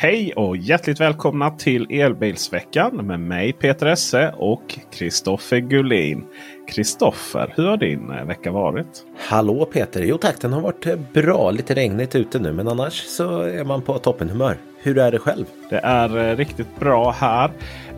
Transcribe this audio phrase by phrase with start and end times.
[0.00, 6.24] Hej och hjärtligt välkomna till Elbilsveckan med mig Peter Esse och Kristoffer Gullin.
[6.68, 9.04] Kristoffer, hur har din eh, vecka varit?
[9.28, 10.02] Hallå Peter!
[10.02, 11.50] Jo tack, den har varit eh, bra.
[11.50, 14.56] Lite regnigt ute nu men annars så är man på toppenhumör.
[14.82, 15.46] Hur är det själv?
[15.70, 17.50] Det är eh, riktigt bra här.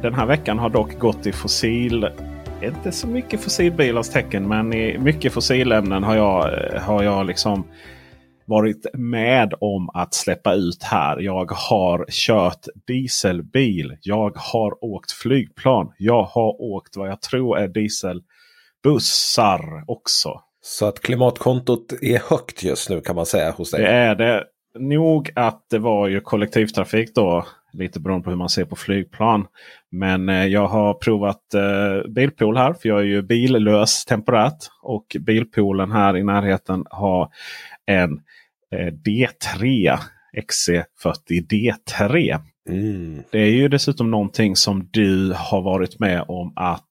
[0.02, 2.08] Den här veckan har dock gått i fossil
[2.62, 7.64] inte så mycket fossilbilars tecken men i mycket fossilämnen har jag, har jag liksom
[8.50, 11.20] varit med om att släppa ut här.
[11.20, 13.96] Jag har kört dieselbil.
[14.02, 15.92] Jag har åkt flygplan.
[15.98, 20.40] Jag har åkt vad jag tror är dieselbussar också.
[20.62, 23.82] Så att klimatkontot är högt just nu kan man säga hos dig?
[23.82, 24.44] Det är det.
[24.78, 27.46] Nog att det var ju kollektivtrafik då.
[27.72, 29.46] Lite beroende på hur man ser på flygplan.
[29.90, 32.72] Men eh, jag har provat eh, bilpool här.
[32.72, 34.58] För jag är ju billös temporärt.
[34.82, 37.28] Och bilpoolen här i närheten har
[37.86, 38.20] en
[38.76, 39.98] D3
[40.36, 40.84] XC40
[41.28, 42.40] D3.
[42.68, 43.22] Mm.
[43.30, 46.84] Det är ju dessutom någonting som du har varit med om att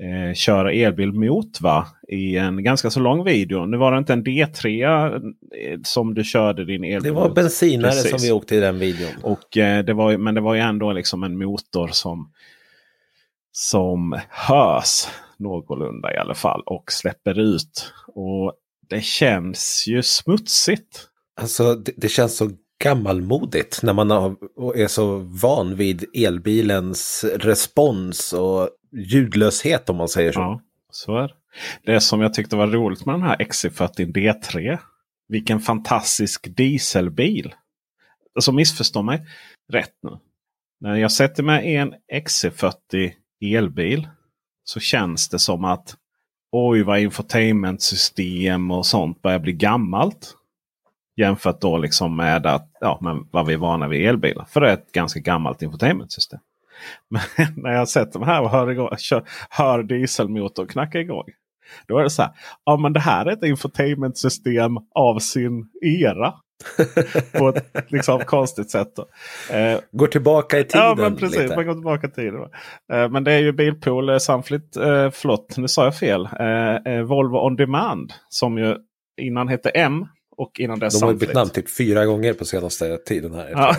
[0.00, 1.86] eh, köra elbil mot va?
[2.08, 3.66] I en ganska så lång video.
[3.66, 7.90] Nu var det inte en D3 eh, som du körde din elbil Det var bensinare
[7.90, 8.10] Precis.
[8.10, 9.12] som vi åkte i den videon.
[9.22, 12.32] Och, eh, det var, men det var ju ändå liksom en motor som,
[13.52, 15.08] som hörs
[15.38, 17.92] någorlunda i alla fall och släpper ut.
[18.08, 18.52] Och
[18.88, 21.08] det känns ju smutsigt.
[21.40, 22.50] Alltså det, det känns så
[22.84, 24.36] gammalmodigt när man har,
[24.76, 30.40] är så van vid elbilens respons och ljudlöshet om man säger så.
[30.40, 30.60] Ja,
[30.90, 31.34] så är det.
[31.92, 34.78] Det som jag tyckte var roligt med den här XC40 D3.
[35.28, 37.54] Vilken fantastisk dieselbil.
[38.34, 39.26] Alltså missförstå mig
[39.72, 40.10] rätt nu.
[40.80, 44.08] När jag sätter mig i en XC40 elbil
[44.64, 45.96] så känns det som att
[46.56, 50.34] oj vad infotainmentsystem och sånt börjar bli gammalt.
[51.16, 54.44] Jämfört då liksom med att, ja, men vad vi är vana vid elbilar.
[54.44, 56.40] För det är ett ganska gammalt infotainmentsystem.
[57.08, 57.22] Men
[57.56, 61.24] när jag sätter mig här och hör, igång, kör, hör dieselmotorn knacka igång.
[61.86, 62.32] Då är det så här.
[62.64, 66.34] Ja men det här är ett infotainmentsystem av sin era.
[67.32, 68.92] På ett liksom, konstigt sätt.
[68.96, 69.08] Då.
[69.54, 71.56] Eh, Går tillbaka i tiden Ja men precis, lite.
[71.56, 72.40] man går tillbaka i tiden.
[72.92, 76.28] Eh, men det är ju Bilpool eh, Sunflit, eh, förlåt nu sa jag fel.
[76.40, 78.76] Eh, eh, Volvo On Demand som ju
[79.20, 80.06] innan hette M
[80.36, 83.50] och innan dess De har bytt namn typ fyra gånger på senaste tiden här.
[83.50, 83.76] Ja,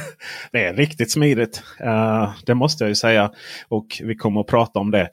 [0.51, 1.63] det är riktigt smidigt.
[1.79, 3.31] Eh, det måste jag ju säga.
[3.67, 5.09] Och vi kommer att prata om det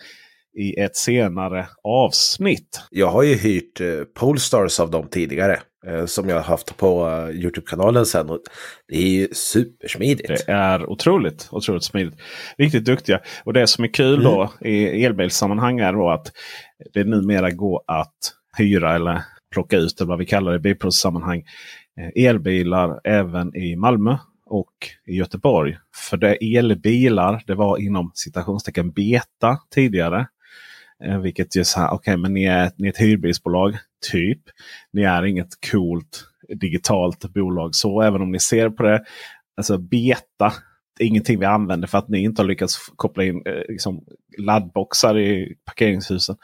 [0.59, 2.81] i ett senare avsnitt.
[2.91, 5.61] Jag har ju hyrt eh, Polestars av dem tidigare.
[5.87, 8.31] Eh, som jag har haft på eh, Youtube-kanalen sen.
[8.31, 8.41] Och
[8.89, 10.29] det är ju supersmidigt.
[10.29, 12.15] Det är otroligt, otroligt smidigt.
[12.59, 13.21] Riktigt duktiga.
[13.45, 16.33] Och det som är kul då i elbilssammanhang är då att
[16.93, 18.15] det numera går att
[18.59, 19.23] hyra eller
[19.53, 21.45] plocka ut, eller vad vi kallar det i bilprovssammanhang,
[22.01, 24.17] eh, elbilar även i Malmö
[24.47, 24.73] och
[25.07, 25.79] i Göteborg.
[26.11, 30.27] För det elbilar, det var inom citationstecken beta tidigare.
[31.23, 33.77] Vilket ju så här, okej men ni är, ni är ett hyrbilsbolag,
[34.13, 34.41] typ.
[34.93, 39.05] Ni är inget coolt digitalt bolag så, även om ni ser på det.
[39.57, 40.53] Alltså beta,
[41.01, 44.05] är ingenting vi använder för att ni inte har lyckats koppla in eh, liksom,
[44.39, 46.37] laddboxar i parkeringshusen.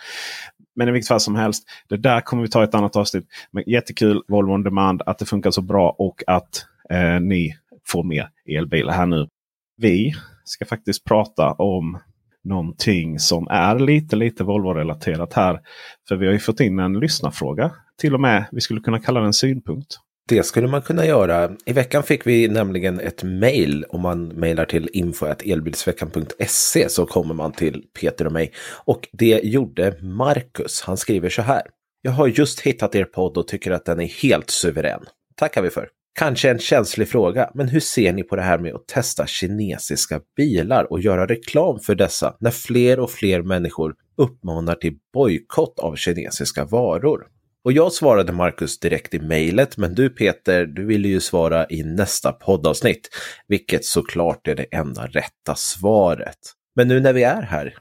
[0.76, 3.26] Men i vilket fall som helst, det där kommer vi ta i ett annat avsnitt.
[3.50, 8.04] Men jättekul Volvo On Demand att det funkar så bra och att eh, ni får
[8.04, 9.28] mer elbilar här nu.
[9.76, 10.12] Vi
[10.44, 11.98] ska faktiskt prata om
[12.44, 15.60] någonting som är lite lite Volvo-relaterat här.
[16.08, 17.70] För vi har ju fått in en lyssnarfråga.
[18.00, 19.96] Till och med, vi skulle kunna kalla den synpunkt.
[20.28, 21.50] Det skulle man kunna göra.
[21.66, 23.84] I veckan fick vi nämligen ett mejl.
[23.88, 28.52] Om man mejlar till info.elbilsveckan.se så kommer man till Peter och mig.
[28.84, 30.82] Och det gjorde Marcus.
[30.82, 31.62] Han skriver så här.
[32.02, 35.00] Jag har just hittat er podd och tycker att den är helt suverän.
[35.36, 35.88] Tackar vi för.
[36.20, 40.20] Kanske en känslig fråga, men hur ser ni på det här med att testa kinesiska
[40.36, 45.96] bilar och göra reklam för dessa när fler och fler människor uppmanar till bojkott av
[45.96, 47.26] kinesiska varor?
[47.64, 51.82] Och jag svarade Marcus direkt i mejlet, men du Peter, du ville ju svara i
[51.82, 53.08] nästa poddavsnitt,
[53.48, 56.38] vilket såklart är det enda rätta svaret.
[56.76, 57.74] Men nu när vi är här,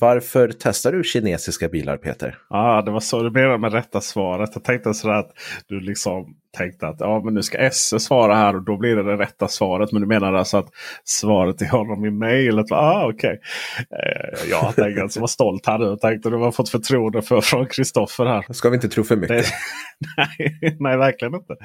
[0.00, 2.38] varför testar du kinesiska bilar Peter?
[2.50, 4.50] Ja, ah, det var så du menade med rätta svaret.
[4.54, 5.30] Jag tänkte sådär att
[5.68, 9.02] du liksom tänkte att ja, men nu ska Esse svara här och då blir det
[9.02, 9.92] det rätta svaret.
[9.92, 10.68] Men du menar alltså att
[11.04, 13.14] svaret till honom i mejlet var ah, okej.
[13.14, 13.98] Okay.
[14.00, 17.66] Eh, jag tänkte alltså var stolt här nu tänkte du har fått förtroende för, från
[17.66, 18.52] Kristoffer här.
[18.52, 19.46] Ska vi inte tro för mycket?
[20.16, 21.56] nej, nej, verkligen inte.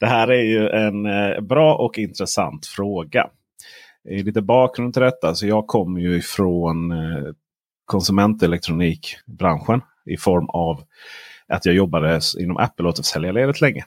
[0.00, 3.26] Det här är ju en eh, bra och intressant fråga.
[4.08, 5.34] I lite bakgrund till detta.
[5.34, 7.32] Så jag kommer ju ifrån eh,
[7.90, 10.82] konsumentelektronikbranschen i form av
[11.48, 13.84] att jag jobbade inom Apple-återförsäljarledet länge.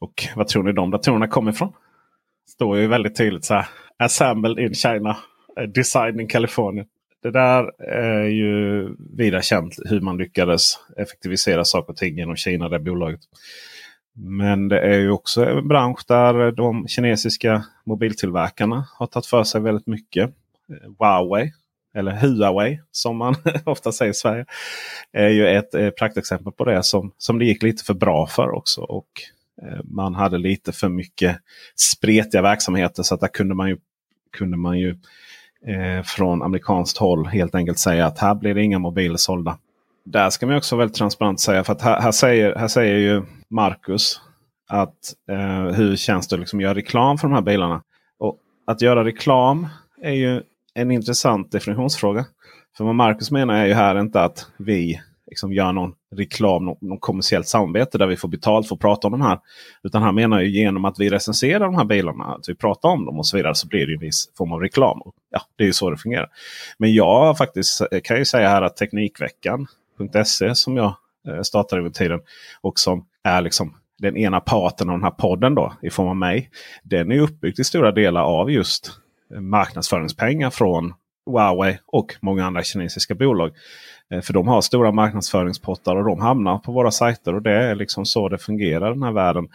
[0.00, 1.72] Och vad tror ni de datorerna kommer ifrån?
[2.46, 3.66] Står ju väldigt tydligt så här.
[3.98, 5.16] Assembled in China.
[5.56, 6.84] Eh, Designed in California.
[7.22, 12.68] Det där är ju vida känt hur man lyckades effektivisera saker och ting genom Kina,
[12.68, 13.20] det bolaget.
[14.14, 19.60] Men det är ju också en bransch där de kinesiska mobiltillverkarna har tagit för sig
[19.60, 20.30] väldigt mycket.
[20.70, 21.52] Eh, Huawei
[21.98, 23.34] eller Huawei som man
[23.64, 24.44] ofta säger i Sverige.
[25.12, 28.50] Är ju ett eh, praktexempel på det som, som det gick lite för bra för
[28.50, 28.80] också.
[28.80, 29.08] Och
[29.62, 31.36] eh, Man hade lite för mycket
[31.76, 33.76] spretiga verksamheter så att där kunde man ju,
[34.36, 34.90] kunde man ju
[35.66, 39.58] eh, från amerikanskt håll helt enkelt säga att här blir det inga mobiler sålda.
[40.04, 43.22] Där ska man också väldigt transparent säga för att här, här säger, här säger ju
[43.50, 44.20] Marcus
[44.68, 47.82] att eh, hur känns det att liksom göra reklam för de här bilarna?
[48.18, 49.68] Och Att göra reklam
[50.02, 50.42] är ju
[50.78, 52.26] en intressant definitionsfråga.
[52.76, 56.76] För vad Marcus menar är ju här inte att vi liksom gör någon reklam, någon,
[56.80, 59.38] någon kommersiellt samarbete där vi får betalt för att prata om de här.
[59.82, 63.04] Utan han menar ju genom att vi recenserar de här bilarna, att vi pratar om
[63.04, 65.00] dem och så vidare, så blir det en viss form av reklam.
[65.30, 66.28] Ja, Det är ju så det fungerar.
[66.78, 70.94] Men jag faktiskt kan ju säga här att Teknikveckan.se som jag
[71.28, 72.20] eh, startade över tiden
[72.60, 76.16] och som är liksom den ena parten av den här podden då i form av
[76.16, 76.50] mig.
[76.82, 80.94] Den är uppbyggd till stora delar av just marknadsföringspengar från
[81.26, 83.52] Huawei och många andra kinesiska bolag.
[84.10, 87.34] Eh, för de har stora marknadsföringspottar och de hamnar på våra sajter.
[87.34, 89.48] Och det är liksom så det fungerar i den här världen.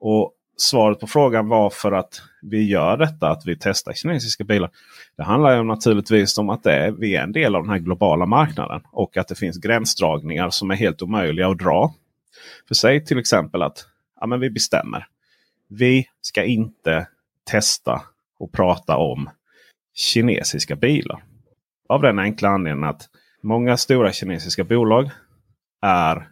[0.00, 4.70] Och Svaret på frågan varför att vi gör detta, att vi testar kinesiska bilar.
[5.16, 7.78] Det handlar ju naturligtvis om att det är, vi är en del av den här
[7.78, 8.80] globala marknaden.
[8.90, 11.94] Och att det finns gränsdragningar som är helt omöjliga att dra.
[12.68, 13.86] För säg till exempel att
[14.20, 15.06] ja, men vi bestämmer.
[15.68, 17.06] Vi ska inte
[17.50, 18.02] testa
[18.44, 19.30] och prata om
[19.94, 21.24] kinesiska bilar.
[21.88, 23.08] Av den enkla anledningen att
[23.42, 25.10] många stora kinesiska bolag
[25.82, 26.28] är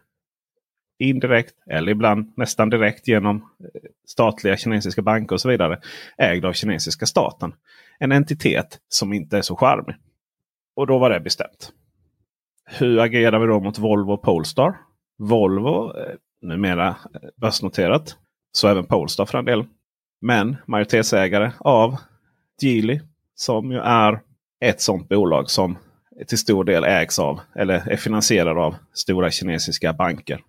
[0.99, 5.81] indirekt eller ibland nästan direkt genom eh, statliga kinesiska banker och så vidare
[6.19, 7.55] ägda av kinesiska staten.
[7.98, 9.96] En entitet som inte är så charmig.
[10.77, 11.72] Och då var det bestämt.
[12.65, 14.77] Hur agerar vi då mot Volvo och Polestar?
[15.19, 18.17] Volvo eh, numera eh, börsnoterat.
[18.53, 19.65] Så även Polestar för en del.
[20.22, 21.96] Men majoritetsägare av
[22.62, 23.00] Geely
[23.34, 24.20] som ju är
[24.64, 25.79] ett sådant bolag som
[26.29, 30.41] till stor del ägs av eller är finansierad av stora kinesiska banker.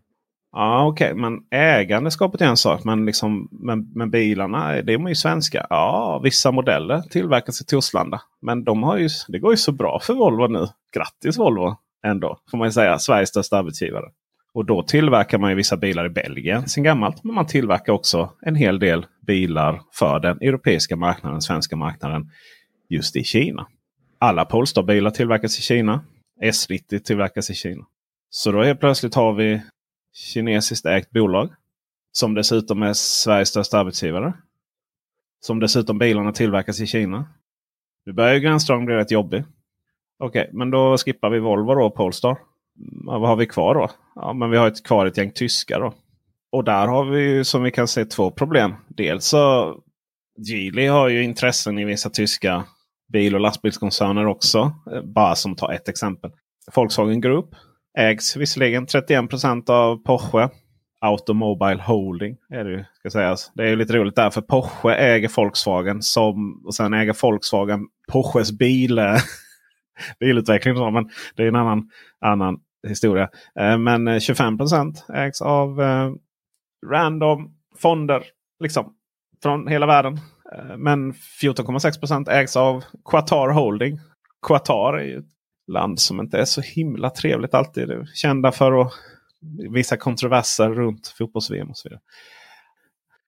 [0.51, 1.21] Ja Okej, okay.
[1.21, 2.83] men ägandeskapet är en sak.
[2.83, 5.67] Men, liksom, men, men bilarna det är ju svenska.
[5.69, 8.21] Ja, vissa modeller tillverkas i Torslanda.
[8.41, 10.67] Men de har ju, det går ju så bra för Volvo nu.
[10.95, 11.75] Grattis Volvo
[12.05, 12.99] ändå, får man säga.
[12.99, 14.05] Sveriges största arbetsgivare.
[14.53, 17.23] Och då tillverkar man ju vissa bilar i Belgien sen gammalt.
[17.23, 22.29] Men man tillverkar också en hel del bilar för den europeiska marknaden, svenska marknaden,
[22.89, 23.67] just i Kina.
[24.19, 26.05] Alla Polestar-bilar tillverkas i Kina.
[26.43, 27.85] S90 tillverkas i Kina.
[28.29, 29.61] Så då helt plötsligt har vi
[30.13, 31.49] kinesiskt ägt bolag.
[32.11, 34.33] Som dessutom är Sveriges största arbetsgivare.
[35.39, 37.25] Som dessutom bilarna tillverkas i Kina.
[38.05, 39.43] Nu börjar ju gränsdragningen bli rätt jobbig.
[40.19, 42.37] Okej, okay, men då skippar vi Volvo då, Polestar
[43.05, 43.89] vad har vi kvar då?
[44.15, 45.79] Ja, men vi har ett, kvar ett gäng tyskar.
[45.79, 45.93] Då.
[46.51, 48.73] Och där har vi som vi kan se två problem.
[48.87, 49.75] Dels så
[50.47, 52.63] Geely har ju intressen i vissa tyska
[53.13, 54.73] bil och lastbilskoncerner också.
[54.91, 56.31] Eh, bara som tar ett exempel.
[56.75, 57.55] Volkswagen Group
[57.97, 60.49] ägs visserligen 31% av Porsche.
[61.01, 62.83] Automobile Holding är det ju.
[62.99, 63.51] Ska sägas.
[63.55, 66.01] Det är ju lite roligt där för Porsche äger Volkswagen.
[66.01, 68.95] Som, och sen äger Volkswagen Porsches bil,
[70.19, 70.93] bilutveckling.
[70.93, 71.89] Men det är en annan,
[72.21, 73.29] annan historia.
[73.59, 76.11] Eh, men eh, 25% ägs av eh,
[76.91, 78.23] random fonder.
[78.59, 78.93] Liksom,
[79.43, 80.19] från hela världen.
[80.77, 83.99] Men 14,6% ägs av Qatar Holding.
[84.47, 85.25] Qatar är ju ett
[85.71, 87.89] land som inte är så himla trevligt alltid.
[88.13, 88.93] Kända för att
[89.73, 92.01] vissa kontroverser runt fotbolls-VM och så vidare.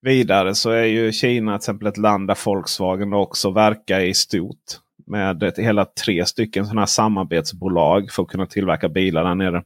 [0.02, 4.80] Vidare så är ju Kina till exempel ett land där Volkswagen också verkar i stort.
[5.08, 9.64] Med hela tre stycken sådana här samarbetsbolag för att kunna tillverka bilar där nere.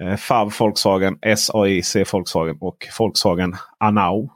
[0.00, 4.30] Eh, FAV Volkswagen, SAIC Volkswagen och Volkswagen Anau.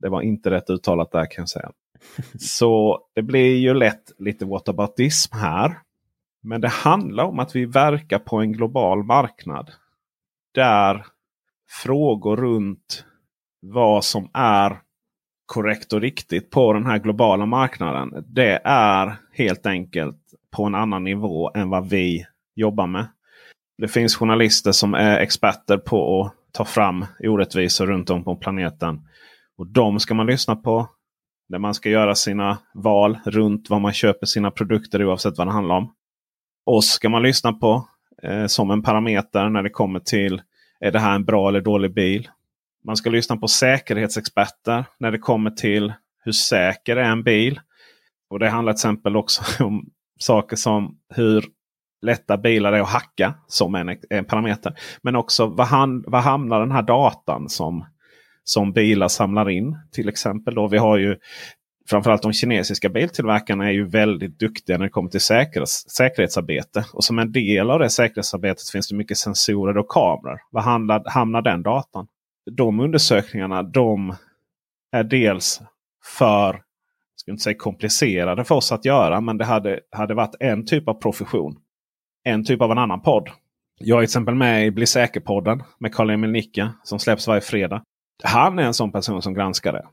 [0.00, 1.70] Det var inte rätt uttalat där kan jag säga.
[2.38, 5.78] Så det blir ju lätt lite whataboutism här.
[6.42, 9.70] Men det handlar om att vi verkar på en global marknad.
[10.54, 11.06] Där
[11.82, 13.04] frågor runt
[13.60, 14.80] vad som är
[15.52, 18.24] korrekt och riktigt på den här globala marknaden.
[18.26, 20.18] Det är helt enkelt
[20.50, 23.06] på en annan nivå än vad vi jobbar med.
[23.78, 29.08] Det finns journalister som är experter på att ta fram orättvisor runt om på planeten.
[29.58, 30.88] Och De ska man lyssna på.
[31.48, 35.52] När man ska göra sina val runt vad man köper sina produkter oavsett vad det
[35.52, 35.92] handlar om.
[36.66, 37.88] Oss ska man lyssna på
[38.22, 40.42] eh, som en parameter när det kommer till
[40.80, 42.28] är det här en bra eller dålig bil.
[42.84, 45.92] Man ska lyssna på säkerhetsexperter när det kommer till
[46.24, 47.60] hur säker är en bil.
[48.30, 51.44] Och Det handlar till exempel också om saker som hur
[52.02, 54.74] lätta bilar är att hacka som en, en parameter.
[55.02, 57.86] Men också vad, han, vad hamnar den här datan som,
[58.44, 59.78] som bilar samlar in.
[59.92, 61.16] Till exempel då vi har ju
[61.90, 66.84] framförallt de kinesiska biltillverkarna är ju väldigt duktiga när det kommer till säkerhets, säkerhetsarbete.
[66.92, 70.40] Och som en del av det säkerhetsarbetet finns det mycket sensorer och kameror.
[70.50, 72.06] Vad handlar, hamnar den datan?
[72.50, 74.16] De undersökningarna de
[74.92, 75.60] är dels
[76.18, 79.20] för jag ska inte säga komplicerade för oss att göra.
[79.20, 81.56] Men det hade, hade varit en typ av profession.
[82.24, 83.28] En typ av en annan podd.
[83.78, 87.82] Jag är till exempel med i Bli säker-podden med Karl-Emil Nicka som släpps varje fredag.
[88.24, 89.86] Han är en sån person som granskar det.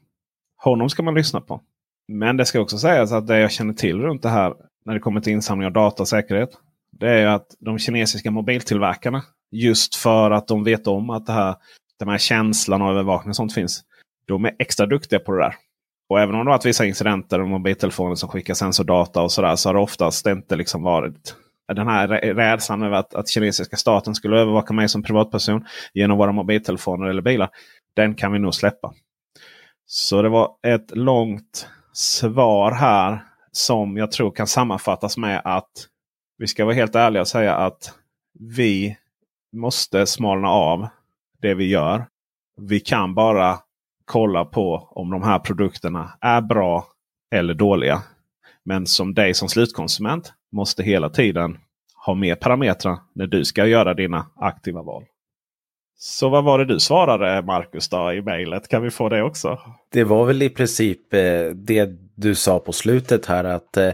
[0.57, 1.61] Honom ska man lyssna på.
[2.07, 4.53] Men det ska också sägas att det jag känner till runt det här
[4.85, 6.49] när det kommer till insamling av data och säkerhet.
[6.91, 11.55] Det är att de kinesiska mobiltillverkarna just för att de vet om att det här,
[11.99, 13.83] den här känslan av övervakning och sånt finns.
[14.27, 15.55] De är extra duktiga på det där.
[16.09, 19.55] Och även om det har varit vissa incidenter med mobiltelefoner som skickar sensordata och sådär.
[19.55, 21.35] Så har det oftast inte liksom varit
[21.75, 26.31] den här rädslan över att, att kinesiska staten skulle övervaka mig som privatperson genom våra
[26.31, 27.49] mobiltelefoner eller bilar.
[27.93, 28.93] Den kan vi nog släppa.
[29.85, 35.71] Så det var ett långt svar här som jag tror kan sammanfattas med att
[36.37, 37.93] vi ska vara helt ärliga och säga att
[38.39, 38.97] vi
[39.53, 40.87] måste smalna av
[41.41, 42.05] det vi gör.
[42.61, 43.59] Vi kan bara
[44.05, 46.85] kolla på om de här produkterna är bra
[47.35, 48.01] eller dåliga.
[48.65, 51.57] Men som dig som slutkonsument måste hela tiden
[52.05, 55.03] ha med parametrar när du ska göra dina aktiva val.
[55.97, 58.67] Så vad var det du svarade Marcus då i mejlet?
[58.67, 59.59] Kan vi få det också?
[59.91, 63.91] Det var väl i princip eh, det du sa på slutet här att eh,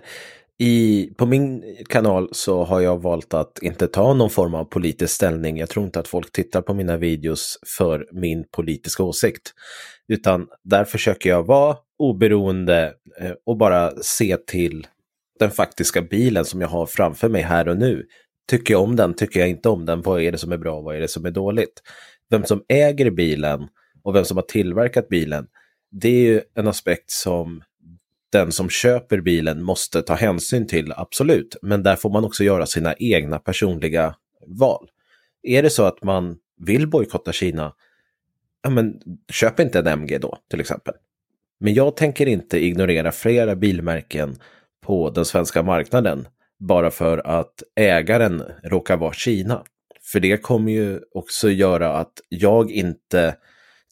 [0.59, 5.13] i, på min kanal så har jag valt att inte ta någon form av politisk
[5.15, 5.57] ställning.
[5.57, 9.53] Jag tror inte att folk tittar på mina videos för min politiska åsikt.
[10.07, 14.87] Utan där försöker jag vara oberoende eh, och bara se till
[15.39, 18.05] den faktiska bilen som jag har framför mig här och nu.
[18.49, 20.81] Tycker jag om den, tycker jag inte om den, vad är det som är bra,
[20.81, 21.81] vad är det som är dåligt?
[22.29, 23.67] Vem som äger bilen
[24.03, 25.47] och vem som har tillverkat bilen,
[25.91, 27.61] det är ju en aspekt som
[28.31, 31.55] den som köper bilen måste ta hänsyn till, absolut.
[31.61, 34.15] Men där får man också göra sina egna personliga
[34.47, 34.89] val.
[35.43, 37.73] Är det så att man vill bojkotta Kina,
[38.63, 38.99] ja men
[39.31, 40.93] köp inte en MG då till exempel.
[41.59, 44.35] Men jag tänker inte ignorera flera bilmärken
[44.85, 46.27] på den svenska marknaden
[46.59, 49.63] bara för att ägaren råkar vara Kina.
[50.11, 53.35] För det kommer ju också göra att jag inte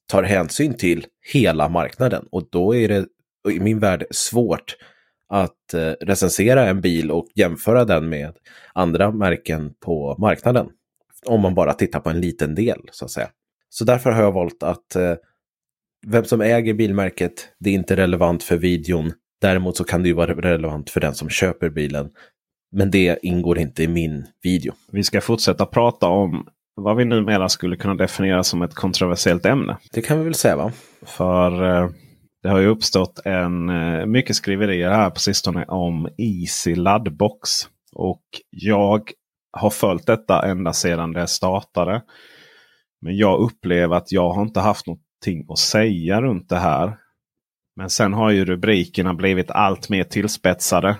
[0.07, 3.05] tar hänsyn till hela marknaden och då är det
[3.51, 4.75] i min värld svårt
[5.29, 8.33] att eh, recensera en bil och jämföra den med
[8.73, 10.69] andra märken på marknaden.
[11.25, 13.29] Om man bara tittar på en liten del så att säga.
[13.69, 15.13] Så därför har jag valt att eh,
[16.07, 19.11] vem som äger bilmärket, det är inte relevant för videon.
[19.41, 22.09] Däremot så kan det ju vara relevant för den som köper bilen.
[22.71, 24.73] Men det ingår inte i min video.
[24.91, 29.77] Vi ska fortsätta prata om vad vi numera skulle kunna definiera som ett kontroversiellt ämne.
[29.91, 30.71] Det kan vi väl säga va?
[31.01, 31.89] För eh,
[32.43, 37.49] det har ju uppstått en, eh, mycket skriverier här på sistone om Easy laddbox.
[37.95, 39.11] Och jag
[39.51, 42.01] har följt detta ända sedan det startade.
[43.01, 46.97] Men jag upplever att jag har inte haft någonting att säga runt det här.
[47.75, 50.95] Men sen har ju rubrikerna blivit allt mer tillspetsade.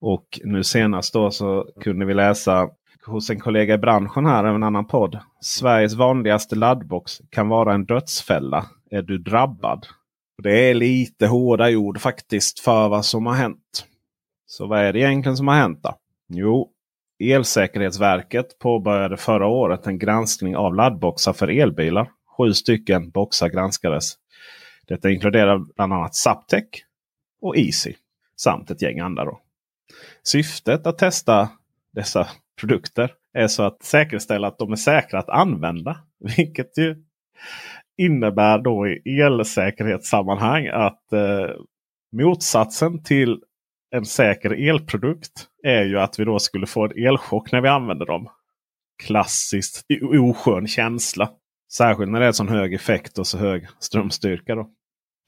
[0.00, 2.68] Och nu senast då så kunde vi läsa
[3.06, 5.18] hos en kollega i branschen här, en annan podd.
[5.40, 8.66] Sveriges vanligaste laddbox kan vara en dödsfälla.
[8.90, 9.86] Är du drabbad?
[10.42, 13.86] Det är lite hårda ord faktiskt för vad som har hänt.
[14.46, 15.98] Så vad är det egentligen som har hänt då?
[16.28, 16.72] Jo,
[17.18, 22.10] Elsäkerhetsverket påbörjade förra året en granskning av laddboxar för elbilar.
[22.36, 24.14] Sju stycken boxar granskades.
[24.86, 26.64] Detta inkluderar bland annat Zaptec
[27.40, 27.94] och Easy
[28.36, 29.24] samt ett gäng andra.
[29.24, 29.40] Då.
[30.22, 31.48] Syftet att testa
[31.92, 32.28] dessa
[32.60, 36.00] produkter är så att säkerställa att de är säkra att använda.
[36.36, 37.04] Vilket ju
[37.98, 41.50] innebär då i elsäkerhetssammanhang att eh,
[42.16, 43.40] motsatsen till
[43.90, 48.06] en säker elprodukt är ju att vi då skulle få en elchock när vi använder
[48.06, 48.28] dem.
[49.02, 51.30] Klassiskt oskön känsla.
[51.72, 54.54] Särskilt när det är så hög effekt och så hög strömstyrka.
[54.54, 54.70] Då.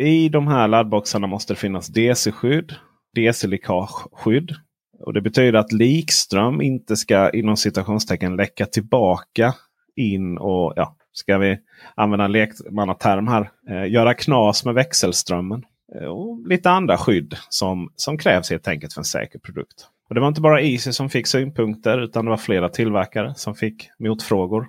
[0.02, 2.74] I de här laddboxarna måste det finnas DC-skydd,
[3.14, 4.54] DC-läckageskydd.
[4.98, 9.54] Och Det betyder att likström inte ska inom citationstecken läcka tillbaka
[9.96, 11.58] in och ja, ska vi
[11.94, 15.64] använda en lekmannaterm här, eh, göra knas med växelströmmen.
[15.94, 19.86] Eh, och lite andra skydd som, som krävs helt enkelt för en säker produkt.
[20.08, 23.54] Och Det var inte bara Easy som fick synpunkter utan det var flera tillverkare som
[23.54, 24.66] fick motfrågor.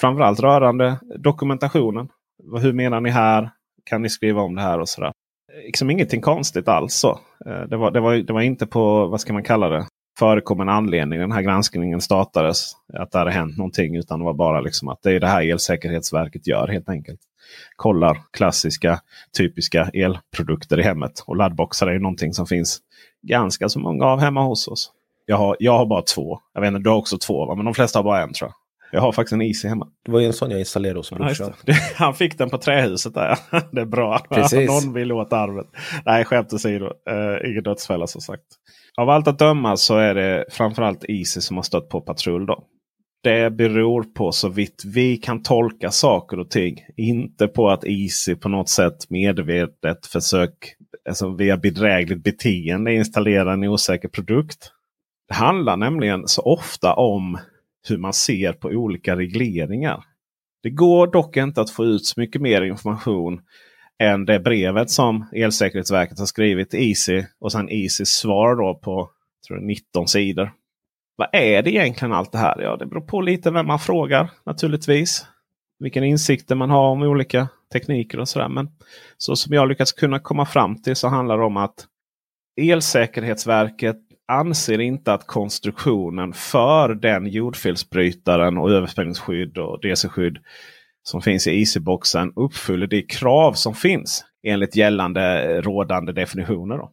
[0.00, 2.08] Framförallt rörande dokumentationen.
[2.62, 3.50] Hur menar ni här?
[3.84, 5.12] Kan ni skriva om det här och sådär.
[5.52, 6.94] Eh, liksom ingenting konstigt alls.
[6.94, 7.10] Så.
[7.46, 9.86] Eh, det, var, det, var, det var inte på, vad ska man kalla det,
[10.20, 12.72] förekom en anledning den här granskningen startades.
[12.92, 13.96] Att det hade hänt någonting.
[13.96, 17.20] Utan det var bara liksom att det är det här Elsäkerhetsverket gör helt enkelt.
[17.76, 19.00] Kollar klassiska
[19.38, 21.24] typiska elprodukter i hemmet.
[21.26, 22.78] Och laddboxar är ju någonting som finns
[23.22, 24.92] ganska så många av hemma hos oss.
[25.26, 26.38] Jag har, jag har bara två.
[26.54, 27.54] Jag vet inte, du har också två va?
[27.54, 28.54] Men de flesta har bara en tror jag.
[28.92, 29.88] Jag har faktiskt en Easy hemma.
[30.04, 31.52] Det var ju en sån jag installerade hos brorsan.
[31.64, 33.38] Ja, Han fick den på trähuset där.
[33.72, 34.18] Det är bra.
[34.30, 34.70] Precis.
[34.70, 35.66] Någon vill åt arvet.
[36.04, 36.84] Nej, skämt åsido.
[36.84, 38.44] Uh, ingen dödsfälla som sagt.
[39.00, 42.46] Av allt att döma så är det framförallt Isis som har stött på patrull.
[42.46, 42.64] Då.
[43.22, 46.76] Det beror på så vitt vi kan tolka saker och ting.
[46.96, 50.52] Inte på att Easy på något sätt medvetet försök
[51.08, 54.72] alltså via bedrägligt beteende installera en osäker produkt.
[55.28, 57.38] Det handlar nämligen så ofta om
[57.88, 60.04] hur man ser på olika regleringar.
[60.62, 63.40] Det går dock inte att få ut så mycket mer information
[64.00, 69.10] än det brevet som Elsäkerhetsverket har skrivit till Easy och sen Easys svar då på
[69.48, 70.52] tror 19 sidor.
[71.16, 72.60] Vad är det egentligen allt det här?
[72.60, 75.26] Ja, det beror på lite vem man frågar naturligtvis.
[75.78, 78.48] Vilken insikter man har om olika tekniker och sådär.
[78.48, 78.68] Men
[79.16, 81.86] så som jag lyckats kunna komma fram till så handlar det om att
[82.60, 83.96] Elsäkerhetsverket
[84.28, 90.38] anser inte att konstruktionen för den jordfelsbrytaren och överspänningsskydd och DC-skydd
[91.10, 96.78] som finns i Easyboxen uppfyller de krav som finns enligt gällande eh, rådande definitioner.
[96.78, 96.90] Då.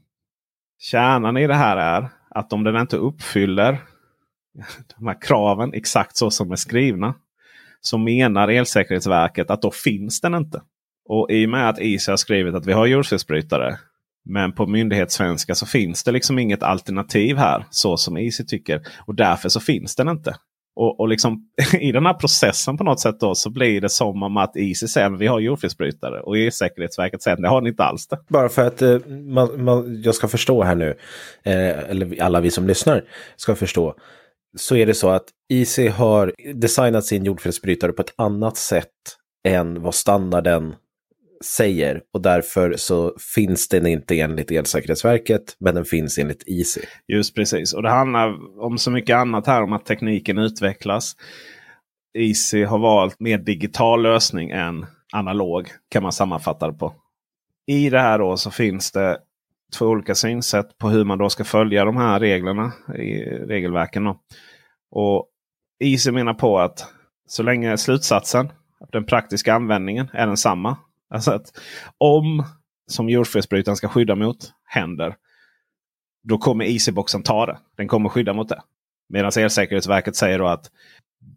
[0.79, 3.77] Kärnan i det här är att om den inte uppfyller
[4.97, 7.15] de här kraven exakt så som är skrivna.
[7.81, 10.61] Så menar Elsäkerhetsverket att då finns den inte.
[11.09, 13.77] Och i och med att ISA har skrivit att vi har jordfelsbrytare.
[14.25, 17.65] Men på myndighetssvenska så finns det liksom inget alternativ här.
[17.69, 18.81] Så som IC tycker.
[19.05, 20.35] Och därför så finns den inte.
[20.77, 24.23] Och, och liksom, i den här processen på något sätt då så blir det som
[24.23, 26.19] om att IC säger att vi har jordfelsbrytare.
[26.19, 28.19] Och E-säkerhetsverket säger att det har ni inte alls det.
[28.27, 30.89] Bara för att eh, man, man, jag ska förstå här nu.
[31.43, 33.03] Eh, eller alla vi som lyssnar
[33.35, 33.95] ska förstå.
[34.57, 38.87] Så är det så att IC har designat sin jordfelsbrytare på ett annat sätt
[39.47, 40.75] än vad standarden
[41.45, 46.77] säger och därför så finns den inte enligt Elsäkerhetsverket men den finns enligt IC.
[47.07, 51.15] Just precis och det handlar om så mycket annat här om att tekniken utvecklas.
[52.17, 56.93] IC har valt mer digital lösning än analog kan man sammanfatta det på.
[57.67, 59.17] I det här då så finns det
[59.77, 64.03] två olika synsätt på hur man då ska följa de här reglerna i regelverken.
[64.03, 64.19] Då.
[64.91, 65.27] Och
[65.83, 66.93] IC menar på att
[67.27, 68.51] så länge slutsatsen,
[68.91, 70.77] den praktiska användningen, är densamma
[71.09, 71.59] Alltså att
[71.97, 72.43] om,
[72.87, 75.15] som jordfelsbrytaren ska skydda mot, händer.
[76.23, 77.57] Då kommer IC-boxen ta det.
[77.77, 78.61] Den kommer skydda mot det.
[79.09, 80.71] Medan Elsäkerhetsverket säger då att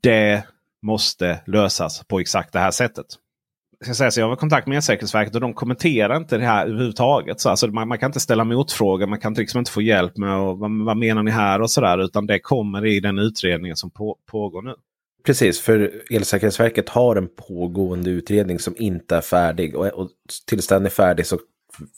[0.02, 0.44] det
[0.82, 3.06] måste lösas på exakt det här sättet.
[3.78, 6.46] Jag, ska säga, så jag var i kontakt med Elsäkerhetsverket och de kommenterar inte det
[6.46, 7.40] här överhuvudtaget.
[7.40, 9.06] Så alltså man, man kan inte ställa motfrågor.
[9.06, 11.98] Man kan liksom inte få hjälp med och, vad, vad menar ni här och sådär.
[11.98, 14.74] Utan det kommer i den utredningen som på, pågår nu.
[15.24, 19.76] Precis, för Elsäkerhetsverket har en pågående utredning som inte är färdig.
[19.76, 20.10] Och, och
[20.46, 21.38] tills den är färdig så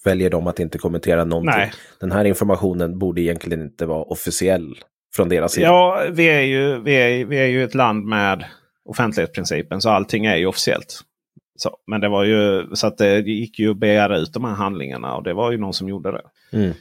[0.04, 1.54] väljer de att inte kommentera någonting.
[1.56, 1.72] Nej.
[2.00, 4.74] Den här informationen borde egentligen inte vara officiell
[5.16, 5.66] från deras sida?
[5.66, 8.44] Ja, vi är ju, vi är, vi är ju ett land med
[8.84, 11.00] offentlighetsprincipen så allting är ju officiellt.
[11.56, 14.54] Så, men det var ju så att det gick ju att begära ut de här
[14.54, 16.22] handlingarna och det var ju någon som gjorde det.
[16.52, 16.72] Mm.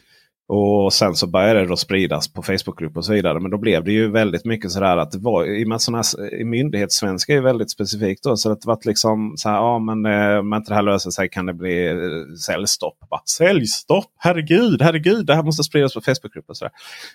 [0.47, 3.39] Och sen så började det då spridas på Facebookgrupper och så vidare.
[3.39, 6.03] Men då blev det ju väldigt mycket sådär att det var i och med sådana
[6.17, 8.23] här, myndighetssvenska är väldigt specifikt.
[8.23, 10.81] Då, så att det var liksom så här, ja men eh, om inte det här
[10.81, 12.97] löser sig kan det bli eh, säljstopp.
[13.09, 14.05] Bara, säljstopp!
[14.17, 16.53] Herregud, herregud, det här måste spridas på Facebookgrupper.
[16.53, 16.69] Så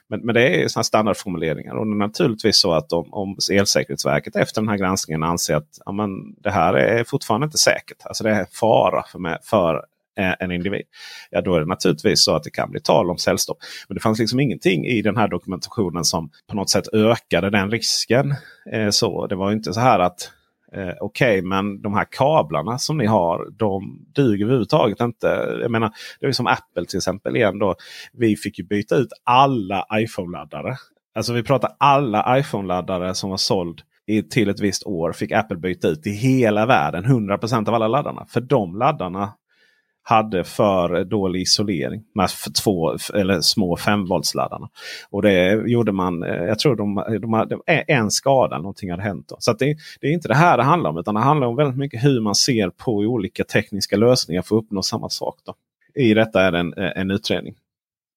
[0.09, 1.75] men, men det är sådana standardformuleringar.
[1.75, 5.79] Och det är naturligtvis så att om, om Elsäkerhetsverket efter den här granskningen anser att
[5.87, 6.11] ja, men
[6.43, 7.97] det här är fortfarande inte säkert.
[8.05, 9.85] Alltså det är fara för, mig, för
[10.19, 10.83] Eh, en individ.
[11.31, 13.59] Ja, då är det naturligtvis så att det kan bli tal om säljstopp.
[13.89, 17.71] Men det fanns liksom ingenting i den här dokumentationen som på något sätt ökade den
[17.71, 18.35] risken.
[18.73, 20.31] Eh, så Det var inte så här att
[20.73, 25.59] eh, okej, okay, men de här kablarna som ni har, de duger överhuvudtaget inte.
[25.63, 27.59] Jag menar, det är som Apple till exempel igen.
[27.59, 27.75] Då.
[28.13, 30.77] Vi fick ju byta ut alla iPhone-laddare.
[31.15, 33.83] Alltså vi pratar alla iPhone-laddare som var såld
[34.31, 37.05] till ett visst år fick Apple byta ut i hela världen.
[37.05, 38.27] 100% av alla laddarna.
[38.29, 39.33] För de laddarna
[40.09, 42.03] hade för dålig isolering.
[42.15, 42.29] Med
[42.63, 44.69] två eller små 5 voltsladdarna.
[45.11, 49.29] Och det gjorde man, eh, jag tror de, de hade en skada, någonting hade hänt.
[49.29, 49.37] Då.
[49.39, 50.99] Så det, det, är inte det här det handlar om.
[50.99, 54.63] Utan det handlar om väldigt mycket hur man ser på olika tekniska lösningar för att
[54.63, 55.39] uppnå samma sak.
[55.47, 55.55] Då.
[56.03, 57.55] I detta är det en, eh, en utredning.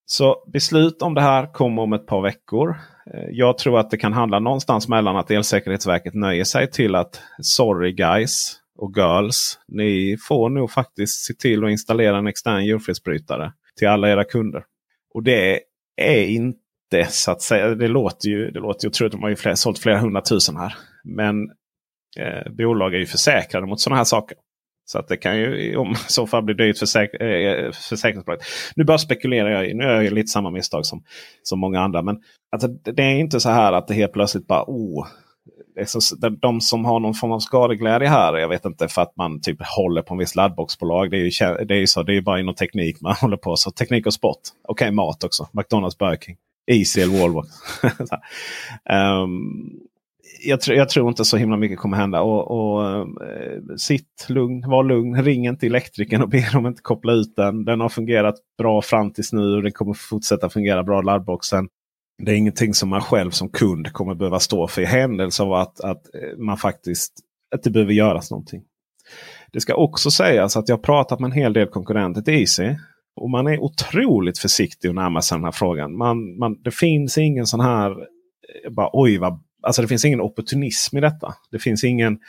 [0.05, 2.75] Så beslut om det här kommer om ett par veckor.
[3.13, 7.21] Eh, jag tror att det kan handla någonstans mellan att Elsäkerhetsverket nöjer sig till att
[7.41, 9.59] sorry guys, och girls.
[9.67, 14.63] Ni får nog faktiskt se till att installera en extern djurfridsbrytare till alla era kunder.
[15.13, 15.59] Och det
[16.01, 17.75] är inte så att säga.
[17.75, 19.11] Det låter ju, det låter ju otroligt.
[19.11, 20.75] De har ju fler, sålt flera hundratusen här.
[21.03, 21.43] Men
[22.19, 24.37] eh, bolag är ju försäkrade mot sådana här saker.
[24.85, 28.45] Så att det kan ju om så fall bli dyrt för säk eh, försäkringsbolaget.
[28.75, 29.75] Nu bara spekulerar jag.
[29.75, 31.03] Nu gör jag lite samma misstag som,
[31.43, 32.01] som många andra.
[32.01, 32.17] Men
[32.51, 35.07] alltså, det är inte så här att det helt plötsligt bara oh,
[36.41, 39.57] de som har någon form av skadeglädje här, jag vet inte för att man typ
[39.61, 41.11] håller på en viss laddboxbolag.
[41.11, 43.55] Det är ju, det är så, det är bara inom teknik man håller på.
[43.55, 44.39] Så teknik och sport.
[44.63, 45.47] Okej, okay, mat också.
[45.51, 46.37] McDonalds, Burger King,
[46.71, 47.39] Easy eller Volvo.
[47.39, 47.45] um,
[48.89, 49.79] ehm,
[50.43, 52.21] jag, tr jag, tror inte så himla mycket kommer hända.
[52.21, 53.05] Och, och eh,
[53.77, 55.23] Sitt lugn, var lugn.
[55.23, 57.65] Ring inte elektrikern och be dem inte koppla ut den.
[57.65, 61.67] Den har fungerat bra fram tills nu och den kommer fortsätta fungera bra laddboxen.
[62.19, 65.53] Det är ingenting som man själv som kund kommer behöva stå för i händelse av
[65.53, 67.13] att, att eh, man faktiskt
[67.55, 68.63] att det behöver göras någonting.
[69.51, 72.75] Det ska också sägas att jag pratat med en hel del konkurrenter till Easy.
[73.15, 75.97] Och man är otroligt försiktig att närma sig den här frågan.
[75.97, 77.91] Man, man, det finns ingen sån här...
[77.91, 81.33] Eh, bara, oj, vad, alltså det finns ingen opportunism i detta.
[81.51, 82.19] Det finns ingen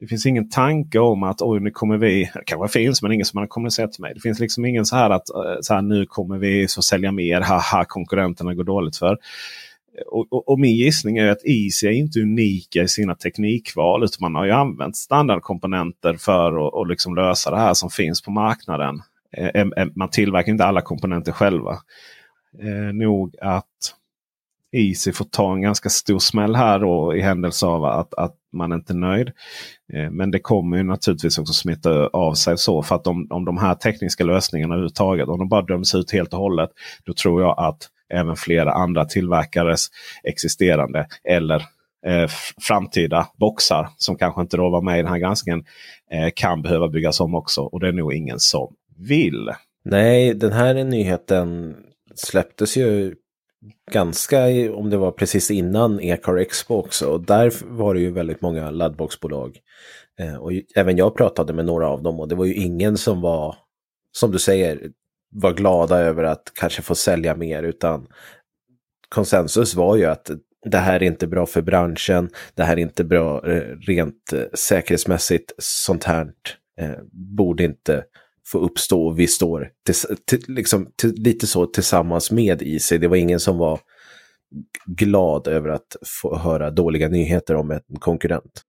[0.00, 3.26] det finns ingen tanke om att oj nu kommer vi, det kanske finns men ingen
[3.26, 4.14] som har kommunicerat till mig.
[4.14, 7.12] Det finns liksom ingen så här att eh, så här, nu kommer vi så sälja
[7.12, 9.12] mer, haha konkurrenterna går dåligt för.
[9.12, 14.04] Eh, och, och, och, min gissning är att Easy är inte unika i sina teknikval.
[14.04, 18.30] Utan man har ju använt standardkomponenter för att liksom lösa det här som finns på
[18.30, 19.02] marknaden.
[19.36, 21.78] Eh, man tillverkar inte alla komponenter själva.
[22.62, 23.94] Eh, nog att
[24.74, 28.72] Easy får ta en ganska stor smäll här då, i händelse av att, att man
[28.72, 29.32] inte är nöjd.
[29.92, 32.82] Eh, men det kommer ju naturligtvis också smitta av sig så.
[32.82, 36.32] För att om, om de här tekniska lösningarna överhuvudtaget, om de bara döms ut helt
[36.32, 36.70] och hållet.
[37.04, 39.86] Då tror jag att även flera andra tillverkares
[40.24, 41.62] existerande eller
[42.06, 42.28] eh,
[42.62, 45.64] framtida boxar som kanske inte då var med i den här granskningen
[46.12, 47.60] eh, kan behöva byggas om också.
[47.60, 49.50] Och det är nog ingen som vill.
[49.84, 51.76] Nej, den här nyheten
[52.14, 53.14] släpptes ju
[53.90, 54.38] ganska,
[54.72, 57.08] om det var precis innan Ecar Expo också.
[57.08, 59.58] Och där var det ju väldigt många laddboxbolag.
[60.18, 63.20] Eh, och även jag pratade med några av dem och det var ju ingen som
[63.20, 63.56] var,
[64.12, 64.90] som du säger,
[65.32, 68.06] var glada över att kanske få sälja mer utan
[69.08, 70.30] konsensus var ju att
[70.64, 74.42] det här är inte bra för branschen, det här är inte bra eh, rent eh,
[74.54, 76.32] säkerhetsmässigt, sånt här
[76.80, 78.04] eh, borde inte
[78.46, 79.94] få uppstå och vi står till,
[80.26, 82.88] till, liksom, till, lite så tillsammans med IC.
[82.88, 83.80] Det var ingen som var
[84.86, 88.64] glad över att få höra dåliga nyheter om en konkurrent.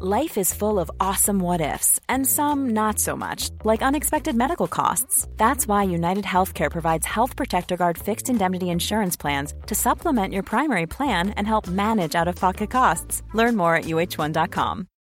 [0.00, 4.66] Life is full of awesome what ifs and some not so much, like unexpected medical
[4.66, 5.28] costs.
[5.36, 10.42] That's why United Healthcare provides Health Protector Guard fixed indemnity insurance plans to supplement your
[10.42, 13.22] primary plan and help manage out of pocket costs.
[13.34, 14.88] Learn more at uh1.com.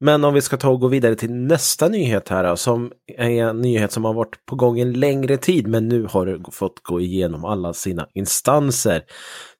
[0.00, 3.30] Men om vi ska ta och gå vidare till nästa nyhet här då, som är
[3.30, 6.82] en nyhet som har varit på gång en längre tid men nu har det fått
[6.82, 9.02] gå igenom alla sina instanser.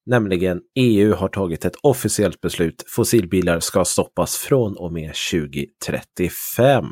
[0.07, 2.85] Nämligen EU har tagit ett officiellt beslut.
[2.89, 6.85] Fossilbilar ska stoppas från och med 2035.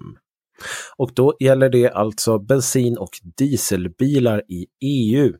[0.96, 5.32] Och då gäller det alltså bensin och dieselbilar i EU.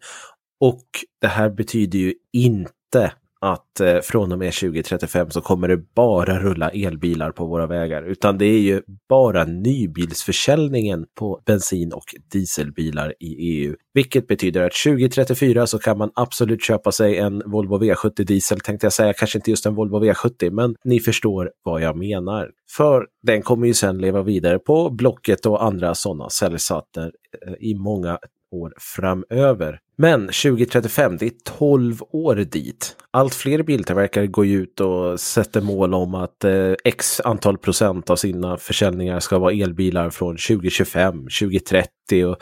[0.60, 0.84] Och
[1.20, 3.12] det här betyder ju inte
[3.46, 8.02] att eh, från och med 2035 så kommer det bara rulla elbilar på våra vägar,
[8.02, 13.74] utan det är ju bara nybilsförsäljningen på bensin och dieselbilar i EU.
[13.94, 18.86] Vilket betyder att 2034 så kan man absolut köpa sig en Volvo V70 diesel, tänkte
[18.86, 22.50] jag säga, kanske inte just en Volvo V70, men ni förstår vad jag menar.
[22.76, 27.12] För den kommer ju sedan leva vidare på Blocket och andra sådana säljsatser
[27.46, 28.18] eh, i många
[28.50, 29.80] år framöver.
[29.98, 32.96] Men 2035, det är 12 år dit.
[33.10, 38.10] Allt fler biltillverkare går ju ut och sätter mål om att eh, x antal procent
[38.10, 41.88] av sina försäljningar ska vara elbilar från 2025, 2030
[42.24, 42.36] och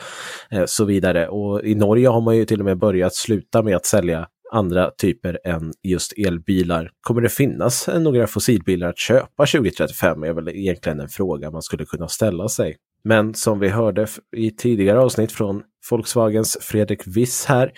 [0.51, 1.27] eh, så vidare.
[1.27, 4.91] Och i Norge har man ju till och med börjat sluta med att sälja andra
[4.91, 6.89] typer än just elbilar.
[7.01, 11.61] Kommer det finnas eh, några fossilbilar att köpa 2035 är väl egentligen en fråga man
[11.61, 12.75] skulle kunna ställa sig.
[13.07, 17.71] Men som vi hörde i tidigare avsnitt från Volkswagens Fredrik Wiss här,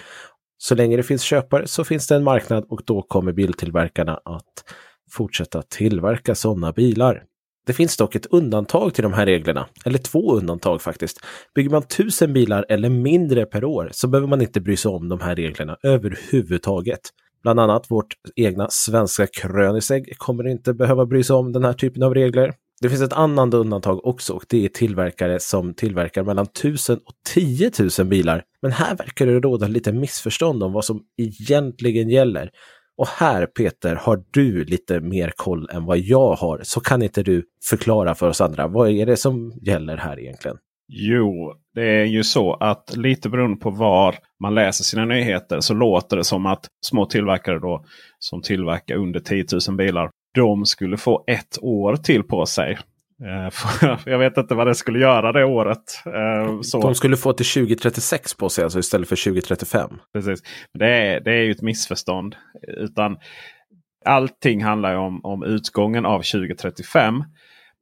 [0.57, 4.63] så länge det finns köpare så finns det en marknad och då kommer biltillverkarna att
[5.11, 7.23] fortsätta tillverka sådana bilar.
[7.65, 11.19] Det finns dock ett undantag till de här reglerna, eller två undantag faktiskt.
[11.55, 15.09] Bygger man tusen bilar eller mindre per år så behöver man inte bry sig om
[15.09, 17.01] de här reglerna överhuvudtaget.
[17.43, 22.03] Bland annat vårt egna svenska Krönisegg kommer inte behöva bry sig om den här typen
[22.03, 22.53] av regler.
[22.81, 27.13] Det finns ett annat undantag också och det är tillverkare som tillverkar mellan 1000 och
[27.33, 28.43] 10 000 bilar.
[28.61, 32.49] Men här verkar det råda lite missförstånd om vad som egentligen gäller.
[32.97, 37.23] Och här Peter, har du lite mer koll än vad jag har, så kan inte
[37.23, 38.67] du förklara för oss andra.
[38.67, 40.57] Vad är det som gäller här egentligen?
[40.89, 45.73] Jo, det är ju så att lite beroende på var man läser sina nyheter så
[45.73, 47.85] låter det som att små tillverkare då
[48.19, 50.09] som tillverkar under 10 000 bilar
[50.41, 52.77] de skulle få ett år till på sig.
[53.23, 53.53] Eh,
[54.05, 56.01] jag vet inte vad det skulle göra det året.
[56.05, 56.81] Eh, så.
[56.81, 59.89] De skulle få till 2036 på sig alltså istället för 2035.
[60.13, 60.39] Precis.
[60.73, 62.35] Det är, det är ju ett missförstånd.
[62.67, 63.17] Utan
[64.05, 67.23] Allting handlar om, om utgången av 2035.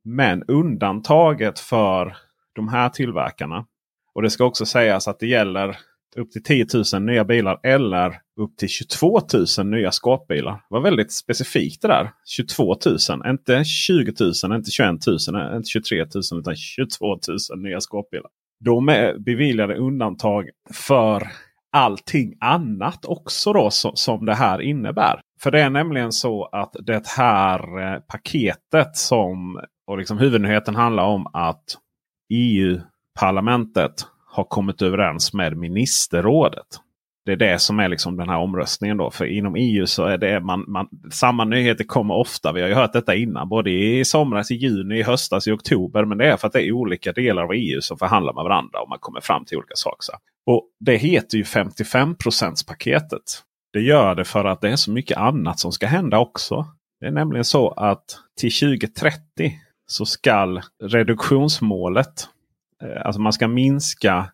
[0.04, 2.18] Men undantaget för
[2.56, 3.66] de här tillverkarna.
[4.14, 5.78] Och det ska också sägas att det gäller
[6.20, 9.22] upp till 10 000 nya bilar eller upp till 22
[9.58, 10.52] 000 nya skåpbilar.
[10.52, 12.12] Det var väldigt specifikt det där.
[12.26, 17.06] 22 000, inte 20 000, inte 21 000, inte 23 000 utan 22
[17.52, 18.30] 000 nya skåpbilar.
[18.60, 21.28] De är beviljade undantag för
[21.72, 25.22] allting annat också då som det här innebär.
[25.42, 31.04] För det är nämligen så att det här eh, paketet som och liksom huvudnyheten handlar
[31.04, 31.78] om att
[32.30, 36.68] EU-parlamentet har kommit överens med ministerrådet.
[37.26, 38.98] Det är det som är liksom den här omröstningen.
[38.98, 39.12] då.
[39.12, 42.52] För inom EU så är det man, man, samma nyheter kommer ofta.
[42.52, 43.50] Vi har ju hört detta innan.
[43.50, 46.06] Både i somras, i juni, i höstas, i oktober.
[46.06, 48.82] Men det är för att det är olika delar av EU som förhandlar med varandra
[48.82, 50.16] och man kommer fram till olika saker.
[50.46, 52.16] Och Det heter ju 55
[52.68, 53.22] paketet.
[53.74, 56.66] Det gör det för att det är så mycket annat som ska hända också.
[57.00, 58.06] Det är nämligen så att
[58.40, 59.54] till 2030
[59.88, 62.28] så skall reduktionsmålet,
[63.04, 64.32] alltså man ska minska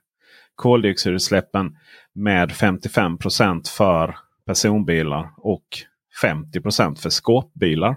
[0.56, 1.77] koldioxidutsläppen
[2.13, 5.65] med 55% för personbilar och
[6.23, 7.95] 50% för skåpbilar.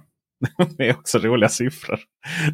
[0.79, 2.01] det är också roliga siffror.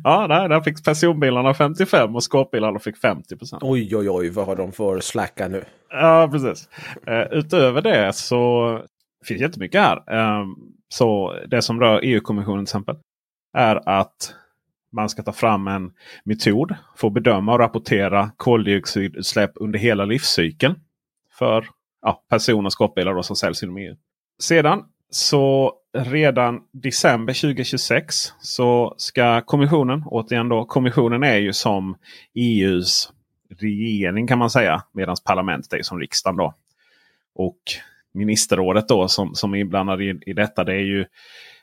[0.04, 4.56] Ja, där, där fick personbilarna 55 och skåpbilarna fick 50% Oj, oj, oj, vad har
[4.56, 5.64] de för slacka nu?
[5.90, 6.68] Ja, precis.
[7.08, 8.82] Uh, utöver det så
[9.26, 9.96] finns jättemycket här.
[9.96, 10.46] Uh,
[10.88, 12.96] så det som rör EU-kommissionen till exempel
[13.58, 14.34] är att
[14.92, 15.92] man ska ta fram en
[16.24, 20.74] metod för att bedöma och rapportera koldioxidutsläpp under hela livscykeln.
[21.38, 21.66] För
[22.02, 23.96] ja, personer och skåpbilar som säljs inom EU.
[24.42, 31.96] Sedan så redan december 2026 så ska kommissionen, återigen då, kommissionen är ju som
[32.34, 33.12] EUs
[33.60, 34.82] regering kan man säga.
[34.92, 36.54] Medan parlamentet är som riksdagen då.
[37.34, 37.60] Och
[38.14, 41.06] ministerrådet då som, som är inblandade i, i detta det är ju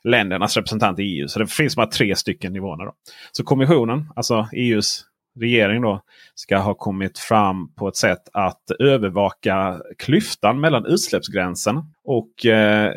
[0.03, 1.27] ländernas representant i EU.
[1.27, 2.85] Så det finns bara tre stycken nivåer.
[2.85, 2.93] Då.
[3.31, 5.05] Så kommissionen, alltså EUs
[5.39, 6.01] regering då,
[6.35, 12.93] ska ha kommit fram på ett sätt att övervaka klyftan mellan utsläppsgränsen och eh,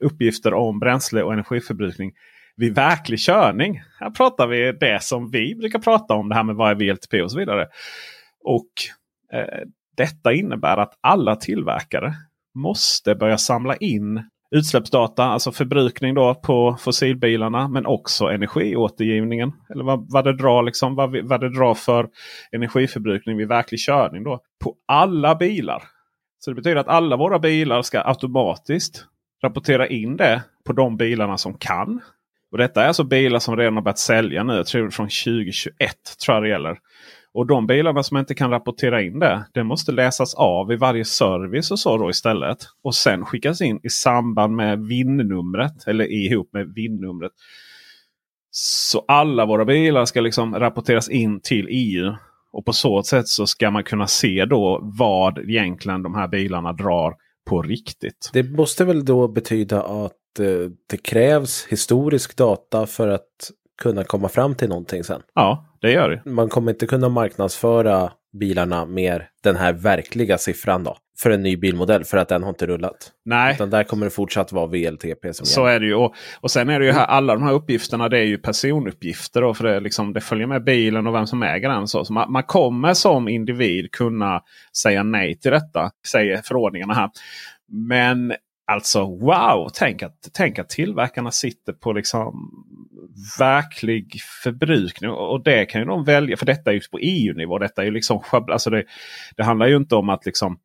[0.00, 2.12] uppgifter om bränsle och energiförbrukning
[2.56, 3.82] vid verklig körning.
[4.00, 7.22] Här pratar vi det som vi brukar prata om, det här med vad är VLTP
[7.22, 7.68] och så vidare.
[8.44, 8.70] Och
[9.32, 9.64] eh,
[9.98, 12.14] Detta innebär att alla tillverkare
[12.54, 17.68] måste börja samla in utsläppsdata, alltså förbrukning då på fossilbilarna.
[17.68, 19.52] Men också energiåtergivningen.
[19.70, 22.08] Eller vad, vad, det, drar liksom, vad, vad det drar för
[22.52, 24.24] energiförbrukning vid verklig körning.
[24.24, 25.82] då På alla bilar.
[26.38, 29.04] Så det betyder att alla våra bilar ska automatiskt
[29.42, 32.00] rapportera in det på de bilarna som kan.
[32.52, 34.54] Och Detta är alltså bilar som redan har börjat sälja nu.
[34.54, 35.72] Jag tror från 2021
[36.24, 36.78] tror jag det gäller.
[37.38, 41.04] Och de bilarna som inte kan rapportera in det, det måste läsas av i varje
[41.04, 42.58] service och så då istället.
[42.82, 47.32] Och sen skickas in i samband med VIN-numret eller ihop med VIN-numret.
[48.50, 52.14] Så alla våra bilar ska liksom rapporteras in till EU.
[52.52, 56.72] Och på så sätt så ska man kunna se då vad egentligen de här bilarna
[56.72, 57.14] drar
[57.46, 58.30] på riktigt.
[58.32, 64.28] Det måste väl då betyda att eh, det krävs historisk data för att kunna komma
[64.28, 65.22] fram till någonting sen.
[65.34, 66.30] Ja, det gör det.
[66.30, 70.96] Man kommer inte kunna marknadsföra bilarna med den här verkliga siffran då.
[71.22, 73.12] För en ny bilmodell, för att den har inte rullat.
[73.24, 73.54] Nej.
[73.54, 75.74] Utan där kommer det fortsatt vara VLTP som Så gäller.
[75.74, 75.94] är det ju.
[75.94, 79.42] Och, och sen är det ju här, alla de här uppgifterna det är ju personuppgifter.
[79.42, 81.88] Då, för det, liksom, det följer med bilen och vem som äger den.
[81.88, 84.42] Så, så man, man, kommer som individ kunna
[84.82, 87.10] säga nej till detta, säger förordningarna här.
[87.72, 88.32] Men
[88.68, 89.68] alltså wow!
[89.74, 92.50] Tänk att, tänk att tillverkarna sitter på liksom
[93.38, 95.10] verklig förbrukning.
[95.10, 96.36] Och det kan ju de välja.
[96.36, 97.58] För detta är ju på EU-nivå.
[97.58, 98.84] Detta är ju liksom alltså det,
[99.36, 100.58] det handlar ju inte om att liksom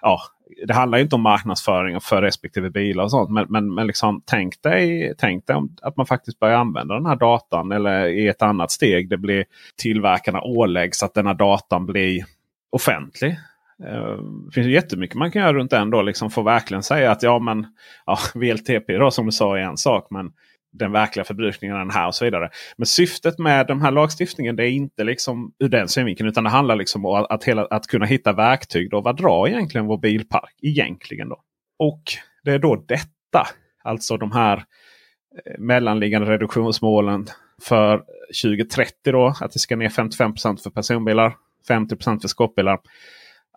[0.00, 0.20] ja,
[0.66, 3.30] det handlar inte om marknadsföring för respektive bilar och sånt.
[3.30, 7.16] Men, men, men liksom, tänk, dig, tänk dig att man faktiskt börjar använda den här
[7.16, 7.72] datan.
[7.72, 9.08] Eller i ett annat steg.
[9.08, 9.44] Det blir
[9.76, 12.24] tillverkarna åläggs att den här datan blir
[12.70, 13.36] offentlig.
[13.78, 15.90] Det finns jättemycket man kan göra runt den.
[15.90, 17.66] Då, liksom för verkligen säga att ja men
[18.06, 20.06] ja, VLTP då, som du sa är en sak.
[20.10, 20.32] Men
[20.72, 22.50] den verkliga förbrukningen är den här och så vidare.
[22.76, 26.28] Men syftet med den här lagstiftningen det är inte liksom ur den synvinkeln.
[26.28, 28.90] Utan det handlar liksom om att, hela, att kunna hitta verktyg.
[28.90, 30.54] Då, vad drar egentligen vår bilpark?
[30.62, 31.40] Egentligen då.
[31.78, 32.02] Och
[32.44, 33.46] det är då detta.
[33.84, 37.26] Alltså de här eh, mellanliggande reduktionsmålen
[37.62, 38.02] för
[38.42, 39.12] 2030.
[39.12, 41.36] då Att det ska ner 55% för personbilar.
[41.68, 42.78] 50% för skåpbilar.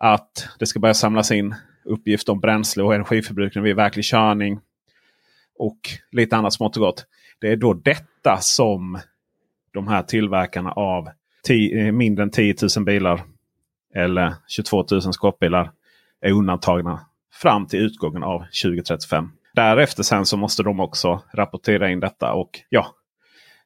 [0.00, 4.60] Att det ska börja samlas in uppgifter om bränsle och energiförbrukning vid verklig körning
[5.58, 5.80] och
[6.12, 7.06] lite annat smått och gott.
[7.40, 8.98] Det är då detta som
[9.72, 11.08] de här tillverkarna av
[11.48, 13.22] eh, mindre än 10 000 bilar
[13.94, 15.70] eller 22 000 skåpbilar
[16.20, 17.00] är undantagna
[17.32, 19.30] fram till utgången av 2035.
[19.54, 22.86] Därefter sen så måste de också rapportera in detta och ja,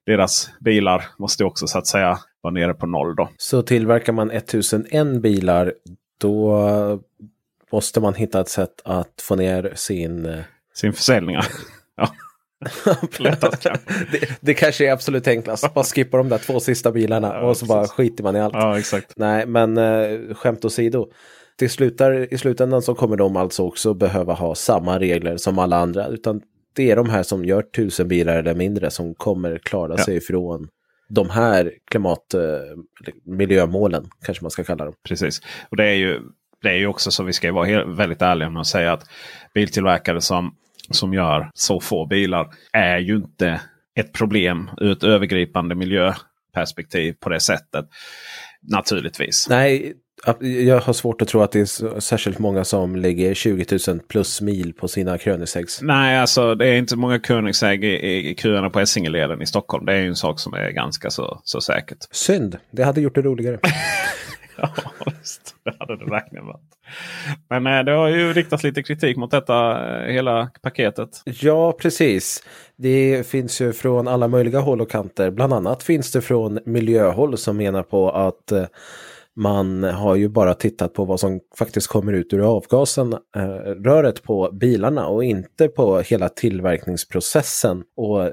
[0.06, 3.16] deras bilar måste också så att säga vara nere på noll.
[3.16, 3.28] Då.
[3.36, 5.72] Så tillverkar man 1001 bilar
[6.24, 7.00] då
[7.72, 10.26] måste man hitta ett sätt att få ner sin...
[10.26, 10.40] Eh,
[10.74, 11.36] sin försäljning.
[11.96, 12.10] Ja.
[14.12, 15.74] det, det kanske är absolut enklast.
[15.74, 18.54] Bara skippa de där två sista bilarna och så bara skiter man i allt.
[18.54, 19.12] Ja, exakt.
[19.16, 21.08] Nej, men eh, skämt åsido.
[21.58, 25.76] Till slutar, I slutändan så kommer de alltså också behöva ha samma regler som alla
[25.76, 26.06] andra.
[26.06, 26.40] Utan
[26.74, 30.04] det är de här som gör tusen bilar eller mindre som kommer klara ja.
[30.04, 30.68] sig ifrån
[31.08, 32.40] de här klimat, eh,
[33.24, 34.94] miljömålen, kanske man ska kalla dem.
[35.08, 36.20] Precis, och det är ju
[36.62, 39.08] det är ju också så vi ska vara väldigt ärliga med att säga att
[39.54, 40.54] biltillverkare som,
[40.90, 43.60] som gör så få bilar är ju inte
[43.94, 47.84] ett problem ur ett övergripande miljöperspektiv på det sättet.
[48.62, 49.46] Naturligtvis.
[49.48, 49.94] Nej,
[50.40, 54.40] jag har svårt att tro att det är särskilt många som lägger 20 000 plus
[54.40, 55.78] mil på sina Koenigsegg's.
[55.82, 59.86] Nej, alltså det är inte många Koenigsegg i, i köerna på Essingeleden i Stockholm.
[59.86, 61.98] Det är ju en sak som är ganska så, så säkert.
[62.10, 63.58] Synd, det hade gjort det roligare.
[64.56, 64.70] ja,
[65.16, 66.60] just, det hade det verkligen varit.
[67.48, 71.22] Men eh, det har ju riktats lite kritik mot detta eh, hela paketet.
[71.24, 72.42] Ja, precis.
[72.76, 75.30] Det finns ju från alla möjliga håll och kanter.
[75.30, 78.64] Bland annat finns det från miljöhåll som menar på att eh,
[79.36, 83.46] man har ju bara tittat på vad som faktiskt kommer ut ur avgasen, eh,
[83.84, 88.32] röret på bilarna och inte på hela tillverkningsprocessen och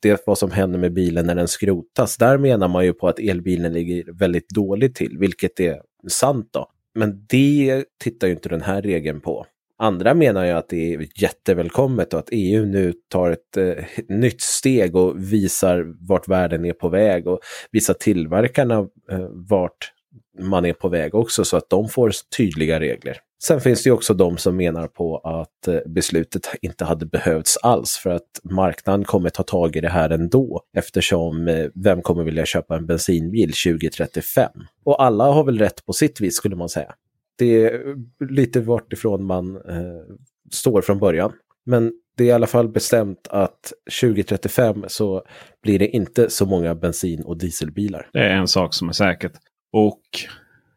[0.00, 2.16] det vad som händer med bilen när den skrotas.
[2.16, 6.66] Där menar man ju på att elbilen ligger väldigt dåligt till, vilket är sant då.
[6.94, 9.46] Men det tittar ju inte den här regeln på.
[9.78, 14.40] Andra menar ju att det är jättevälkommet och att EU nu tar ett eh, nytt
[14.40, 17.40] steg och visar vart världen är på väg och
[17.70, 18.78] visar tillverkarna
[19.10, 19.92] eh, vart
[20.38, 23.16] man är på väg också så att de får tydliga regler.
[23.44, 27.96] Sen finns det också de som menar på att eh, beslutet inte hade behövts alls
[27.96, 32.46] för att marknaden kommer ta tag i det här ändå eftersom eh, vem kommer vilja
[32.46, 34.50] köpa en bensinbil 2035?
[34.84, 36.94] Och alla har väl rätt på sitt vis skulle man säga.
[37.38, 40.16] Det är eh, lite vart ifrån man eh,
[40.52, 41.32] står från början.
[41.66, 45.22] Men det är i alla fall bestämt att 2035 så
[45.62, 48.08] blir det inte så många bensin och dieselbilar.
[48.12, 49.32] Det är en sak som är säkert.
[49.72, 50.02] Och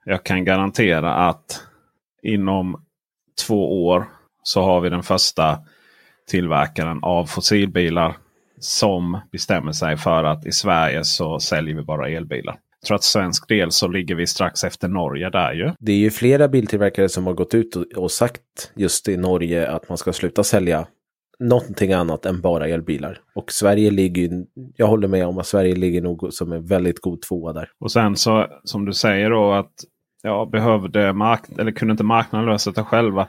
[0.05, 1.61] jag kan garantera att
[2.23, 2.81] inom
[3.47, 4.05] två år
[4.43, 5.59] så har vi den första
[6.27, 8.17] tillverkaren av fossilbilar
[8.59, 12.59] som bestämmer sig för att i Sverige så säljer vi bara elbilar.
[12.81, 15.71] Jag tror att svensk del så ligger vi strax efter Norge där ju.
[15.79, 19.89] Det är ju flera biltillverkare som har gått ut och sagt just i Norge att
[19.89, 20.87] man ska sluta sälja
[21.39, 23.19] någonting annat än bara elbilar.
[23.35, 27.21] Och Sverige ligger, jag håller med om att Sverige ligger nog som en väldigt god
[27.21, 27.69] tvåa där.
[27.79, 29.71] Och sen så som du säger då att
[30.23, 33.27] ja, behövde mark eller kunde inte marknaden lösa det själva.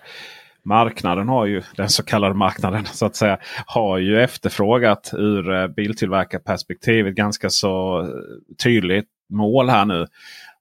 [0.65, 5.67] Marknaden har ju, den så kallade marknaden så att säga, har ju efterfrågat ur eh,
[5.67, 8.09] biltillverkarperspektivet ganska så eh,
[8.65, 10.07] tydligt mål här nu.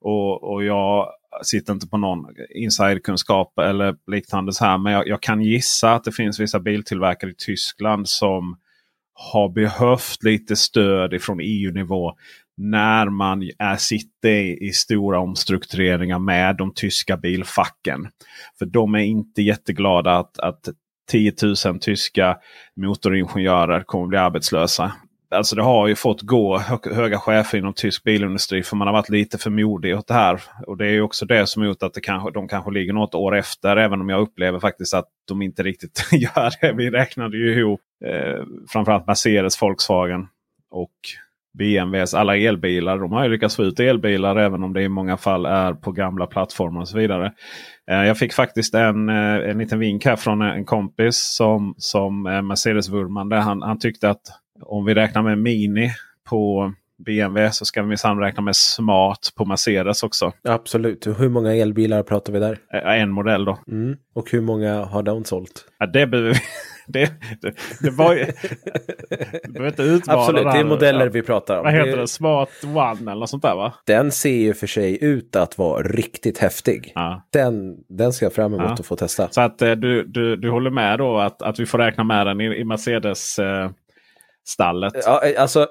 [0.01, 1.07] Och, och jag
[1.43, 2.25] sitter inte på någon
[2.55, 4.53] insiderkunskap eller liknande.
[4.53, 8.57] Så här, men jag, jag, kan gissa att det finns vissa biltillverkare i Tyskland som
[9.13, 12.13] har behövt lite stöd ifrån EU-nivå
[12.57, 18.07] när man är, sitter i, i stora omstruktureringar med de tyska bilfacken.
[18.59, 20.69] För de är inte jätteglada att, att
[21.11, 21.33] 10
[21.65, 22.37] 000 tyska
[22.75, 24.93] motoringenjörer kommer bli arbetslösa.
[25.29, 26.57] Alltså det har ju fått gå
[26.91, 30.41] höga chefer inom tysk bilindustri för man har varit lite för modig åt det här.
[30.67, 33.35] Och det är också det som gjort att det kanske, de kanske ligger något år
[33.35, 33.77] efter.
[33.77, 36.73] Även om jag upplever faktiskt att de inte riktigt gör det.
[36.73, 40.27] Vi räknade ju ihop eh, framförallt Mercedes, Volkswagen
[40.71, 40.91] och
[41.57, 42.99] BMWs alla elbilar.
[42.99, 45.91] De har ju lyckats få ut elbilar även om det i många fall är på
[45.91, 47.33] gamla plattformar och så vidare.
[47.91, 52.27] Eh, jag fick faktiskt en, eh, en liten vink här från en kompis som, som
[52.27, 53.35] eh, Mercedes-vurmande.
[53.35, 54.21] Han, han tyckte att
[54.61, 55.91] om vi räknar med Mini
[56.29, 60.31] på BMW så ska vi minsann räkna med Smart på Mercedes också.
[60.43, 61.07] Absolut.
[61.07, 62.57] Hur många elbilar pratar vi där?
[62.83, 63.59] En modell då.
[63.67, 63.97] Mm.
[64.13, 65.65] Och hur många har de sålt?
[65.79, 66.39] Ja, det behöver vi.
[66.87, 68.25] Det, det, det var ju...
[69.43, 71.63] Du behöver inte utmana Absolut, det är modeller vi pratar om.
[71.63, 72.07] Vad heter det?
[72.07, 73.73] Smart One eller något sånt där va?
[73.85, 76.91] Den ser ju för sig ut att vara riktigt häftig.
[76.95, 77.27] Ja.
[77.33, 78.73] Den, den ska jag fram emot ja.
[78.73, 79.29] att få testa.
[79.29, 82.27] Så att eh, du, du, du håller med då att, att vi får räkna med
[82.27, 83.69] den i, i Mercedes eh,
[84.45, 84.93] stallet?
[85.05, 85.67] Ja, alltså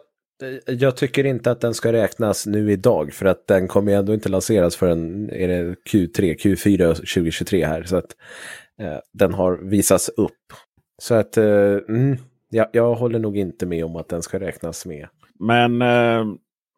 [0.66, 4.28] jag tycker inte att den ska räknas nu idag för att den kommer ändå inte
[4.28, 7.82] lanseras förrän är det Q3, Q4 2023 här.
[7.82, 8.16] Så att
[8.80, 10.52] eh, den har visats upp.
[11.02, 12.16] Så att eh, mm,
[12.50, 15.08] ja, jag håller nog inte med om att den ska räknas med.
[15.38, 16.24] Men eh,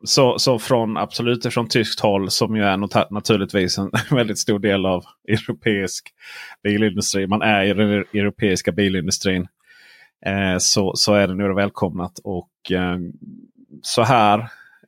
[0.05, 4.86] så, så från absolut från tyskt håll som ju är naturligtvis en väldigt stor del
[4.86, 6.09] av europeisk
[6.62, 7.26] bilindustri.
[7.26, 9.47] Man är i den europeiska bilindustrin.
[10.26, 12.18] Eh, så, så är det nu välkomnat.
[12.24, 12.98] Och eh,
[13.82, 14.38] så här.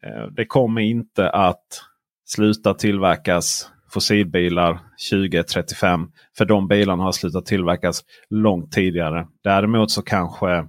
[0.03, 1.83] Eh, det kommer inte att
[2.25, 6.11] sluta tillverkas fossilbilar 2035.
[6.39, 9.27] För de bilarna har slutat tillverkas långt tidigare.
[9.45, 10.67] Däremot så kanske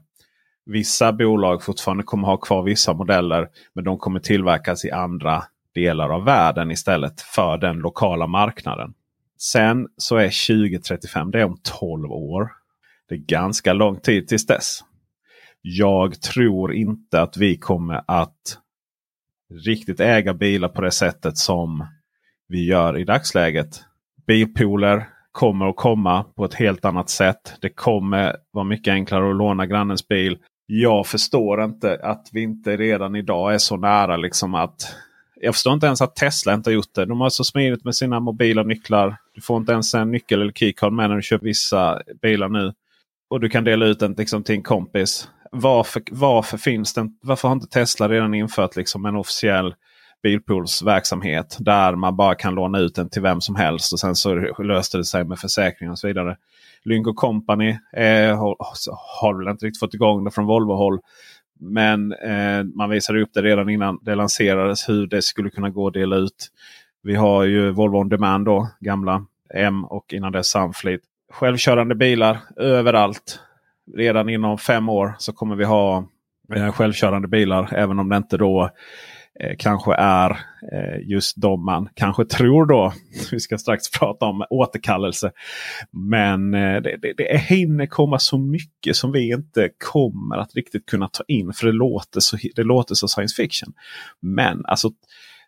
[0.66, 3.48] vissa bolag fortfarande kommer ha kvar vissa modeller.
[3.74, 5.44] Men de kommer tillverkas i andra
[5.76, 8.94] delar av världen istället för den lokala marknaden.
[9.38, 12.59] Sen så är 2035 det är om 12 år.
[13.10, 14.80] Det är ganska lång tid tills dess.
[15.62, 18.58] Jag tror inte att vi kommer att
[19.66, 21.86] riktigt äga bilar på det sättet som
[22.48, 23.82] vi gör i dagsläget.
[24.28, 27.54] bilpooler kommer att komma på ett helt annat sätt.
[27.62, 30.38] Det kommer vara mycket enklare att låna grannens bil.
[30.66, 34.96] Jag förstår inte att vi inte redan idag är så nära liksom att
[35.42, 37.06] jag förstår inte ens att Tesla inte har gjort det.
[37.06, 39.18] De har så smidigt med sina mobila nycklar.
[39.36, 42.74] Du får inte ens en nyckel eller keycard med när du köper vissa bilar nu.
[43.30, 45.30] Och du kan dela ut den liksom, till en kompis.
[45.52, 49.76] Varför, varför, finns den, varför har inte Tesla redan infört liksom, en officiell
[50.24, 53.94] bilpoolsverksamhet där man bara kan låna ut den till vem som helst.
[53.94, 56.38] Och sen så löste det sig med försäkring och så vidare.
[56.84, 58.56] Lynk Company eh, har,
[59.22, 61.00] har väl inte riktigt fått igång det från Volvo-håll.
[61.60, 65.88] Men eh, man visade upp det redan innan det lanserades hur det skulle kunna gå
[65.88, 66.52] att dela ut.
[67.04, 71.02] Vi har ju Volvo On Demand då, gamla M och innan dess Sunfleet.
[71.32, 73.40] Självkörande bilar överallt.
[73.96, 76.08] Redan inom fem år så kommer vi ha
[76.56, 77.74] eh, självkörande bilar.
[77.74, 78.70] Även om det inte då
[79.40, 80.30] eh, kanske är
[80.72, 82.94] eh, just de man kanske tror då.
[83.32, 85.32] Vi ska strax prata om återkallelse.
[85.92, 90.86] Men eh, det, det, det hinner komma så mycket som vi inte kommer att riktigt
[90.86, 91.54] kunna ta in.
[91.54, 93.74] För det låter så, det låter så science fiction.
[94.20, 94.92] Men alltså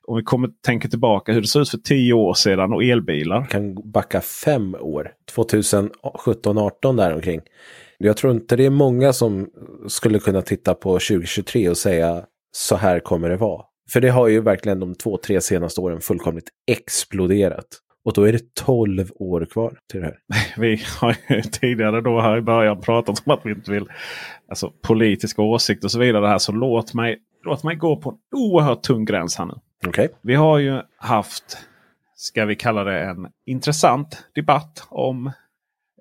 [0.08, 3.46] om vi kommer tänka tillbaka hur det såg ut för tio år sedan och elbilar.
[3.46, 5.12] Kan backa fem år.
[5.36, 7.42] 2017-18 däromkring.
[7.98, 9.50] Jag tror inte det är många som
[9.88, 13.66] skulle kunna titta på 2023 och säga så här kommer det vara.
[13.92, 17.68] För det har ju verkligen de två, tre senaste åren fullkomligt exploderat.
[18.06, 20.18] Och då är det 12 år kvar till det här.
[20.58, 23.86] Vi har ju tidigare då här i början pratat om att vi inte vill
[24.50, 26.28] alltså politiska åsikter och så vidare.
[26.28, 29.54] Här, så låt mig, låt mig gå på en oerhört tung gräns här nu.
[29.88, 30.08] Okay.
[30.22, 31.58] Vi har ju haft,
[32.16, 35.32] ska vi kalla det en intressant debatt om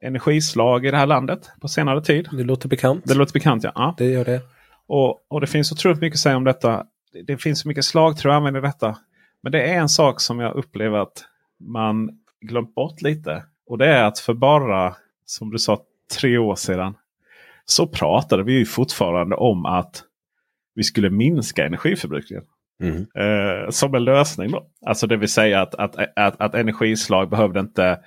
[0.03, 2.29] energislag i det här landet på senare tid.
[2.33, 3.05] Det låter bekant.
[3.05, 3.73] Det låter bekant ja.
[3.75, 3.95] ja.
[3.99, 4.41] Det gör det.
[4.87, 6.87] Och, och det finns otroligt mycket att säga om detta.
[7.13, 8.97] Det, det finns så mycket slagträ att använda i detta.
[9.43, 11.25] Men det är en sak som jag upplever att
[11.61, 12.11] man
[12.41, 13.45] glömt bort lite.
[13.67, 15.81] Och det är att för bara, som du sa,
[16.19, 16.95] tre år sedan.
[17.65, 20.03] Så pratade vi ju fortfarande om att
[20.75, 22.45] vi skulle minska energiförbrukningen.
[22.83, 23.07] Mm.
[23.15, 24.51] Eh, som en lösning.
[24.51, 24.67] Då.
[24.87, 28.01] Alltså det vill säga att, att, att, att energislag behövde inte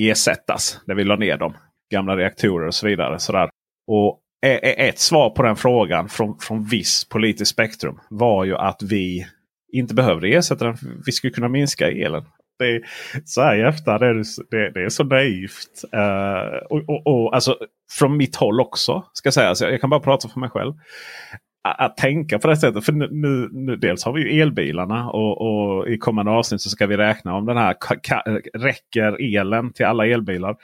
[0.00, 1.56] ersättas när vi la ner dem.
[1.92, 3.18] Gamla reaktorer och så vidare.
[3.18, 3.50] Sådär.
[3.86, 4.20] Och
[4.62, 9.26] ett svar på den frågan från, från viss politiskt spektrum var ju att vi
[9.72, 10.76] inte behövde ersätta den.
[11.06, 12.24] Vi skulle kunna minska elen.
[12.58, 12.82] Det är,
[13.24, 15.84] så här i efterhand är det, det, det är så naivt.
[15.94, 17.56] Uh, och, och, och, alltså,
[17.98, 19.04] från mitt håll också.
[19.12, 19.54] ska säga.
[19.54, 20.72] Så jag kan bara prata för mig själv
[21.62, 22.84] att tänka på det sättet.
[22.84, 26.86] För nu, nu, dels har vi ju elbilarna och, och, i kommande avsnitt så ska
[26.86, 27.76] vi räkna om den här
[28.58, 30.56] räcker elen till alla elbilar.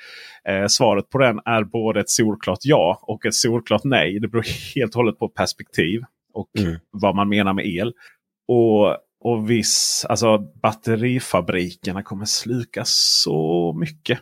[0.48, 4.20] Eh, svaret på den är både ett solklart ja och ett solklart nej.
[4.20, 6.00] Det beror helt och hållet på perspektiv
[6.32, 6.76] och mm.
[6.90, 7.92] vad man menar med el.
[8.48, 14.18] Och, och viss, alltså batterifabrikerna kommer sluka så mycket.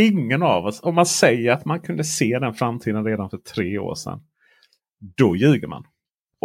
[0.00, 3.78] Ingen av oss, om man säger att man kunde se den framtiden redan för tre
[3.78, 4.20] år sedan.
[5.16, 5.84] Då ljuger man.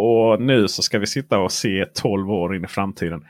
[0.02, 3.20] Och nu så ska vi sitta och se 12 år in i framtiden.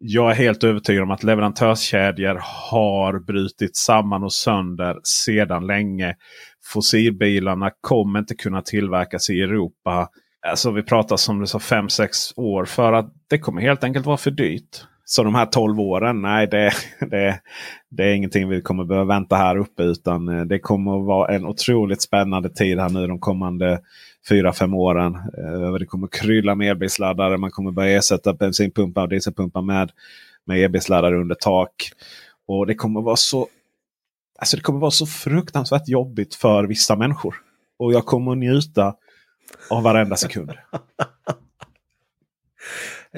[0.00, 6.14] Jag är helt övertygad om att leverantörskedjor har brutit samman och sönder sedan länge.
[6.72, 10.08] Fossilbilarna kommer inte kunna tillverkas i Europa.
[10.46, 14.16] Alltså vi pratar som du sa 5-6 år för att det kommer helt enkelt vara
[14.16, 14.84] för dyrt.
[15.04, 16.72] Så de här 12 åren, nej det,
[17.10, 17.40] det,
[17.90, 19.82] det är ingenting vi kommer behöva vänta här uppe.
[19.82, 23.80] Utan eh, det kommer att vara en otroligt spännande tid här nu de kommande
[24.28, 25.14] fyra, fem åren.
[25.14, 27.36] Eh, det kommer krylla med elbilsladdare.
[27.36, 29.90] Man kommer börja ersätta bensinpumpar och dieselpumpar med,
[30.44, 31.90] med elbilsladdare under tak.
[32.48, 33.48] Och det kommer vara så
[34.38, 37.34] Alltså det kommer vara så fruktansvärt jobbigt för vissa människor.
[37.78, 38.94] Och jag kommer njuta
[39.70, 40.52] av varenda sekund.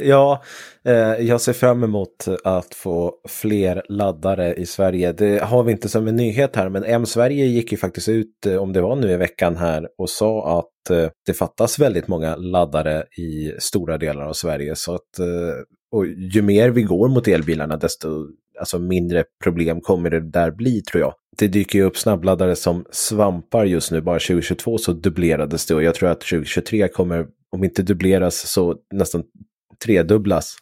[0.01, 0.42] Ja,
[0.84, 0.94] eh,
[1.26, 5.12] jag ser fram emot att få fler laddare i Sverige.
[5.12, 8.57] Det har vi inte som en nyhet här, men M-Sverige gick ju faktiskt ut, eh,
[8.57, 12.36] om det var nu i veckan här, och sa att eh, det fattas väldigt många
[12.36, 14.76] laddare i stora delar av Sverige.
[14.76, 15.55] Så att, eh,
[15.92, 18.26] och ju mer vi går mot elbilarna, desto
[18.59, 21.14] alltså mindre problem kommer det där bli tror jag.
[21.38, 24.01] Det dyker ju upp snabbladdare som svampar just nu.
[24.01, 27.26] Bara 2022 så dubblerades det och jag tror att 2023 kommer,
[27.57, 29.24] om inte dubbleras, så nästan
[29.85, 30.57] tredubblas.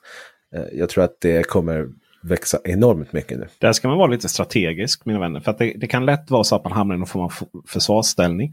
[0.55, 1.89] Eh, jag tror att det kommer
[2.23, 3.49] växa enormt mycket nu.
[3.59, 5.41] Där ska man vara lite strategisk mina vänner.
[5.41, 7.33] För det, det, kan lätt vara så att man hamnar i någon form av
[7.67, 8.53] försvarsställning.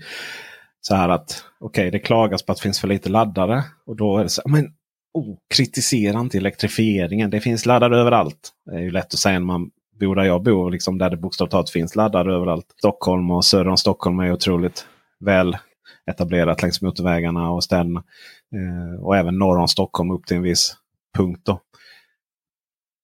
[0.82, 3.64] Så här att okej, okay, det klagas på att det finns för lite laddare.
[3.86, 4.74] Och då är det så men
[5.14, 7.30] oh, kritisera inte elektrifieringen.
[7.30, 8.50] Det finns laddare överallt.
[8.66, 11.18] Det är ju lätt att säga när man bor där jag bor, liksom där det
[11.18, 12.66] bokstavligt talat finns laddare överallt.
[12.78, 14.88] Stockholm och söder om Stockholm är otroligt
[15.20, 15.58] väl
[16.12, 18.04] etablerat längs motorvägarna och städerna.
[18.54, 20.78] Eh, och även norr om Stockholm upp till en viss
[21.18, 21.42] punkt.
[21.46, 21.62] Då.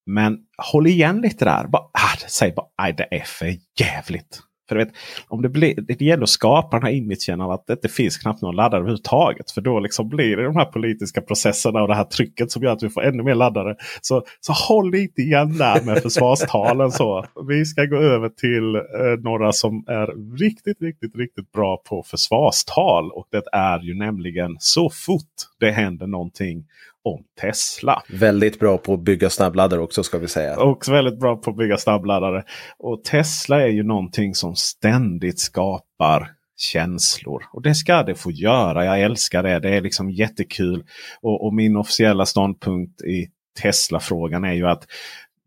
[0.05, 0.37] Men
[0.71, 1.67] håll igen lite där.
[1.67, 4.48] Bara, ah, säg bara att det är för jävligt.
[4.69, 4.89] För vet,
[5.27, 8.17] om det, blir, det gäller att skapa den här imagen av att det inte finns
[8.17, 9.51] knappt någon laddare överhuvudtaget.
[9.51, 12.71] För då liksom blir det de här politiska processerna och det här trycket som gör
[12.71, 13.75] att vi får ännu mer laddare.
[14.01, 16.91] Så, så håll lite igen där med försvarstalen.
[16.91, 17.25] så.
[17.47, 18.81] Vi ska gå över till eh,
[19.23, 23.11] några som är riktigt, riktigt, riktigt bra på försvarstal.
[23.11, 25.23] Och det är ju nämligen så fort
[25.59, 26.65] det händer någonting
[27.03, 28.03] om Tesla.
[28.09, 30.59] Väldigt bra på att bygga snabbladdare också ska vi säga.
[30.59, 32.43] Också väldigt bra på att bygga snabbladdare.
[32.79, 37.43] Och Tesla är ju någonting som ständigt skapar känslor.
[37.53, 38.85] Och det ska det få göra.
[38.85, 39.59] Jag älskar det.
[39.59, 40.83] Det är liksom jättekul.
[41.21, 43.27] Och, och min officiella ståndpunkt i
[43.61, 44.87] Tesla-frågan är ju att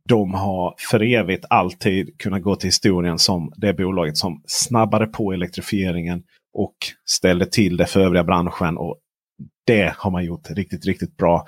[0.08, 5.32] de har för evigt alltid kunnat gå till historien som det bolaget som snabbade på
[5.32, 6.22] elektrifieringen
[6.54, 8.98] och ställde till det för övriga branschen och
[9.66, 11.46] det har man gjort riktigt, riktigt bra.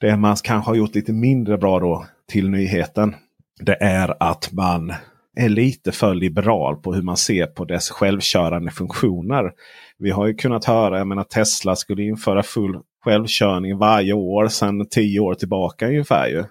[0.00, 3.14] Det man kanske har gjort lite mindre bra då till nyheten.
[3.60, 4.92] Det är att man
[5.36, 9.52] är lite för liberal på hur man ser på dess självkörande funktioner.
[9.98, 14.86] Vi har ju kunnat höra, jag menar Tesla skulle införa full självkörning varje år sedan
[14.90, 16.28] tio år tillbaka ungefär.
[16.28, 16.44] Ju.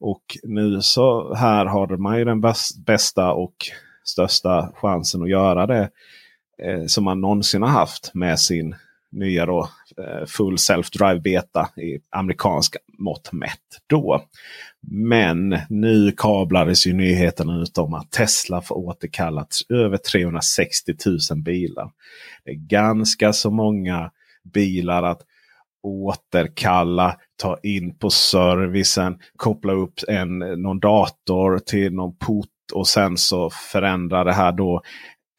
[0.00, 2.40] Och nu så här har man ju den
[2.86, 3.54] bästa och
[4.04, 5.90] största chansen att göra det
[6.62, 8.74] eh, som man någonsin har haft med sin
[9.12, 9.68] nya då,
[9.98, 13.58] Eh, full self-drive beta i amerikanska mått mätt.
[13.86, 14.24] Då.
[14.90, 20.94] Men nu kablades ju nyheten ut om att Tesla får återkallat över 360
[21.30, 21.90] 000 bilar.
[22.44, 24.10] Det är ganska så många
[24.54, 25.20] bilar att
[25.82, 33.16] återkalla, ta in på servicen, koppla upp en, någon dator till någon port och sen
[33.16, 34.82] så förändra det här då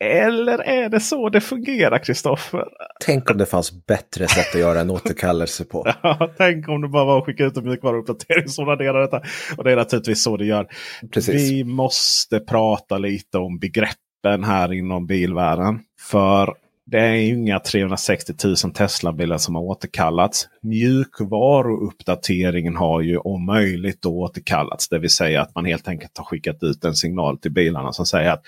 [0.01, 2.65] eller är det så det fungerar Kristoffer?
[3.05, 5.93] Tänk om det fanns bättre sätt att göra en återkallelse på.
[6.03, 9.21] ja, tänk om det bara var att skicka ut en mjukvaruuppdatering som raderar detta.
[9.57, 10.67] Och det är naturligtvis så det gör.
[11.13, 11.51] Precis.
[11.51, 15.79] Vi måste prata lite om begreppen här inom bilvärlden.
[16.11, 16.53] För
[16.85, 20.49] det är inga 360 000 Tesla-bilar som har återkallats.
[20.61, 24.89] Mjukvaruuppdateringen har ju om möjligt då återkallats.
[24.89, 28.05] Det vill säga att man helt enkelt har skickat ut en signal till bilarna som
[28.05, 28.43] säger att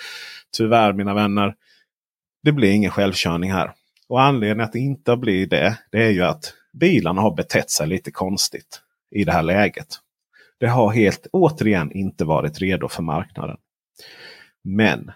[0.58, 1.56] tyvärr mina vänner,
[2.44, 3.72] det blir ingen självkörning här.
[4.10, 7.88] Och anledningen att det inte blir det, det är ju att bilarna har betett sig
[7.88, 8.82] lite konstigt
[9.12, 9.88] i det här läget.
[10.60, 13.58] Det har helt återigen inte varit redo för marknaden.
[14.64, 15.12] Men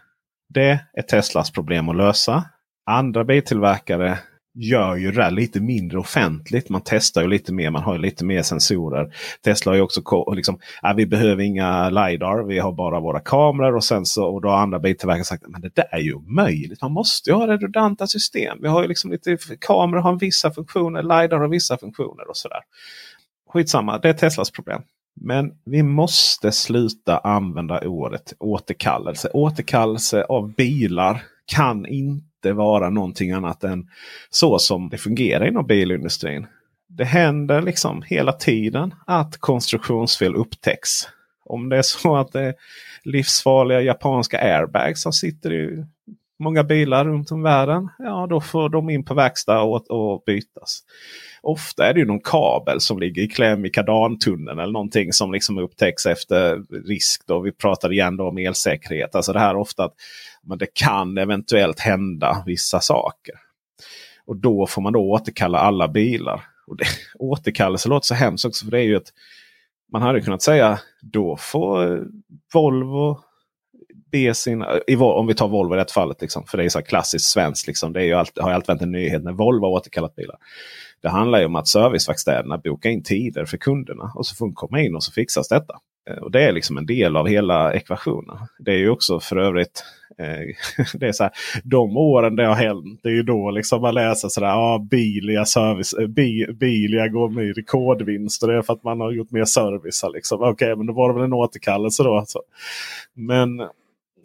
[0.49, 2.43] det är Teslas problem att lösa.
[2.90, 4.18] Andra biltillverkare
[4.54, 6.70] gör ju det där lite mindre offentligt.
[6.70, 9.14] Man testar ju lite mer, man har lite mer sensorer.
[9.44, 13.76] Tesla har ju också liksom, äh, vi behöver inga LiDAR, vi har bara våra kameror.
[13.76, 16.82] Och sen så och då har andra biltillverkare sagt att det där är ju omöjligt.
[16.82, 18.58] Man måste ju ha redundanta system.
[18.62, 22.62] Vi har ju liksom lite kameror har vissa funktioner, LiDAR har vissa funktioner och sådär.
[23.50, 24.82] Skitsamma, det är Teslas problem.
[25.22, 29.30] Men vi måste sluta använda ordet återkallelse.
[29.34, 33.88] Återkallelse av bilar kan inte inte vara någonting annat än
[34.30, 36.48] så som det fungerar inom bilindustrin.
[36.90, 40.90] Det händer liksom hela tiden att konstruktionsfel upptäcks.
[41.46, 42.56] Om det är så att det är
[43.04, 45.86] livsfarliga japanska airbags som sitter i
[46.40, 47.90] många bilar runt om i världen.
[47.98, 50.84] Ja, då får de in på verkstad och, och bytas.
[51.42, 55.32] Ofta är det ju någon kabel som ligger i kläm i kardantunneln eller någonting som
[55.32, 57.24] liksom upptäcks efter risk.
[57.28, 57.40] Då.
[57.40, 59.16] Vi pratar igen då om elsäkerhet.
[59.16, 59.94] Alltså det här ofta att
[60.44, 63.36] men det kan eventuellt hända vissa saker.
[64.26, 66.44] Och då får man då återkalla alla bilar.
[66.68, 66.86] Och det,
[67.20, 68.66] återkallelse låter så hemskt också.
[68.66, 69.14] För det är ju ett,
[69.92, 72.04] man hade kunnat säga då får
[72.54, 73.20] Volvo
[74.12, 74.66] be sin,
[75.00, 77.68] om vi tar Volvo i det fallet, liksom, för det är så klassiskt svenskt.
[77.68, 80.16] Liksom, det är ju alltid, har ju alltid varit en nyhet när Volvo har återkallat
[80.16, 80.38] bilar.
[81.02, 84.54] Det handlar ju om att serviceverkstäderna bokar in tider för kunderna och så får de
[84.54, 85.80] komma in och så fixas detta.
[86.10, 88.38] Eh, och Det är liksom en del av hela ekvationen.
[88.60, 89.84] Det är ju också för övrigt
[90.18, 91.32] eh, det är så här,
[91.64, 95.45] de åren det har hänt, det är ju då liksom man läser sådär, ah, Bilia,
[95.45, 96.08] service, eh,
[96.53, 98.47] Bilia går med rekordvinster.
[98.47, 100.03] Det är för att man har gjort mer service.
[100.14, 100.41] Liksom.
[100.41, 102.18] Okej, okay, men då var det väl en återkallelse då.
[102.18, 102.41] Alltså.
[103.14, 103.62] Men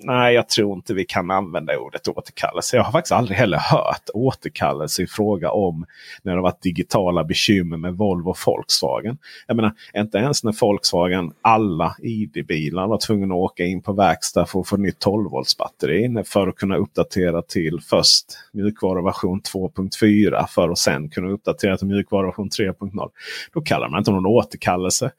[0.04, 2.76] nej, jag tror inte vi kan använda ordet återkallelse.
[2.76, 5.86] Jag har faktiskt aldrig heller hört återkallelse i fråga om
[6.22, 9.18] när det varit digitala bekymmer med Volvo och Volkswagen.
[9.46, 14.46] Jag menar, inte ens när Volkswagen, alla ID-bilar var tvungna att åka in på verkstad
[14.46, 20.46] för att få nytt 12 volts batteri för att kunna uppdatera till först mjukvaruversion 2.4
[20.46, 23.10] för att sen kunna uppdatera till mjukvaruversion 3.0.
[23.54, 25.10] Då kallar man inte någon återkallelse.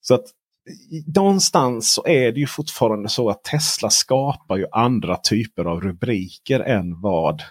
[0.00, 0.24] Så att
[1.06, 6.60] någonstans så är det ju fortfarande så att Tesla skapar ju andra typer av rubriker
[6.60, 7.42] än vad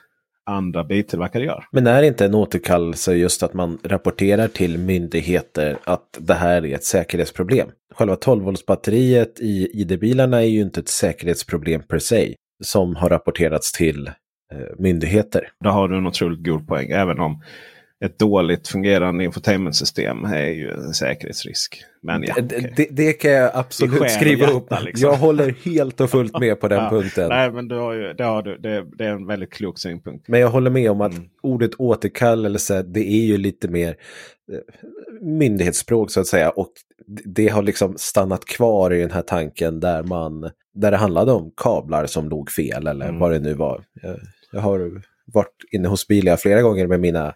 [0.46, 1.66] andra biltillverkare gör.
[1.72, 6.76] Men är inte en återkallelse just att man rapporterar till myndigheter att det här är
[6.76, 7.68] ett säkerhetsproblem?
[7.98, 14.08] själva 12-voltsbatteriet i ID-bilarna är ju inte ett säkerhetsproblem per se som har rapporterats till
[14.08, 14.14] eh,
[14.80, 15.50] myndigheter.
[15.64, 17.42] Där har du en otroligt god poäng, även om
[18.06, 21.84] ett dåligt fungerande infotainmentsystem är ju en säkerhetsrisk.
[22.02, 22.72] Men ja, okay.
[22.76, 24.74] det, det, kan jag absolut skriva upp.
[24.82, 25.10] Liksom.
[25.10, 27.30] Jag håller helt och fullt med på den ja, punkten.
[27.30, 30.28] Nej, men du har ju, det, har du, det, det, är en väldigt klok synpunkt.
[30.28, 31.30] Men jag håller med om att mm.
[31.42, 33.96] ordet återkallelse det är ju lite mer
[34.52, 34.60] eh,
[35.22, 36.50] myndighetsspråk så att säga.
[36.50, 36.72] Och
[37.26, 41.52] det har liksom stannat kvar i den här tanken där man där det handlade om
[41.58, 43.20] kablar som låg fel eller mm.
[43.20, 43.84] vad det nu var.
[44.02, 44.20] Jag,
[44.52, 45.02] jag har
[45.34, 47.28] varit inne hos Bilia flera gånger med mina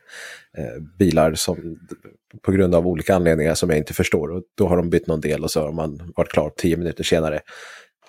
[0.58, 1.80] eh, bilar som,
[2.42, 4.32] på grund av olika anledningar som jag inte förstår.
[4.32, 7.04] Och då har de bytt någon del och så har man varit klar tio minuter
[7.04, 7.40] senare.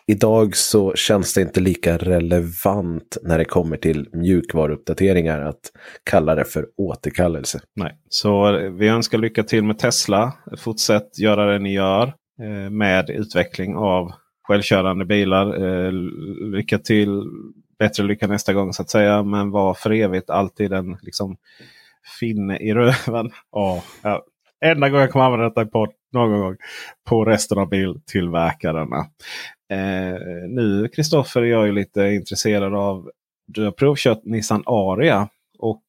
[0.06, 5.60] Idag så känns det inte lika relevant när det kommer till mjukvaruuppdateringar att
[6.04, 7.60] kalla det för återkallelse.
[7.76, 10.32] Nej, så eh, vi önskar lycka till med Tesla.
[10.58, 14.12] Fortsätt göra det ni gör eh, med utveckling av
[14.48, 15.64] självkörande bilar.
[15.64, 15.92] Eh,
[16.56, 17.22] lycka till
[17.82, 19.22] bättre lycka nästa gång så att säga.
[19.22, 21.36] Men var för evigt alltid en liksom,
[22.20, 23.30] finne i röven.
[23.50, 24.24] Oh, ja.
[24.64, 26.56] Enda gången jag kommer använda detta på någon gång
[27.08, 28.98] på resten av biltillverkarna.
[29.70, 30.18] Eh,
[30.48, 33.10] nu Kristoffer är jag ju lite intresserad av.
[33.46, 35.28] Du har provkört Nissan Aria.
[35.58, 35.82] Och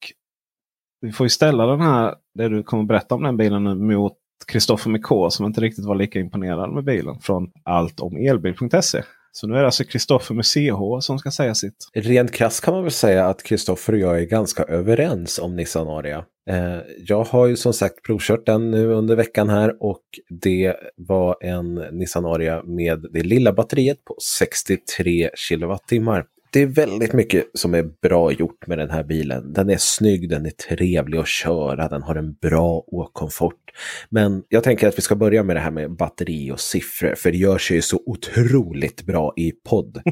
[1.00, 4.16] vi får ju ställa den här, det du kommer berätta om den bilen nu mot
[4.46, 9.02] Kristoffer med K som inte riktigt var lika imponerad med bilen från alltomelbil.se.
[9.36, 11.76] Så nu är det alltså Kristoffer med CH som ska säga sitt.
[11.94, 15.88] Rent krasst kan man väl säga att Kristoffer och jag är ganska överens om Nissan
[15.88, 16.24] Aria.
[16.50, 20.02] Eh, jag har ju som sagt provkört den nu under veckan här och
[20.42, 26.24] det var en Nissan Aria med det lilla batteriet på 63 kilowattimmar.
[26.54, 29.52] Det är väldigt mycket som är bra gjort med den här bilen.
[29.52, 33.64] Den är snygg, den är trevlig att köra, den har en bra åkkomfort.
[34.08, 37.30] Men jag tänker att vi ska börja med det här med batteri och siffror, för
[37.30, 40.02] det gör sig ju så otroligt bra i podd.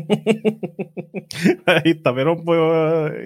[1.84, 2.54] Hittar vi dem på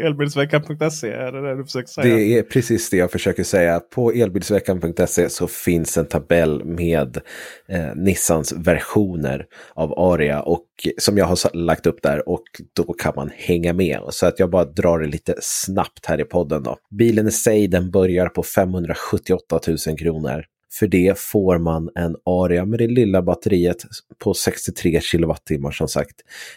[0.06, 1.10] elbilsveckan.se?
[1.10, 2.16] Är det det du försöker säga?
[2.16, 3.80] Det är precis det jag försöker säga.
[3.80, 7.20] På elbilsveckan.se så finns en tabell med
[7.68, 10.66] eh, Nissans versioner av Aria och
[10.98, 14.00] som jag har lagt upp där och då kan kan man hänga med.
[14.10, 16.78] Så att jag bara drar det lite snabbt här i podden då.
[16.90, 20.44] Bilen i sig den börjar på 578 000 kronor.
[20.72, 23.76] För det får man en Aria med det lilla batteriet
[24.18, 26.14] på 63 kilowattimmar som sagt.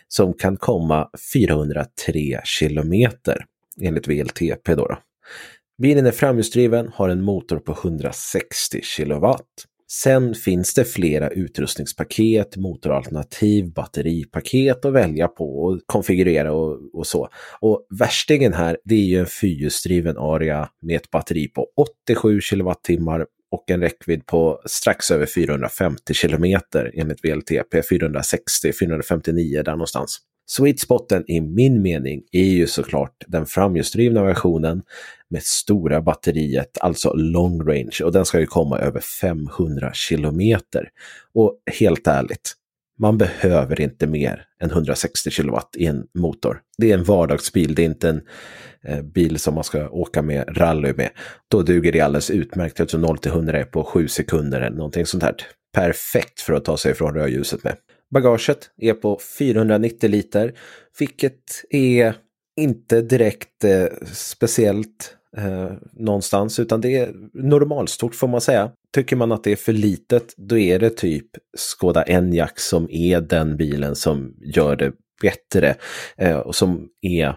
[0.08, 3.46] Som kan komma 403 kilometer
[3.82, 4.88] enligt VLTP då.
[4.88, 4.98] då.
[5.82, 9.46] Bilen är framhjulsdriven, har en motor på 160 kilowatt.
[9.92, 17.30] Sen finns det flera utrustningspaket, motoralternativ, batteripaket att välja på och konfigurera och, och så.
[17.60, 21.68] Och värstingen här, det är ju en fyrhjulsdriven Aria med ett batteri på
[22.08, 29.72] 87 kilowattimmar och en räckvidd på strax över 450 kilometer enligt VLTP, 460, 459 där
[29.72, 30.29] någonstans.
[30.52, 34.82] Sweet spoten i min mening är ju såklart den framhjulsdrivna versionen
[35.30, 40.90] med stora batteriet, alltså long range och den ska ju komma över 500 kilometer.
[41.34, 42.54] Och helt ärligt,
[43.00, 46.62] man behöver inte mer än 160 kilowatt i en motor.
[46.78, 48.22] Det är en vardagsbil, det är inte en
[48.84, 51.10] eh, bil som man ska åka med rally med.
[51.48, 55.06] Då duger det alldeles utmärkt, alltså 0 till 100 är på 7 sekunder eller någonting
[55.06, 55.36] sånt här.
[55.74, 57.76] Perfekt för att ta sig från rödljuset med.
[58.14, 60.54] Bagaget är på 490 liter,
[61.00, 62.16] vilket är
[62.60, 68.72] inte direkt eh, speciellt eh, någonstans, utan det är normalstort får man säga.
[68.96, 73.22] Tycker man att det är för litet, då är det typ Skoda Enyaq som är
[73.22, 74.92] den bilen som gör det
[75.22, 75.76] bättre
[76.18, 77.36] eh, och som är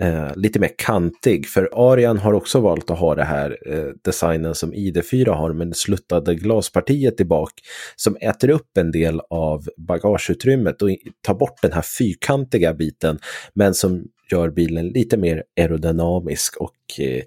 [0.00, 1.48] eh, lite mer kantig.
[1.48, 5.68] För Arian har också valt att ha det här eh, designen som ID4 har med
[5.68, 7.52] det sluttade glaspartiet i bak
[7.96, 10.90] som äter upp en del av bagageutrymmet och
[11.20, 13.18] tar bort den här fyrkantiga biten
[13.54, 17.22] men som gör bilen lite mer aerodynamisk och eh,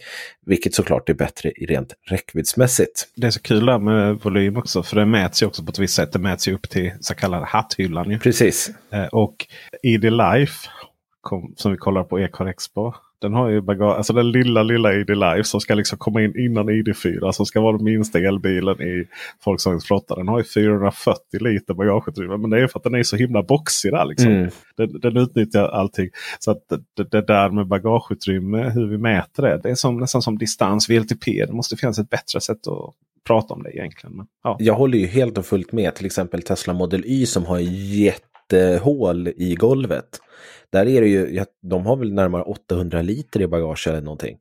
[0.45, 3.07] vilket såklart är bättre rent räckviddsmässigt.
[3.15, 5.79] Det är så kul där med volym också för det mäts ju också på ett
[5.79, 6.11] visst sätt.
[6.11, 8.11] Det mäts ju upp till så kallade hatthyllan.
[8.11, 8.19] Ju.
[8.19, 8.71] Precis.
[8.91, 9.47] Eh, och
[9.83, 10.69] ID Life
[11.25, 12.93] kom, som vi kollar på Ecar Expo.
[13.21, 16.39] Den har ju bagage, alltså den lilla lilla ID Life som ska liksom komma in
[16.39, 17.31] innan ID4.
[17.31, 19.07] Som ska vara den minsta elbilen i
[19.45, 20.15] Volkswagens flotta.
[20.15, 22.37] Den har ju 440 liter bagageutrymme.
[22.37, 24.05] Men det är för att den är så himla boxig där.
[24.05, 24.31] Liksom.
[24.31, 24.49] Mm.
[24.77, 26.09] Den, den, utnyttjar allting.
[26.39, 26.63] Så att
[26.97, 29.59] det, det, där med bagageutrymme, hur vi mäter det.
[29.63, 31.45] Det är som, nästan som distans VLTP.
[31.45, 32.93] Det måste finnas ett bättre sätt att
[33.27, 34.15] prata om det egentligen.
[34.15, 34.57] Men, ja.
[34.59, 37.59] Jag håller ju helt och fullt med till exempel Tesla Model Y som har
[38.51, 40.19] jättehål i golvet.
[40.71, 44.37] Där är det ju, de har väl närmare 800 liter i bagage eller någonting.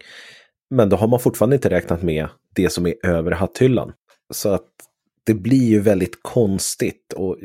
[0.70, 3.92] Men då har man fortfarande inte räknat med det som är över hatthyllan.
[4.30, 4.68] Så att
[5.24, 7.12] det blir ju väldigt konstigt.
[7.16, 7.36] Och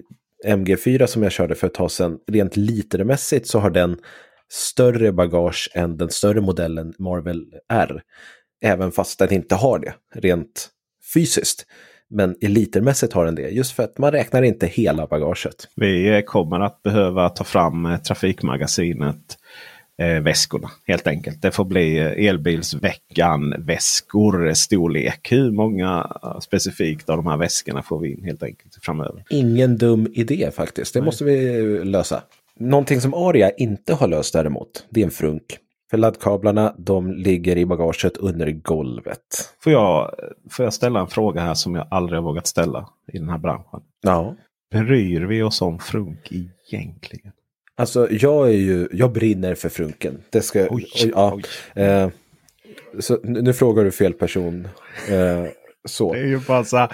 [0.46, 3.98] MG4 som jag körde för ett tag sedan, rent litermässigt så har den
[4.52, 8.02] större bagage än den större modellen Marvel R.
[8.62, 10.70] Även fast den inte har det rent
[11.14, 11.66] fysiskt.
[12.10, 15.68] Men i litermässigt har den det, just för att man räknar inte hela bagaget.
[15.76, 19.38] Vi kommer att behöva ta fram eh, Trafikmagasinet
[20.00, 21.42] eh, väskorna helt enkelt.
[21.42, 25.32] Det får bli eh, elbilsveckan väskor storlek.
[25.32, 29.24] Hur många eh, specifikt av de här väskorna får vi in helt enkelt framöver?
[29.30, 30.94] Ingen dum idé faktiskt.
[30.94, 31.06] Det Nej.
[31.06, 32.24] måste vi lösa.
[32.60, 35.58] Någonting som Aria inte har löst däremot, det är en frunk.
[35.90, 39.56] För laddkablarna de ligger i bagaget under golvet.
[39.60, 40.16] Får jag,
[40.50, 43.38] får jag ställa en fråga här som jag aldrig har vågat ställa i den här
[43.38, 43.82] branschen?
[44.02, 44.36] Ja.
[44.72, 47.32] Bryr vi oss om frunk egentligen?
[47.76, 50.22] Alltså jag är ju, jag brinner för frunken.
[50.30, 51.34] Det ska, oj, oj, ja.
[51.36, 51.84] Oj.
[51.84, 52.10] Eh,
[53.00, 54.68] så nu frågar du fel person.
[55.10, 55.46] Eh,
[55.90, 56.14] så.
[56.14, 56.90] Det är ju bara så är...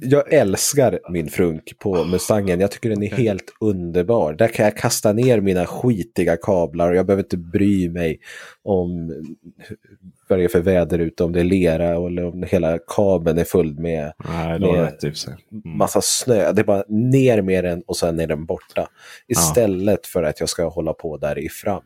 [0.00, 2.60] Jag älskar min frunk på Mustangen.
[2.60, 4.32] Jag tycker den är helt underbar.
[4.32, 8.20] Där kan jag kasta ner mina skitiga kablar och jag behöver inte bry mig
[8.62, 9.12] om
[10.28, 13.44] vad det är för väder ute, om det är lera eller om hela kabeln är
[13.44, 15.14] full med, Nej, med typ
[15.52, 15.78] mm.
[15.78, 16.52] massa snö.
[16.52, 18.88] Det är bara ner med den och sen är den borta.
[19.28, 20.08] Istället ja.
[20.12, 21.82] för att jag ska hålla på där i fram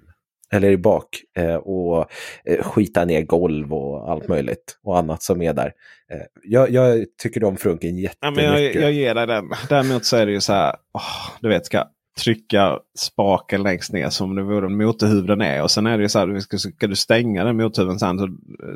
[0.53, 2.11] eller i bak eh, och
[2.45, 5.73] eh, skita ner golv och allt möjligt och annat som är där.
[6.13, 8.45] Eh, jag, jag, tycker om frunken jättemycket.
[8.45, 9.45] Ja, jag, jag ger dig den.
[9.69, 11.85] Däremot så är det ju så här, oh, du vet, ska
[12.21, 15.63] trycka spaken längst ner som det vore en motorhuven är.
[15.63, 18.29] Och sen är det ju så här, ska, ska du stänga den motorhuven sen så,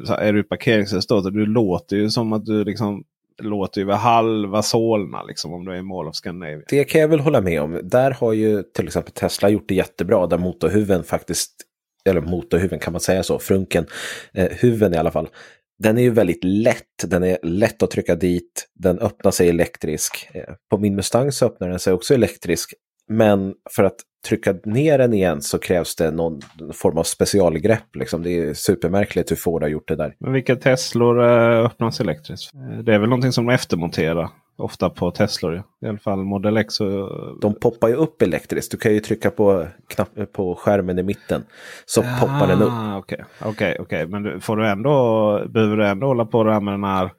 [0.06, 1.32] så är du i parkeringsresultatet.
[1.32, 3.04] Du låter ju som att du liksom
[3.42, 6.64] låter ju halva Solna liksom om du är i Mall of Scandinavia.
[6.68, 7.80] Det kan jag väl hålla med om.
[7.82, 11.52] Där har ju till exempel Tesla gjort det jättebra där motorhuven faktiskt,
[12.08, 13.86] eller motorhuven kan man säga så, frunken,
[14.34, 15.28] eh, huven i alla fall.
[15.78, 20.28] Den är ju väldigt lätt, den är lätt att trycka dit, den öppnar sig elektrisk.
[20.32, 22.74] Eh, på min Mustang så öppnar den sig också elektrisk.
[23.08, 23.96] Men för att
[24.28, 26.40] trycka ner den igen så krävs det någon
[26.72, 27.96] form av specialgrepp.
[27.96, 28.22] Liksom.
[28.22, 30.14] Det är supermärkligt hur Ford har gjort det där.
[30.18, 32.52] Men vilka Teslor eh, öppnas elektriskt?
[32.84, 34.28] Det är väl någonting som de eftermonterar
[34.58, 35.62] ofta på Teslor.
[35.84, 36.80] I alla fall Model X.
[36.80, 37.40] Och...
[37.40, 38.70] De poppar ju upp elektriskt.
[38.70, 41.44] Du kan ju trycka på, knapp, på skärmen i mitten.
[41.86, 42.72] Så ah, poppar den upp.
[42.98, 43.50] Okej, okay.
[43.50, 44.06] okay, okay.
[44.06, 44.92] men får du ändå,
[45.48, 47.10] behöver du ändå hålla på där med den här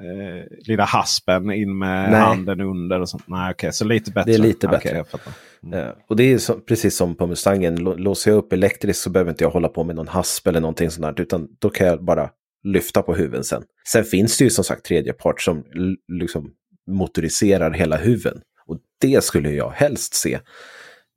[0.00, 2.20] eh, lilla haspen in med Nej.
[2.20, 3.00] handen under.
[3.00, 3.22] och sånt.
[3.26, 4.30] Nej, okay, så lite bättre.
[4.30, 5.00] Det är lite bättre.
[5.00, 5.32] Okay,
[5.62, 5.94] mm.
[6.08, 7.76] och det är så, precis som på Mustangen.
[7.76, 10.90] Låser jag upp elektriskt så behöver inte jag hålla på med någon hasp eller någonting
[10.90, 11.22] sånt där.
[11.22, 12.30] Utan då kan jag bara
[12.64, 13.62] lyfta på huven sen.
[13.92, 15.64] Sen finns det ju som sagt tredje part som
[16.08, 16.50] liksom
[16.86, 18.40] motoriserar hela huven.
[18.66, 20.38] Och det skulle jag helst se.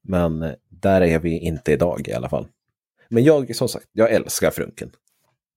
[0.08, 2.48] Men där är vi inte idag i alla fall.
[3.10, 4.92] Men jag, som sagt, jag älskar frunken.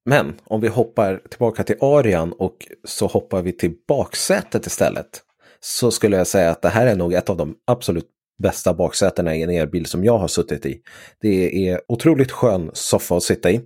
[0.05, 5.23] Men om vi hoppar tillbaka till Arian och så hoppar vi till baksätet istället.
[5.61, 8.09] Så skulle jag säga att det här är nog ett av de absolut
[8.43, 10.81] bästa baksätena i en elbil som jag har suttit i.
[11.21, 13.61] Det är otroligt skön soffa att sitta i.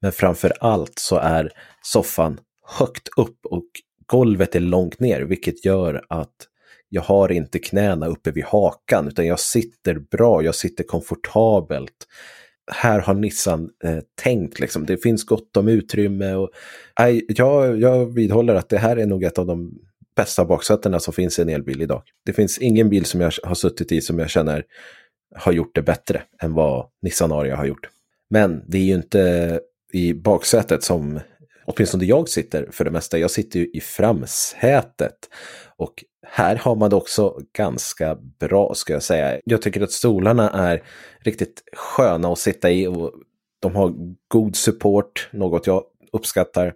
[0.00, 1.50] Men framför allt så är
[1.82, 2.40] soffan
[2.78, 3.64] högt upp och
[4.06, 6.34] golvet är långt ner, vilket gör att
[6.88, 12.06] jag har inte knäna uppe vid hakan, utan jag sitter bra, jag sitter komfortabelt
[12.72, 14.60] här har Nissan eh, tänkt.
[14.60, 14.86] Liksom.
[14.86, 16.34] Det finns gott om utrymme.
[16.34, 16.50] Och,
[16.98, 19.78] nej, jag, jag vidhåller att det här är nog ett av de
[20.16, 22.02] bästa baksätena som finns i en elbil idag.
[22.24, 24.64] Det finns ingen bil som jag har suttit i som jag känner
[25.34, 27.88] har gjort det bättre än vad Nissan Aria har gjort.
[28.30, 29.60] Men det är ju inte
[29.92, 31.20] i baksätet som
[31.64, 33.18] åtminstone jag sitter för det mesta.
[33.18, 35.16] Jag sitter ju i framsätet
[35.76, 39.40] och här har man det också ganska bra ska jag säga.
[39.44, 40.82] Jag tycker att stolarna är
[41.20, 43.12] riktigt sköna att sitta i och
[43.60, 43.94] de har
[44.28, 46.74] god support, något jag uppskattar.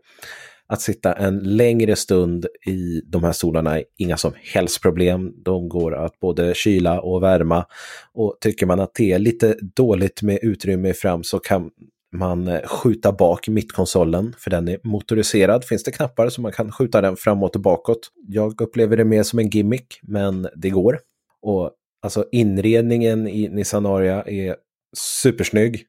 [0.67, 5.33] Att sitta en längre stund i de här stolarna är inga som helst problem.
[5.45, 7.67] De går att både kyla och värma.
[8.15, 11.71] Och tycker man att det är lite dåligt med utrymme fram så kan
[12.13, 15.65] man eh, skjuta bak mittkonsolen, för den är motoriserad.
[15.65, 18.11] Finns det knappar så man kan skjuta den framåt och bakåt.
[18.29, 21.01] Jag upplever det mer som en gimmick, men det går.
[21.43, 21.71] Och
[22.03, 24.57] alltså inredningen i Nissan Aria är
[24.97, 25.87] supersnygg.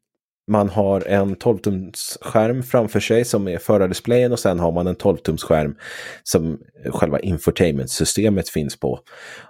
[0.51, 5.75] Man har en 12-tumsskärm framför sig som är förardisplayen och sen har man en 12-tumsskärm
[6.23, 8.99] som själva infotainmentsystemet finns på.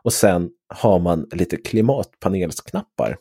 [0.03, 3.17] Och sen har man lite klimatpanelsknappar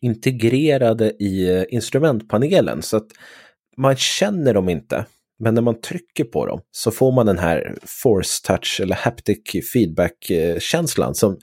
[0.00, 3.06] integrerade i eh, instrumentpanelen så att
[3.76, 5.06] man känner dem inte.
[5.38, 9.38] Men när man trycker på dem så får man den här force touch eller haptic
[9.72, 11.38] feedback-känslan som,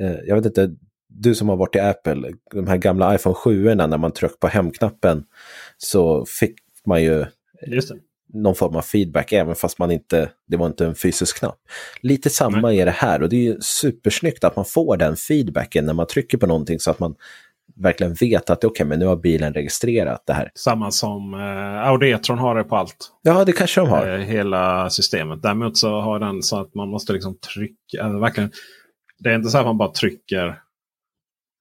[0.00, 0.70] eh, jag vet inte,
[1.08, 4.48] du som har varit i Apple, de här gamla iPhone 7 när man tryckte på
[4.48, 5.24] hemknappen
[5.78, 6.54] så fick
[6.86, 7.24] man ju
[8.32, 11.58] någon form av feedback, även fast man inte, det var inte en fysisk knapp.
[12.00, 12.80] Lite samma Nej.
[12.80, 16.06] är det här och det är ju supersnyggt att man får den feedbacken när man
[16.06, 17.14] trycker på någonting så att man
[17.76, 20.50] verkligen vet att okej, okay, men nu har bilen registrerat det här.
[20.54, 23.12] Samma som eh, Audi E-tron har det på allt.
[23.22, 24.08] Ja, det kanske de har.
[24.08, 25.42] Eh, hela systemet.
[25.42, 28.02] Däremot så har den så att man måste liksom trycka.
[28.02, 28.50] Alltså, verkligen,
[29.18, 30.58] det är inte så att man bara trycker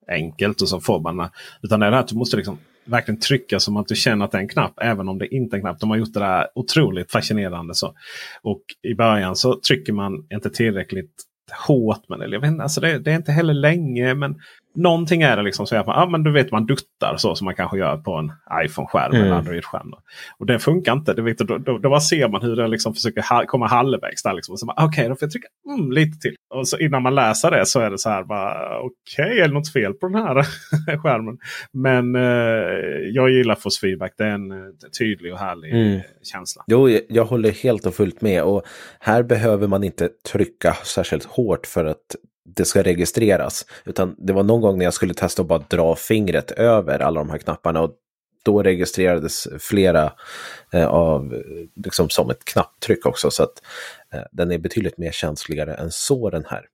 [0.08, 1.30] enkelt och så får man
[1.62, 4.38] Utan det är att du måste liksom verkligen trycka som att du känner att det
[4.38, 4.74] är en knapp.
[4.82, 5.80] Även om det inte är en knapp.
[5.80, 7.76] De har gjort det där otroligt fascinerande.
[7.76, 7.94] Så.
[8.42, 11.24] Och i början så trycker man inte tillräckligt
[11.68, 12.02] hårt.
[12.10, 14.14] Men, eller jag vet inte, alltså det, det är inte heller länge.
[14.14, 14.36] Men
[14.74, 17.46] någonting är det liksom så att man, ja, men du vet man duttar så som
[17.46, 18.32] man kanske gör på en
[18.66, 19.26] iPhone-skärm mm.
[19.26, 19.94] eller Android-skärm.
[20.38, 21.14] Och det funkar inte.
[21.14, 24.24] Det vet, då, då, då bara ser man hur den liksom försöker ha, komma halvvägs.
[24.24, 24.56] Där liksom.
[24.62, 26.36] Okej, okay, då får jag trycka mm, lite till.
[26.54, 28.24] Och så innan man läser det så är det så här.
[28.24, 30.44] Okej, okay, är det något fel på den här
[30.98, 31.38] skärmen?
[31.74, 32.22] Men eh,
[33.12, 34.14] jag gillar Force Feedback.
[34.18, 34.58] Det är en eh,
[35.00, 36.00] tydlig och härlig mm.
[36.24, 36.64] känsla.
[36.68, 38.44] Jo, jag håller helt och fullt med.
[38.44, 38.64] Och
[39.00, 43.66] här behöver man inte trycka särskilt hårt för att det ska registreras.
[43.86, 47.20] Utan det var någon gång när jag skulle testa att bara dra fingret över alla
[47.20, 47.82] de här knapparna.
[47.82, 47.92] Och
[48.44, 50.14] då registrerades flera
[50.74, 51.44] eh, av,
[51.76, 53.32] liksom som ett knapptryck också.
[53.32, 53.62] Så att
[54.14, 56.66] eh, den är betydligt mer känsligare än så den här.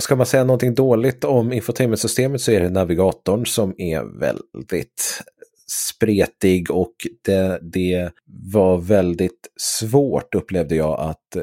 [0.00, 5.22] Ska man säga någonting dåligt om infotainmentsystemet så är det navigatorn som är väldigt
[5.66, 8.10] spretig och det, det
[8.52, 11.42] var väldigt svårt upplevde jag att eh,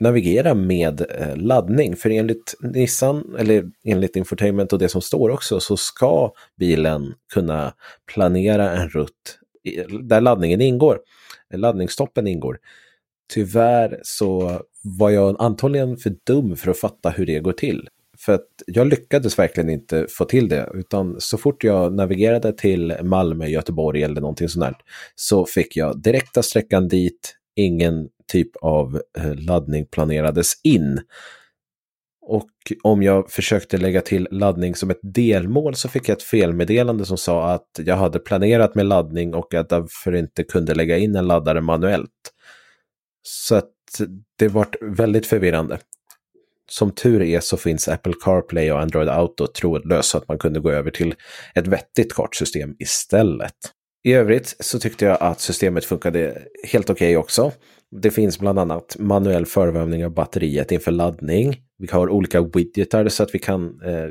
[0.00, 1.96] navigera med eh, laddning.
[1.96, 7.74] För enligt Nissan, eller enligt Infotainment och det som står också, så ska bilen kunna
[8.14, 9.38] planera en rutt
[10.02, 11.00] där laddningen ingår,
[11.52, 12.58] eh, laddningsstoppen ingår.
[13.32, 17.88] Tyvärr så var jag antagligen för dum för att fatta hur det går till.
[18.18, 22.94] För att jag lyckades verkligen inte få till det, utan så fort jag navigerade till
[23.02, 24.76] Malmö, Göteborg eller någonting sånt där,
[25.14, 31.00] så fick jag direkta sträckan dit, ingen typ av eh, laddning planerades in.
[32.26, 32.50] Och
[32.82, 37.18] om jag försökte lägga till laddning som ett delmål så fick jag ett felmeddelande som
[37.18, 41.16] sa att jag hade planerat med laddning och att jag därför inte kunde lägga in
[41.16, 42.10] en laddare manuellt.
[43.22, 43.70] Så att
[44.38, 45.78] det vart väldigt förvirrande.
[46.70, 50.60] Som tur är så finns Apple CarPlay och Android Auto trådlöst så att man kunde
[50.60, 51.14] gå över till
[51.54, 53.54] ett vettigt kartsystem istället.
[54.04, 57.52] I övrigt så tyckte jag att systemet funkade helt okej okay också.
[58.02, 61.56] Det finns bland annat manuell förvärmning av batteriet inför laddning.
[61.78, 64.08] Vi har olika widgetar så att vi kan eh,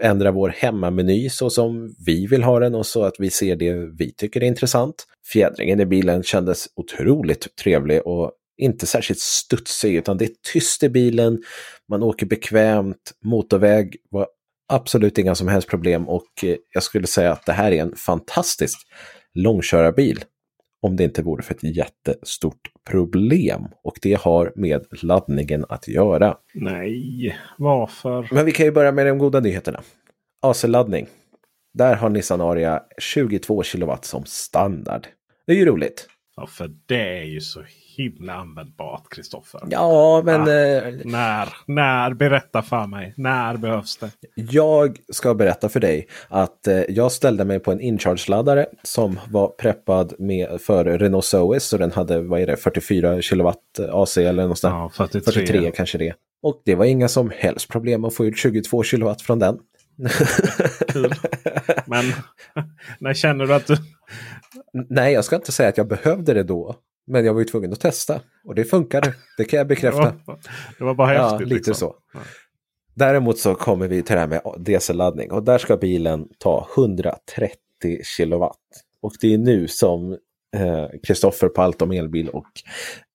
[0.00, 3.74] ändra vår hemmameny så som vi vill ha den och så att vi ser det
[3.74, 5.06] vi tycker är intressant.
[5.32, 10.88] Fjädringen i bilen kändes otroligt trevlig och inte särskilt studsig utan det är tyst i
[10.88, 11.42] bilen.
[11.88, 14.26] Man åker bekvämt, motorväg var
[14.68, 17.96] absolut inga som helst problem och eh, jag skulle säga att det här är en
[17.96, 18.78] fantastisk
[19.34, 20.24] långkörarbil
[20.86, 23.66] om det inte vore för ett jättestort problem.
[23.84, 26.36] Och det har med laddningen att göra.
[26.54, 28.28] Nej, varför?
[28.32, 29.82] Men vi kan ju börja med de goda nyheterna.
[30.42, 31.06] AC-laddning.
[31.74, 35.06] Där har Nissan Aria 22 kW som standard.
[35.46, 36.08] Det är ju roligt.
[36.36, 37.62] Ja, för det är ju så
[37.96, 39.60] himla användbart, Kristoffer.
[39.70, 40.40] Ja, men...
[40.40, 41.48] Ah, eh, när?
[41.66, 42.14] När?
[42.14, 43.14] Berätta för mig.
[43.16, 44.10] När behövs det?
[44.34, 49.48] Jag ska berätta för dig att eh, jag ställde mig på en incharge-laddare som var
[49.48, 51.60] preppad med, för Renault Zoe.
[51.60, 53.52] Så den hade, vad är det, 44 kW
[53.92, 54.94] AC eller någonstans.
[54.98, 55.32] Ja, 43.
[55.32, 56.14] 43 kanske det.
[56.42, 59.58] Och det var inga som helst problem att få ut 22 kW från den.
[60.88, 61.14] Kul.
[61.86, 62.04] Men
[62.98, 63.76] när känner du att du...
[64.72, 66.76] Nej, jag ska inte säga att jag behövde det då.
[67.06, 69.14] Men jag var ju tvungen att testa och det funkade.
[69.36, 70.14] Det kan jag bekräfta.
[70.78, 71.40] det var bara häftigt.
[71.40, 71.74] Ja, lite liksom.
[71.74, 71.96] så.
[72.94, 77.56] Däremot så kommer vi till det här med DC-laddning och där ska bilen ta 130
[78.04, 78.58] kilowatt.
[79.00, 80.18] Och det är nu som
[81.06, 82.46] Kristoffer eh, på Allt om elbil och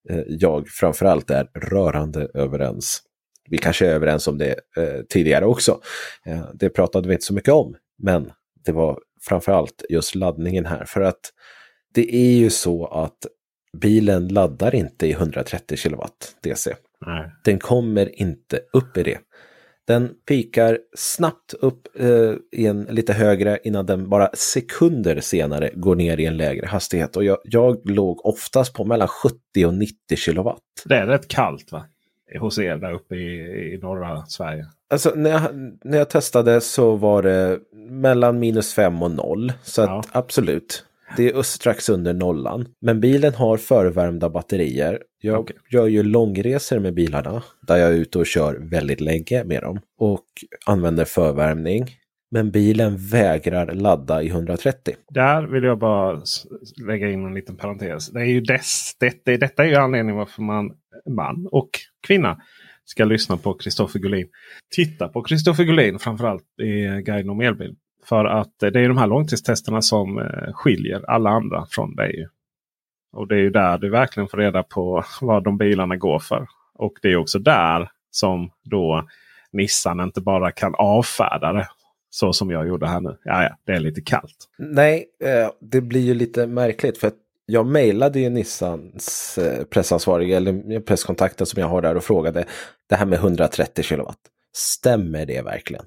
[0.10, 3.02] eh, jag framförallt är rörande överens.
[3.50, 5.80] Vi kanske är överens om det eh, tidigare också.
[6.26, 8.32] Eh, det pratade vi inte så mycket om, men
[8.66, 10.86] det var framförallt just laddningen här.
[10.86, 11.20] För att
[11.94, 13.18] det är ju så att
[13.78, 16.02] bilen laddar inte i 130 kW
[16.44, 16.76] DC.
[17.06, 17.32] Nej.
[17.44, 19.18] Den kommer inte upp i det.
[19.88, 25.96] Den pikar snabbt upp eh, i en lite högre innan den bara sekunder senare går
[25.96, 27.16] ner i en lägre hastighet.
[27.16, 29.96] Och jag, jag låg oftast på mellan 70 och 90
[30.26, 30.50] kW.
[30.86, 31.86] Det är rätt kallt va?
[32.40, 34.66] Hos er där uppe i, i norra Sverige.
[34.90, 35.42] Alltså när jag,
[35.84, 37.60] när jag testade så var det
[37.90, 39.54] mellan minus 5 och 0.
[39.64, 40.04] Så ja.
[40.12, 40.86] absolut,
[41.18, 42.68] det är strax under nollan.
[42.82, 45.00] Men bilen har förvärmda batterier.
[45.22, 45.56] Jag okay.
[45.70, 49.80] gör ju långresor med bilarna där jag är ute och kör väldigt länge med dem
[49.98, 50.26] och
[50.66, 51.86] använder förvärmning.
[52.32, 54.96] Men bilen vägrar ladda i 130.
[55.10, 56.22] Där vill jag bara
[56.88, 58.12] lägga in en liten parentes.
[58.12, 60.72] Det är ju dess, det, detta är ju anledningen varför man,
[61.10, 61.70] man och
[62.08, 62.38] kvinna
[62.86, 64.28] ska lyssna på Kristoffer Gullin.
[64.76, 67.76] Titta på Kristoffer Gullin framförallt i Guiden om elbil.
[68.06, 72.28] För att eh, det är de här långtidstesterna som eh, skiljer alla andra från dig.
[73.14, 76.48] Och det är ju där du verkligen får reda på vad de bilarna går för.
[76.74, 79.08] Och det är också där som då
[79.52, 81.68] Nissan inte bara kan avfärda det.
[82.10, 83.18] Så som jag gjorde här nu.
[83.24, 84.50] Ja, ja, det är lite kallt.
[84.58, 86.98] Nej, eh, det blir ju lite märkligt.
[86.98, 89.40] för att jag mejlade ju Nissans
[89.70, 92.46] pressansvarige eller presskontakten som jag har där och frågade
[92.90, 94.20] det här med 130 kilowatt.
[94.54, 95.86] Stämmer det verkligen?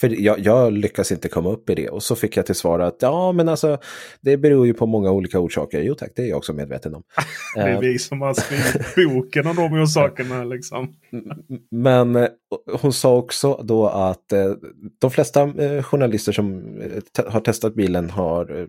[0.00, 1.88] För jag, jag, lyckas inte komma upp i det.
[1.88, 3.78] Och så fick jag till svar att ja, men alltså
[4.20, 5.82] det beror ju på många olika orsaker.
[5.82, 7.02] Jo tack, det är jag också medveten om.
[7.54, 10.44] det är vi som har skrivit boken om de orsakerna.
[10.44, 10.94] Liksom.
[11.70, 12.28] men eh,
[12.80, 14.52] hon sa också då att eh,
[15.00, 16.78] de flesta eh, journalister som
[17.26, 18.68] har testat bilen har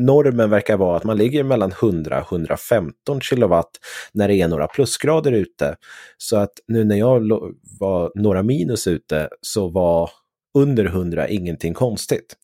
[0.00, 3.70] normen verkar vara att man ligger mellan 100-115 kilowatt
[4.12, 5.76] när det är några plusgrader ute.
[6.18, 7.20] Så att nu när jag
[7.80, 10.10] var några minus ute så var
[10.56, 12.36] under 100 ingenting konstigt.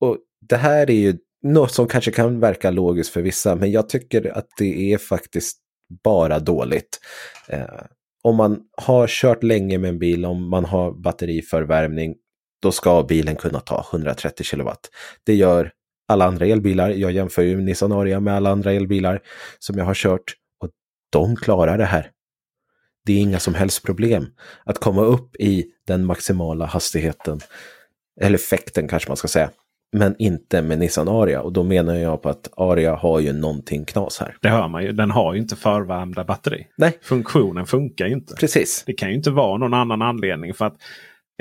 [0.00, 3.88] Och det här är ju något som kanske kan verka logiskt för vissa, men jag
[3.88, 5.58] tycker att det är faktiskt
[6.04, 7.00] bara dåligt.
[7.48, 7.64] Eh,
[8.22, 12.14] om man har kört länge med en bil, om man har batteri för värmning,
[12.62, 14.90] då ska bilen kunna ta 130 kilowatt.
[15.26, 15.72] Det gör
[16.08, 16.90] alla andra elbilar.
[16.90, 19.22] Jag jämför ju Nissan Aria med alla andra elbilar
[19.58, 20.70] som jag har kört och
[21.12, 22.10] de klarar det här.
[23.08, 24.26] Det är inga som helst problem
[24.64, 27.40] att komma upp i den maximala hastigheten,
[28.20, 29.50] eller effekten kanske man ska säga,
[29.96, 31.42] men inte med Nissan Aria.
[31.42, 34.36] Och då menar jag på att Aria har ju någonting knas här.
[34.40, 34.92] Det hör man ju.
[34.92, 36.66] Den har ju inte förvärmda batteri.
[36.76, 36.98] Nej.
[37.02, 38.34] Funktionen funkar ju inte.
[38.34, 38.82] Precis.
[38.86, 40.54] Det kan ju inte vara någon annan anledning.
[40.54, 40.76] För att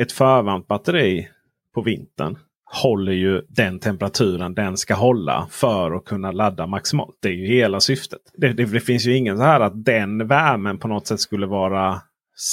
[0.01, 1.27] ett förvärmt batteri
[1.75, 2.37] på vintern
[2.73, 7.15] håller ju den temperaturen den ska hålla för att kunna ladda maximalt.
[7.21, 8.19] Det är ju hela syftet.
[8.37, 11.47] Det, det, det finns ju ingen så här att den värmen på något sätt skulle
[11.47, 12.01] vara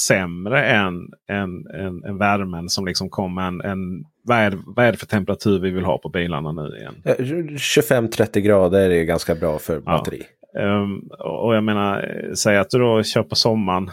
[0.08, 0.94] sämre än,
[1.30, 5.06] än, än, än värmen som liksom kommer en, en vad, är, vad är det för
[5.06, 6.94] temperatur vi vill ha på bilarna nu igen?
[7.04, 10.22] 25-30 grader är ganska bra för batteri.
[10.52, 10.82] Ja.
[10.82, 13.90] Um, och jag menar, säg att du då kör på sommaren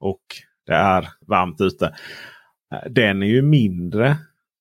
[0.00, 0.20] och
[0.66, 1.94] det är varmt ute.
[2.90, 4.16] Den är ju mindre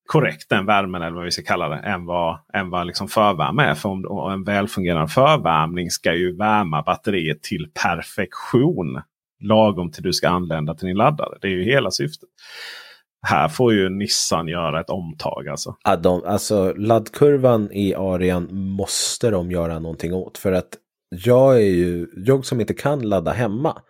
[0.10, 3.64] korrekt den värmen eller vad vi ska kalla det än vad, än vad liksom förvärme
[3.64, 3.76] är.
[3.76, 9.02] För om, en välfungerande förvärmning ska ju värma batteriet till perfektion.
[9.42, 11.38] Lagom till du ska anlända till din laddare.
[11.42, 12.30] Det är ju hela syftet.
[13.28, 15.48] Här får ju Nissan göra ett omtag.
[15.48, 15.76] Alltså.
[15.84, 20.38] Ja, de, alltså laddkurvan i Arian måste de göra någonting åt.
[20.38, 20.70] För att
[21.10, 23.82] jag är ju, jag som inte kan ladda hemma.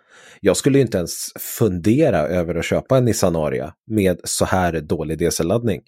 [0.41, 5.17] Jag skulle inte ens fundera över att köpa en Nissan Aria med så här dålig
[5.17, 5.81] DC-laddning.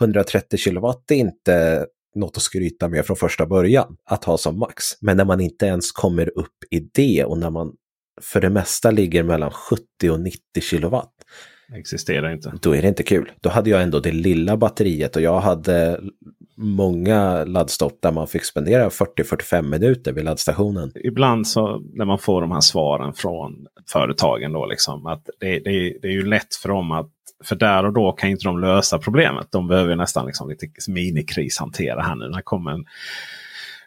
[0.00, 4.84] 130 kilowatt är inte något att skryta med från första början att ha som max.
[5.00, 7.72] Men när man inte ens kommer upp i det och när man
[8.20, 11.12] för det mesta ligger mellan 70 och 90 kilowatt.
[11.76, 12.52] Existerar inte.
[12.62, 13.32] Då är det inte kul.
[13.40, 16.00] Då hade jag ändå det lilla batteriet och jag hade
[16.56, 20.92] många laddstopp där man fick spendera 40-45 minuter vid laddstationen.
[20.94, 25.98] Ibland så när man får de här svaren från företagen då liksom att det, det,
[26.02, 27.10] det är ju lätt för dem att
[27.44, 29.46] för där och då kan inte de lösa problemet.
[29.50, 32.28] De behöver nästan liksom lite minikris hantera här nu.
[32.28, 32.84] När kommer en,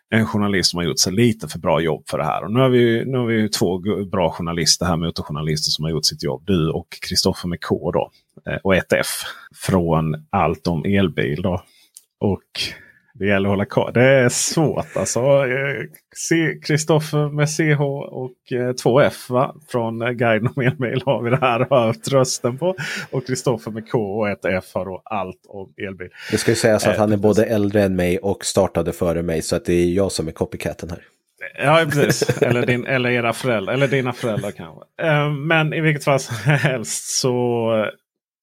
[0.09, 2.43] en journalist som har gjort sig lite för bra jobb för det här.
[2.43, 3.79] Och nu har vi, nu har vi två
[4.11, 6.43] bra journalister här, motorjournalister som har gjort sitt jobb.
[6.45, 8.11] Du och Kristoffer med K då.
[8.51, 9.07] Eh, och ett F.
[9.55, 11.41] Från allt om elbil.
[11.41, 11.63] då.
[12.19, 12.43] Och
[13.19, 13.93] det gäller att hålla koll.
[13.93, 15.43] Det är svårt alltså.
[16.65, 18.33] Kristoffer med CH och
[18.83, 19.55] 2F va?
[19.67, 22.75] från Guiden om elbil har vi det här hört rösten på.
[23.11, 26.09] Och Kristoffer med K och ett F har då allt om elbil.
[26.31, 29.41] Det ska ju sägas att han är både äldre än mig och startade före mig.
[29.41, 30.99] Så att det är jag som är copycaten här.
[31.57, 32.41] Ja, precis.
[32.41, 33.73] Eller, din, eller era föräldrar.
[33.73, 34.83] Eller dina föräldrar kanske.
[35.31, 37.71] Men i vilket fall som helst så.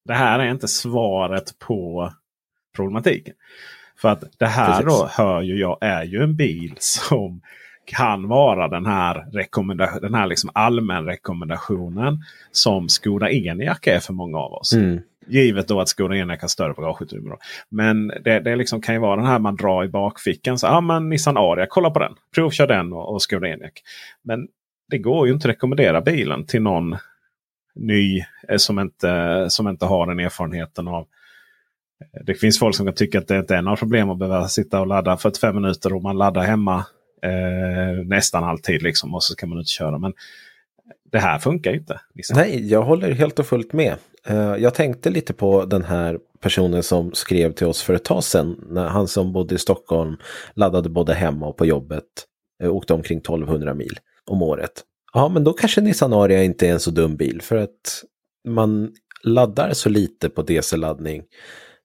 [0.04, 2.10] Det här är inte svaret på
[2.76, 3.34] problematiken.
[3.96, 4.86] För att det här Precis.
[4.86, 7.40] då hör ju jag är ju en bil som
[7.84, 12.18] kan vara den här, rekommendation, den här liksom allmän rekommendationen
[12.52, 14.72] som Skoda Enyaq är för många av oss.
[14.72, 15.00] Mm.
[15.26, 17.36] Givet då att Skoda Enyaq har större bagageutrymme.
[17.68, 20.58] Men det, det liksom kan ju vara den här man drar i bakfickan.
[20.58, 22.12] Så, ah, men Nissan Aria, kolla på den.
[22.34, 23.82] Provkör den och, och Skoda Enyaq.
[24.22, 24.48] Men
[24.90, 26.96] det går ju inte att rekommendera bilen till någon
[27.74, 31.06] ny eh, som inte, som inte har den erfarenheten av
[32.26, 34.80] det finns folk som kan tycka att det inte är några problem att behöva sitta
[34.80, 36.86] och ladda 45 minuter och man laddar hemma
[37.22, 38.82] eh, nästan alltid.
[38.82, 39.98] Liksom, och så kan man inte köra.
[39.98, 40.12] Men
[41.12, 42.00] det här funkar inte.
[42.14, 42.36] Liksom.
[42.38, 43.94] Nej, jag håller helt och fullt med.
[44.26, 48.24] Eh, jag tänkte lite på den här personen som skrev till oss för ett tag
[48.24, 48.64] sedan.
[48.68, 50.16] När han som bodde i Stockholm
[50.54, 52.04] laddade både hemma och på jobbet.
[52.62, 54.82] Eh, åkte omkring 1200 mil om året.
[55.12, 58.04] Ja, men då kanske Nissan Aria inte är en så dum bil för att
[58.48, 58.92] man
[59.22, 61.22] laddar så lite på DC-laddning.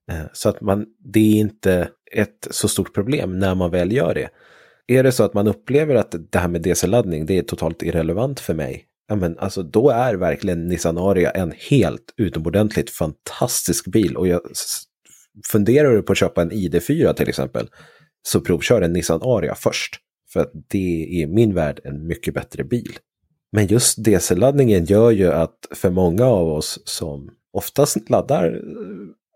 [0.09, 4.13] Eh, så att man, det är inte ett så stort problem när man väl gör
[4.13, 4.29] det.
[4.87, 8.39] Är det så att man upplever att det här med DC-laddning det är totalt irrelevant
[8.39, 14.17] för mig, ja men alltså då är verkligen Nissan Aria en helt utomordentligt fantastisk bil.
[14.17, 14.41] Och jag
[15.51, 17.69] funderar du på att köpa en ID4 till exempel,
[18.27, 19.95] så provkör en Nissan Aria först.
[20.33, 22.97] För att det är i min värld en mycket bättre bil.
[23.51, 28.59] Men just DC-laddningen gör ju att för många av oss som oftast laddar eh,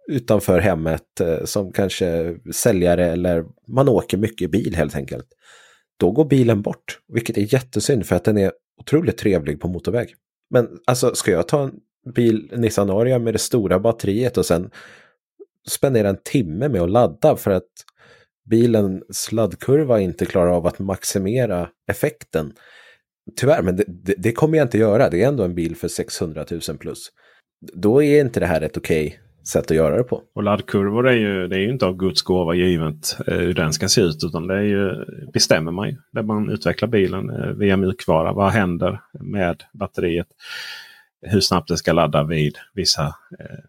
[0.08, 5.28] utanför hemmet eh, som kanske säljare eller man åker mycket bil helt enkelt.
[6.00, 8.52] Då går bilen bort, vilket är jättesynd för att den är
[8.82, 10.16] otroligt trevlig på motorväg.
[10.50, 11.72] Men alltså, ska jag ta en
[12.16, 14.70] bil, Nissan Aria med det stora batteriet och sen
[15.70, 17.70] spendera en timme med att ladda för att
[18.50, 22.54] bilens laddkurva inte klarar av att maximera effekten.
[23.36, 25.10] Tyvärr, men det, det, det, kommer jag inte göra.
[25.10, 27.10] Det är ändå en bil för 600 000 plus.
[27.74, 30.22] Då är inte det här ett okej okay sätt att göra det på.
[30.34, 33.74] Och laddkurvor är ju, det är ju inte av Guds gåva givet eh, hur den
[33.74, 34.24] ska se ut.
[34.24, 38.34] Utan det är ju, bestämmer man ju när man utvecklar bilen eh, via mjukvara.
[38.34, 40.28] Vad händer med batteriet?
[41.22, 43.06] Hur snabbt det ska ladda vid vissa
[43.40, 43.64] eh,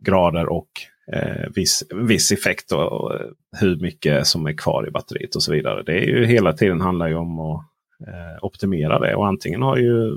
[0.00, 0.68] grader och
[1.12, 2.72] eh, viss, viss effekt.
[2.72, 3.12] Och, och,
[3.60, 5.82] hur mycket som är kvar i batteriet och så vidare.
[5.82, 7.64] Det är ju hela tiden handlar ju om att
[8.06, 9.14] eh, optimera det.
[9.14, 10.12] Och antingen har ju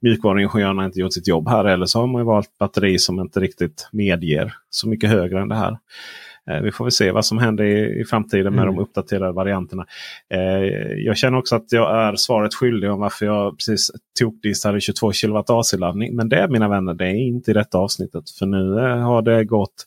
[0.00, 1.64] mjukvaruingenjörerna inte gjort sitt jobb här.
[1.64, 5.56] Eller så har man valt batteri som inte riktigt medger så mycket högre än det
[5.56, 5.78] här.
[6.50, 8.74] Eh, vi får väl se vad som händer i, i framtiden med mm.
[8.74, 9.86] de uppdaterade varianterna.
[10.30, 10.40] Eh,
[10.96, 15.42] jag känner också att jag är svaret skyldig om varför jag precis tokdissade 22 kW
[15.46, 16.16] AC-laddning.
[16.16, 18.30] Men det mina vänner, det är inte i detta avsnittet.
[18.30, 19.86] För nu eh, har det gått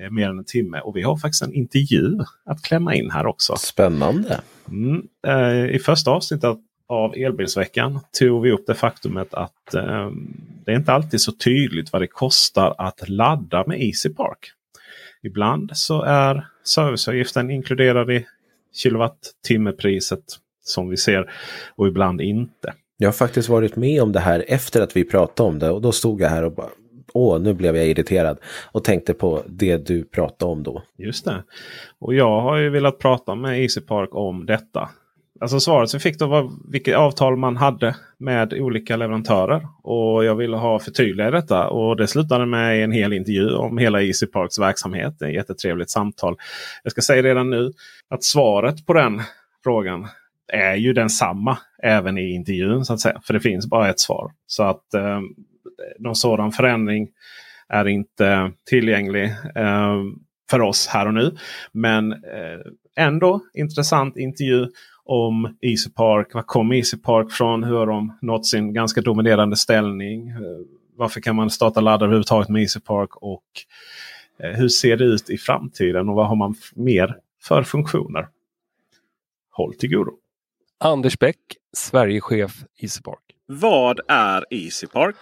[0.00, 0.80] eh, mer än en timme.
[0.80, 3.56] Och vi har faktiskt en intervju att klämma in här också.
[3.56, 4.40] Spännande!
[4.68, 6.58] Mm, eh, I första avsnittet
[6.88, 10.10] av elbilsveckan tog vi upp det faktumet att eh,
[10.64, 14.52] det är inte alltid så tydligt vad det kostar att ladda med EasyPark.
[15.22, 18.26] Ibland så är serviceavgiften inkluderad i
[18.72, 20.24] kilowattimmepriset
[20.64, 21.30] som vi ser
[21.76, 22.74] och ibland inte.
[22.96, 25.82] Jag har faktiskt varit med om det här efter att vi pratade om det och
[25.82, 26.68] då stod jag här och bara
[27.12, 28.38] Åh, nu blev jag irriterad
[28.72, 30.82] och tänkte på det du pratade om då.
[30.98, 31.44] Just det.
[31.98, 34.90] Och jag har ju velat prata med EasyPark om detta.
[35.40, 39.68] Alltså svaret som fick då var vilket avtal man hade med olika leverantörer.
[39.82, 41.68] Och jag ville ha förtydliga detta.
[41.68, 45.22] Och det slutade med en hel intervju om hela Easy Parks verksamhet.
[45.22, 46.36] Ett jättetrevligt samtal.
[46.82, 47.72] Jag ska säga redan nu
[48.08, 49.22] att svaret på den
[49.64, 50.06] frågan
[50.52, 52.84] är ju densamma även i intervjun.
[52.84, 53.20] så att säga.
[53.24, 54.32] För det finns bara ett svar.
[54.46, 55.20] Så att eh,
[55.98, 57.08] någon sådan förändring
[57.68, 60.02] är inte tillgänglig eh,
[60.50, 61.36] för oss här och nu.
[61.72, 62.60] Men eh,
[62.96, 64.66] ändå intressant intervju
[65.06, 66.34] om Easy Park.
[66.34, 67.64] Var kom Easy Park från?
[67.64, 70.32] Hur har de nått sin ganska dominerande ställning?
[70.96, 73.16] Varför kan man starta laddare överhuvudtaget med Easy Park?
[73.16, 73.44] Och
[74.42, 76.08] eh, hur ser det ut i framtiden?
[76.08, 78.28] Och vad har man mer för funktioner?
[79.50, 80.12] Håll till godo.
[80.80, 81.38] Anders Bäck,
[81.72, 83.22] Sverigechef Easy Park.
[83.46, 85.16] Vad är Easy Park?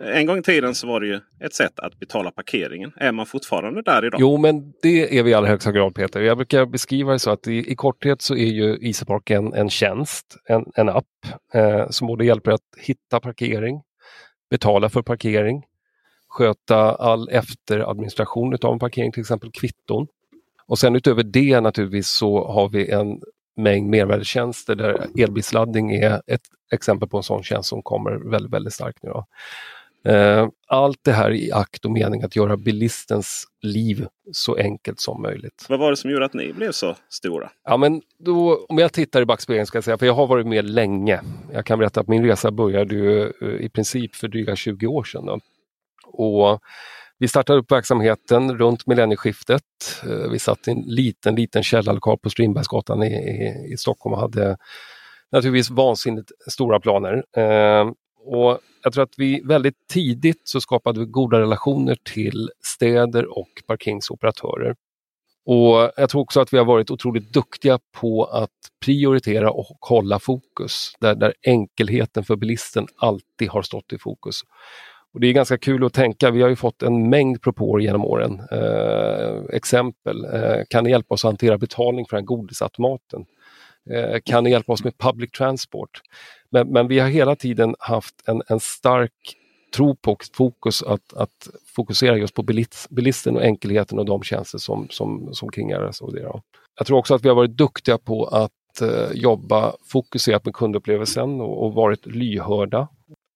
[0.00, 2.92] En gång i tiden så var det ju ett sätt att betala parkeringen.
[2.96, 4.20] Är man fortfarande där idag?
[4.20, 6.20] Jo, men det är vi i allra högsta grad Peter.
[6.20, 9.70] Jag brukar beskriva det så att i, i korthet så är ju EasyPark en, en
[9.70, 11.06] tjänst, en, en app
[11.54, 13.82] eh, som både hjälper att hitta parkering,
[14.50, 15.64] betala för parkering,
[16.28, 20.06] sköta all efteradministration av en parkering, till exempel kvitton.
[20.66, 23.20] Och sen utöver det naturligtvis så har vi en
[23.56, 26.40] mängd mervärdestjänster där elbilsladdning är ett
[26.72, 29.10] exempel på en sån tjänst som kommer väldigt, väldigt starkt nu.
[29.10, 29.26] Då.
[30.04, 35.22] Eh, allt det här i akt och mening att göra bilistens liv så enkelt som
[35.22, 35.66] möjligt.
[35.68, 37.50] Vad var det som gjorde att ni blev så stora?
[37.64, 40.46] Ja, men då, om jag tittar i backspegeln ska jag säga, för jag har varit
[40.46, 41.20] med länge.
[41.52, 45.04] Jag kan berätta att min resa började ju eh, i princip för dryga 20 år
[45.04, 45.26] sedan.
[45.26, 45.40] Då.
[46.04, 46.60] Och
[47.18, 49.62] vi startade upp verksamheten runt millennieskiftet.
[50.04, 54.20] Eh, vi satt i en liten, liten källarlokal på Strindbergsgatan i, i, i Stockholm och
[54.20, 54.56] hade
[55.32, 57.24] naturligtvis vansinnigt stora planer.
[58.24, 63.48] Och jag tror att vi väldigt tidigt så skapade vi goda relationer till städer och
[63.66, 64.74] parkeringsoperatörer.
[65.46, 68.50] Och Jag tror också att vi har varit otroligt duktiga på att
[68.84, 74.40] prioritera och hålla fokus, där, där enkelheten för bilisten alltid har stått i fokus.
[75.12, 78.04] Och Det är ganska kul att tänka, vi har ju fått en mängd propåer genom
[78.04, 78.40] åren.
[78.52, 83.24] Eh, exempel, eh, kan ni hjälpa oss att hantera betalning för den godisautomaten?
[83.90, 86.00] Eh, kan ni hjälpa oss med public transport?
[86.50, 89.36] Men, men vi har hela tiden haft en, en stark
[89.76, 92.42] tro på och fokus att, att fokusera just på
[92.90, 95.80] bilisten och enkelheten och de tjänster som, som, som kringar
[96.12, 96.40] det.
[96.78, 101.40] Jag tror också att vi har varit duktiga på att eh, jobba fokuserat med kundupplevelsen
[101.40, 102.88] och, och varit lyhörda.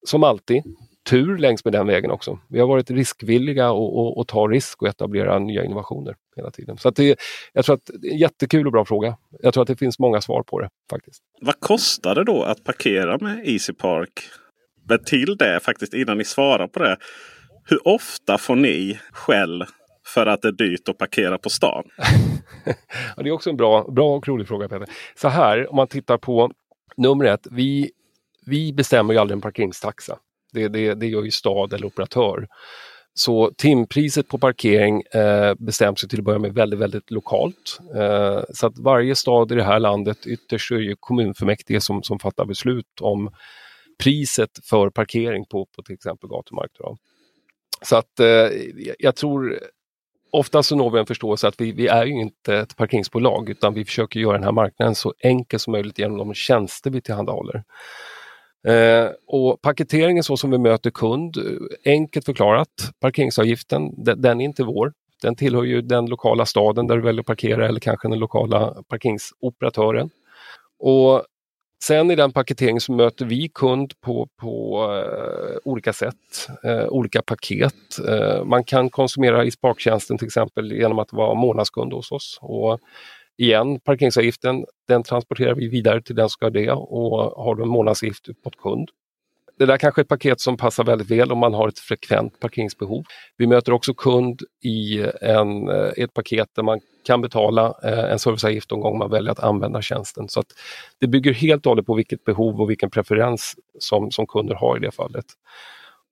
[0.06, 0.62] Som alltid,
[1.04, 2.38] tur längs med den vägen också.
[2.48, 6.78] Vi har varit riskvilliga och, och, och ta risk och etablera nya innovationer hela tiden.
[6.78, 7.16] Så det,
[7.52, 9.16] jag tror att det är en jättekul och bra fråga.
[9.40, 11.22] Jag tror att det finns många svar på det faktiskt.
[11.40, 14.10] Vad kostar det då att parkera med Easy Park?
[14.88, 16.96] Men till det faktiskt innan ni svarar på det.
[17.64, 19.64] Hur ofta får ni skäll
[20.06, 21.84] för att det är dyrt att parkera på stan?
[23.16, 24.88] ja, det är också en bra, bra och rolig fråga Peter.
[25.14, 26.52] Så här, om man tittar på
[26.96, 27.46] nummer ett.
[27.50, 27.90] Vi,
[28.46, 30.18] vi bestämmer ju aldrig en parkeringstaxa.
[30.54, 32.48] Det, det, det gör ju stad eller operatör.
[33.14, 37.78] Så timpriset på parkering eh, bestäms till att börja med väldigt, väldigt lokalt.
[37.96, 42.18] Eh, så att varje stad i det här landet, ytterst är det kommunfullmäktige som, som
[42.18, 43.30] fattar beslut om
[43.98, 46.70] priset för parkering på, på till exempel gatumark.
[46.78, 46.96] Då.
[47.82, 48.48] Så att eh,
[48.98, 49.58] jag tror
[50.30, 53.74] ofta så når vi en förståelse att vi, vi är ju inte ett parkeringsbolag utan
[53.74, 57.64] vi försöker göra den här marknaden så enkel som möjligt genom de tjänster vi tillhandahåller.
[58.68, 62.68] Eh, och paketeringen så som vi möter kund, eh, enkelt förklarat,
[63.00, 64.92] parkeringsavgiften, den, den är inte vår.
[65.22, 68.82] Den tillhör ju den lokala staden där du väljer att parkera eller kanske den lokala
[68.88, 70.10] parkeringsoperatören.
[70.78, 71.24] Och
[71.86, 77.22] Sen i den paketeringen så möter vi kund på, på eh, olika sätt, eh, olika
[77.22, 77.74] paket.
[78.08, 82.38] Eh, man kan konsumera i sparktjänsten till exempel genom att vara månadskund hos oss.
[82.42, 82.80] Och
[83.38, 87.68] igen, parkeringsavgiften den transporterar vi vidare till den som ska det och har du en
[87.68, 88.90] månadsavgift mot kund.
[89.58, 92.40] Det där kanske är ett paket som passar väldigt väl om man har ett frekvent
[92.40, 93.04] parkeringsbehov.
[93.36, 98.18] Vi möter också kund i en, eh, ett paket där man kan betala eh, en
[98.18, 100.28] serviceavgift de man väljer att använda tjänsten.
[100.28, 100.46] Så att
[101.00, 104.76] Det bygger helt och hållet på vilket behov och vilken preferens som, som kunder har
[104.76, 105.26] i det fallet.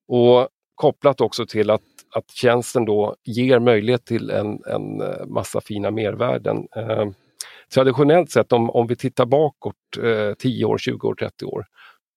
[0.09, 1.83] Och Kopplat också till att,
[2.13, 6.69] att tjänsten då ger möjlighet till en, en eh, massa fina mervärden.
[6.77, 7.07] Eh,
[7.75, 11.65] traditionellt sett om, om vi tittar bakåt eh, 10 år, 20 år, 30 år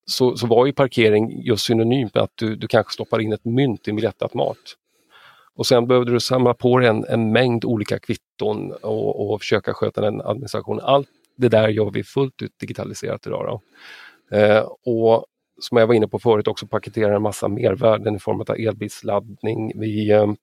[0.06, 3.46] så, så var ju parkering just synonymt med att du, du kanske stoppar in ett
[3.46, 4.58] mynt i en biljettautomat.
[5.56, 9.74] Och sen behövde du samla på dig en, en mängd olika kvitton och, och försöka
[9.74, 10.86] sköta den administrationen.
[10.86, 13.62] Allt det där gör vi fullt ut digitaliserat idag.
[14.32, 15.26] Eh, och
[15.66, 19.80] som jag var inne på förut också paketerar en massa mervärden i form av elbilsladdning.
[19.80, 20.34] Vi eh,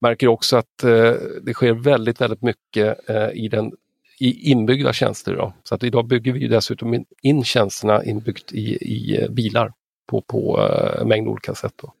[0.00, 1.12] märker också att eh,
[1.42, 3.72] det sker väldigt, väldigt mycket eh, i den
[4.18, 5.36] i inbyggda tjänster.
[5.36, 5.52] Då.
[5.62, 9.72] Så att idag bygger vi dessutom in tjänsterna inbyggt i, i eh, bilar
[10.06, 10.60] på, på
[11.00, 11.74] en mängd olika sätt.
[11.82, 11.92] Då.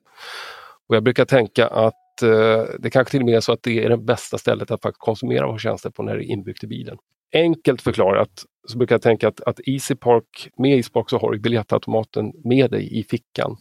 [0.88, 3.84] Och jag brukar tänka att eh, det kanske till och med är så att det
[3.84, 6.66] är det bästa stället att faktiskt konsumera våra tjänster på när det är inbyggt i
[6.66, 6.98] bilen.
[7.32, 12.32] Enkelt förklarat så brukar jag tänka att, att EasyPark, med EasyPark så har du biljettautomaten
[12.44, 13.56] med dig i fickan.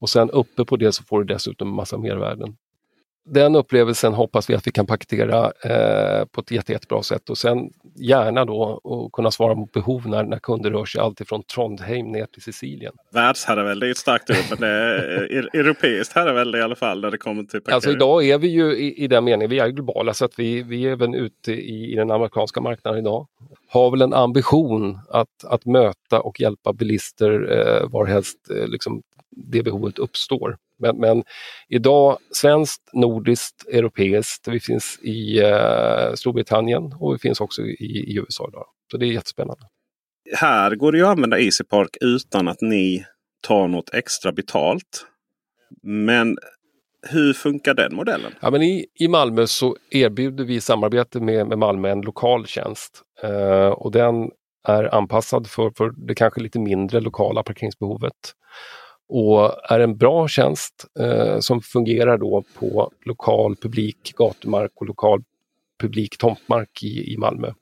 [0.00, 2.56] Och sen uppe på det så får du dessutom massa mervärden
[3.24, 7.38] den upplevelsen hoppas vi att vi kan paketera eh, på ett jätte, jättebra sätt och
[7.38, 12.12] sen gärna då och kunna svara mot behov när, när kunder rör sig alltifrån Trondheim
[12.12, 12.92] ner till Sicilien.
[13.12, 17.18] Världsherravälde är ett starkt ord men det är europeiskt herravälde i alla fall när det
[17.18, 17.74] kommer till parkering.
[17.74, 20.62] Alltså idag är vi ju i, i den meningen, vi är globala så att vi,
[20.62, 23.26] vi är även ute i, i den amerikanska marknaden idag.
[23.68, 29.62] Har väl en ambition att, att möta och hjälpa bilister eh, varhelst eh, liksom, det
[29.62, 30.56] behovet uppstår.
[30.78, 31.24] Men, men,
[31.68, 34.48] idag svenskt, nordiskt, europeiskt.
[34.48, 38.48] Vi finns i eh, Storbritannien och vi finns också i, i USA.
[38.48, 38.66] Idag.
[38.90, 39.62] Så det är jättespännande.
[40.36, 43.04] Här går det att använda EasyPark utan att ni
[43.40, 45.06] tar något extra betalt.
[45.82, 46.38] Men
[47.08, 48.32] hur funkar den modellen?
[48.40, 52.46] Ja, men i, I Malmö så erbjuder vi i samarbete med, med Malmö en lokal
[52.46, 53.02] tjänst.
[53.22, 54.30] Eh, och den
[54.68, 58.34] är anpassad för, för det kanske lite mindre lokala parkeringsbehovet
[59.08, 65.22] och är en bra tjänst eh, som fungerar då på lokal publik gatumark och lokal
[65.80, 67.52] publik tomtmark i, i Malmö.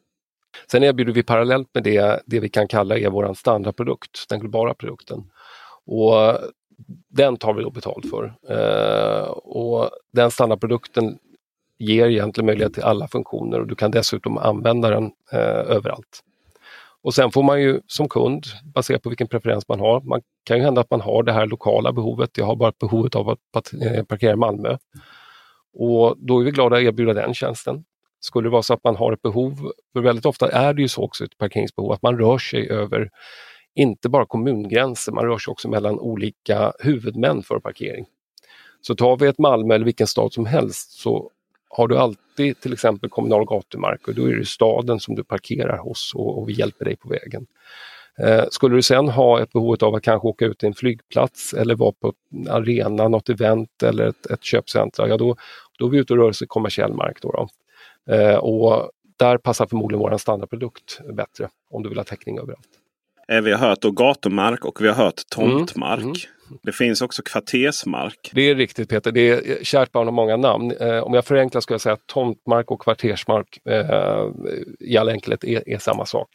[0.70, 4.74] Sen erbjuder vi parallellt med det det vi kan kalla är vår standardprodukt, den globala
[4.74, 5.30] produkten.
[5.86, 6.38] Och
[7.08, 8.34] den tar vi då betalt för.
[8.48, 11.18] Eh, och den standardprodukten
[11.78, 16.20] ger egentligen möjlighet till alla funktioner och du kan dessutom använda den eh, överallt.
[17.02, 20.56] Och sen får man ju som kund, baserat på vilken preferens man har, man kan
[20.56, 22.30] ju hända att man har det här lokala behovet.
[22.36, 24.76] Jag har bara behovet av att eh, parkera i Malmö.
[25.74, 27.84] Och då är vi glada att erbjuda den tjänsten.
[28.20, 30.88] Skulle det vara så att man har ett behov, för väldigt ofta är det ju
[30.88, 33.10] så också ett parkeringsbehov, att man rör sig över
[33.74, 38.06] inte bara kommungränser, man rör sig också mellan olika huvudmän för parkering.
[38.80, 41.30] Så tar vi ett Malmö eller vilken stad som helst så
[41.76, 45.78] har du alltid till exempel kommunal gatumark och då är det staden som du parkerar
[45.78, 47.46] hos och, och vi hjälper dig på vägen.
[48.18, 51.54] Eh, skulle du sen ha ett behov av att kanske åka ut till en flygplats
[51.54, 55.36] eller vara på en arena, något event eller ett, ett köpcentra, ja då,
[55.78, 57.18] då är vi ute och rör oss i kommersiell mark.
[57.22, 57.48] Då, då.
[58.14, 62.68] Eh, och där passar förmodligen vår standardprodukt bättre om du vill ha täckning överallt.
[63.28, 66.00] Eh, vi har hört då gatumark och vi har hört tomtmark.
[66.00, 66.16] Mm, mm.
[66.62, 68.30] Det finns också kvartersmark.
[68.32, 70.72] Det är riktigt Peter, det är kärt barn har många namn.
[70.80, 74.26] Eh, om jag förenklar ska jag säga att tomtmark och kvartersmark eh,
[74.80, 76.28] i all enkelhet är, är samma sak.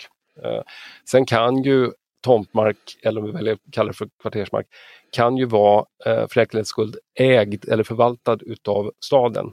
[0.44, 0.62] Eh,
[1.06, 1.92] sen kan ju
[2.24, 4.68] tomtmark, eller om vi väljer att kalla det för kvartersmark,
[5.12, 9.52] kan ju vara eh, för enkelhets skull ägd eller förvaltad utav staden.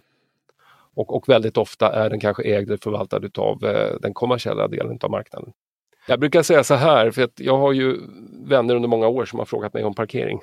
[0.94, 4.98] Och, och väldigt ofta är den kanske ägd eller förvaltad utav eh, den kommersiella delen
[5.02, 5.52] av marknaden.
[6.06, 8.00] Jag brukar säga så här, för att jag har ju
[8.46, 10.40] vänner under många år som har frågat mig om parkering.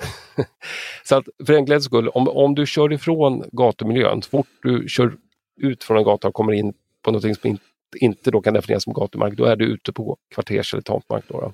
[1.04, 5.14] så att för enkelhets skull, om, om du kör ifrån gatumiljön, så fort du kör
[5.62, 7.64] ut från en gata och kommer in på något som inte,
[7.96, 11.24] inte då kan definieras som gatumark, då är du ute på kvarters eller tomtmark.
[11.28, 11.54] Då, då.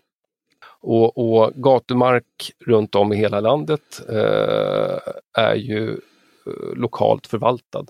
[0.81, 4.97] Och, och, gatumark runt om i hela landet eh,
[5.38, 7.85] är ju eh, lokalt förvaltad.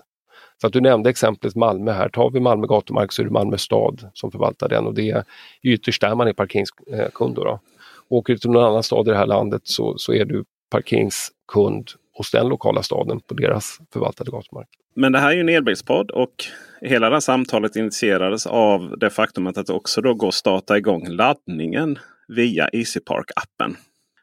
[0.60, 2.08] Så att du nämnde exemplet Malmö här.
[2.08, 5.24] Tar vi Malmö gatumark så är det Malmö stad som förvaltar den och det är
[5.62, 7.34] ytterst där man är parkeringskund.
[7.34, 7.60] Då.
[8.08, 11.90] Åker du till någon annan stad i det här landet så, så är du parkeringskund
[12.12, 14.68] hos den lokala staden på deras förvaltade gatumark.
[14.94, 16.34] Men det här är ju en elbilspodd och
[16.80, 20.78] hela det här samtalet initierades av det faktumet att det också då går att starta
[20.78, 21.98] igång laddningen
[22.28, 23.76] via EasyPark-appen.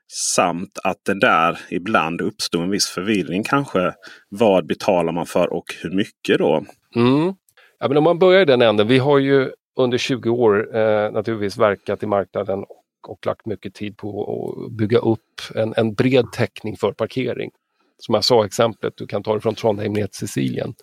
[0.08, 3.94] Samt att det där ibland uppstod en viss förvirring kanske.
[4.30, 6.66] Vad betalar man för och hur mycket då?
[6.96, 7.34] Mm.
[7.80, 8.88] Ja, men om man börjar i den änden.
[8.88, 13.74] Vi har ju under 20 år eh, naturligtvis verkat i marknaden och, och, lagt mycket
[13.74, 14.24] tid på
[14.68, 17.52] att bygga upp en, en bred täckning för parkering.
[17.98, 20.74] Som jag sa exemplet, du kan ta det från Trondheim ner till Sicilien.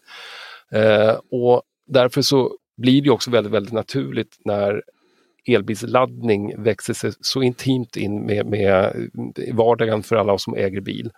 [0.73, 4.83] Eh, och därför så blir det också väldigt, väldigt naturligt när
[5.47, 8.93] elbilsladdning växer sig så intimt in med, med
[9.53, 11.11] vardagen för alla oss som äger bil.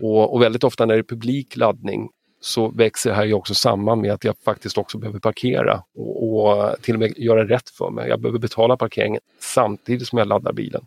[0.00, 2.08] Och, och, väldigt ofta när det är publik laddning
[2.40, 6.46] så växer det här ju också samman med att jag faktiskt också behöver parkera och,
[6.46, 8.08] och till och med göra rätt för mig.
[8.08, 10.86] Jag behöver betala parkeringen samtidigt som jag laddar bilen.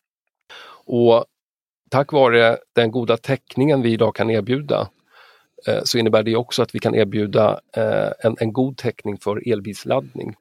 [0.86, 1.26] Och
[1.90, 4.90] tack vare den goda täckningen vi idag kan erbjuda
[5.68, 9.52] eh, så innebär det också att vi kan erbjuda eh, en, en god täckning för
[9.52, 10.36] elbilsladdning.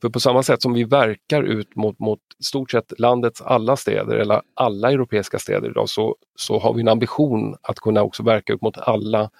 [0.00, 4.16] För på samma sätt som vi verkar ut mot, mot stort sett landets alla städer
[4.16, 8.52] eller alla europeiska städer idag så, så har vi en ambition att kunna också verka
[8.52, 9.30] ut mot alla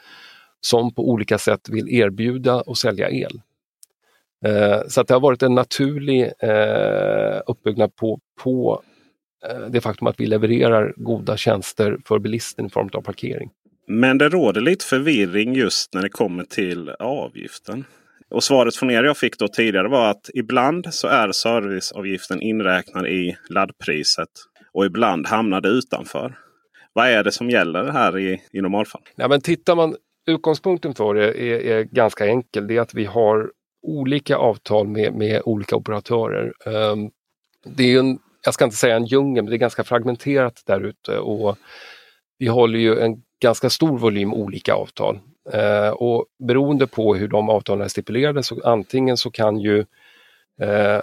[0.60, 3.40] som på olika sätt vill erbjuda och sälja el.
[4.46, 8.82] Eh, så att det har varit en naturlig eh, uppbyggnad på, på
[9.48, 13.50] eh, det faktum att vi levererar goda tjänster för bilisten i form av parkering.
[13.88, 17.84] Men det råder lite förvirring just när det kommer till avgiften.
[18.30, 23.06] Och svaret från er jag fick då tidigare var att ibland så är serviceavgiften inräknad
[23.06, 24.28] i laddpriset
[24.72, 26.38] och ibland hamnar det utanför.
[26.92, 29.02] Vad är det som gäller här i, i normalfall?
[29.16, 29.96] Ja, men tittar man,
[30.26, 32.66] utgångspunkten för det är, är ganska enkel.
[32.66, 33.50] Det är att vi har
[33.82, 36.52] olika avtal med, med olika operatörer.
[36.66, 37.10] Um,
[37.64, 40.80] det är en, jag ska inte säga en djungel, men det är ganska fragmenterat där
[40.80, 41.56] ute och
[42.38, 45.20] vi håller ju en ganska stor volym olika avtal.
[45.52, 49.78] Eh, och beroende på hur de avtalen är stipulerade så antingen så kan ju
[50.60, 51.02] eh,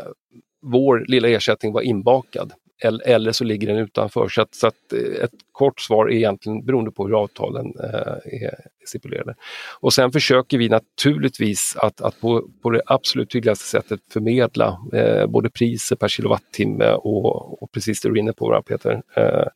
[0.61, 2.53] vår lilla ersättning vara inbakad
[2.83, 4.27] eller, eller så ligger den utanför.
[4.27, 8.43] Så, att, så att eh, ett kort svar är egentligen beroende på hur avtalen eh,
[8.43, 8.55] är
[8.87, 9.35] stipulerade.
[9.79, 15.27] Och sen försöker vi naturligtvis att, att på, på det absolut tydligaste sättet förmedla eh,
[15.27, 19.01] både priser per kilowattimme och, och precis det du är inne på Peter.
[19.15, 19.47] Eh,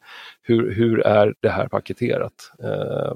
[0.42, 2.52] hur, hur är det här paketerat?
[2.64, 3.14] Eh,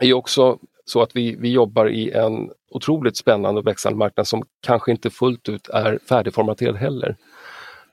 [0.00, 4.42] är också så att vi, vi jobbar i en otroligt spännande och växande marknad som
[4.62, 7.16] kanske inte fullt ut är färdigformaterad heller.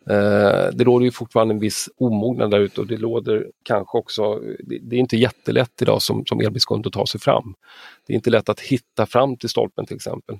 [0.09, 4.35] Eh, det råder ju fortfarande en viss omognad där ute och det låter kanske också,
[4.59, 7.53] det, det är inte jättelätt idag som, som elbilskund att ta sig fram.
[8.07, 10.37] Det är inte lätt att hitta fram till stolpen till exempel.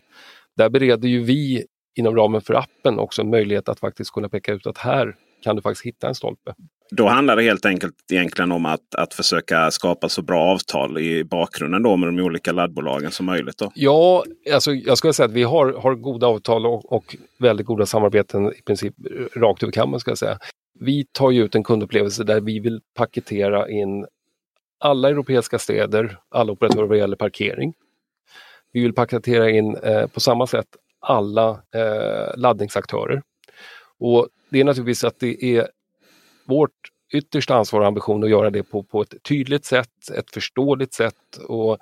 [0.57, 1.65] Där bereder ju vi
[1.95, 5.55] inom ramen för appen också en möjlighet att faktiskt kunna peka ut att här kan
[5.55, 6.53] du faktiskt hitta en stolpe.
[6.97, 11.23] Då handlar det helt enkelt egentligen om att, att försöka skapa så bra avtal i
[11.23, 13.57] bakgrunden då med de olika laddbolagen som möjligt.
[13.57, 13.71] Då.
[13.75, 17.85] Ja, alltså jag skulle säga att vi har, har goda avtal och, och väldigt goda
[17.85, 18.93] samarbeten i princip
[19.35, 19.99] rakt över kammen.
[19.99, 20.39] Ska jag säga.
[20.79, 24.05] Vi tar ju ut en kundupplevelse där vi vill paketera in
[24.79, 27.73] alla europeiska städer, alla operatörer vad gäller parkering.
[28.71, 30.67] Vi vill paketera in eh, på samma sätt
[30.99, 33.21] alla eh, laddningsaktörer.
[33.99, 35.67] Och Det är naturligtvis att det är
[36.45, 36.71] vårt
[37.13, 41.37] yttersta ansvar och ambition att göra det på, på ett tydligt sätt, ett förståeligt sätt.
[41.47, 41.77] Och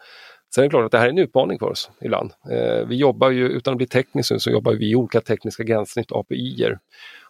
[0.55, 2.31] sen är det klart att det här är en utmaning för oss ibland.
[2.51, 6.11] Eh, vi jobbar ju, utan att bli teknisk så jobbar vi i olika tekniska gränssnitt,
[6.11, 6.79] API-er.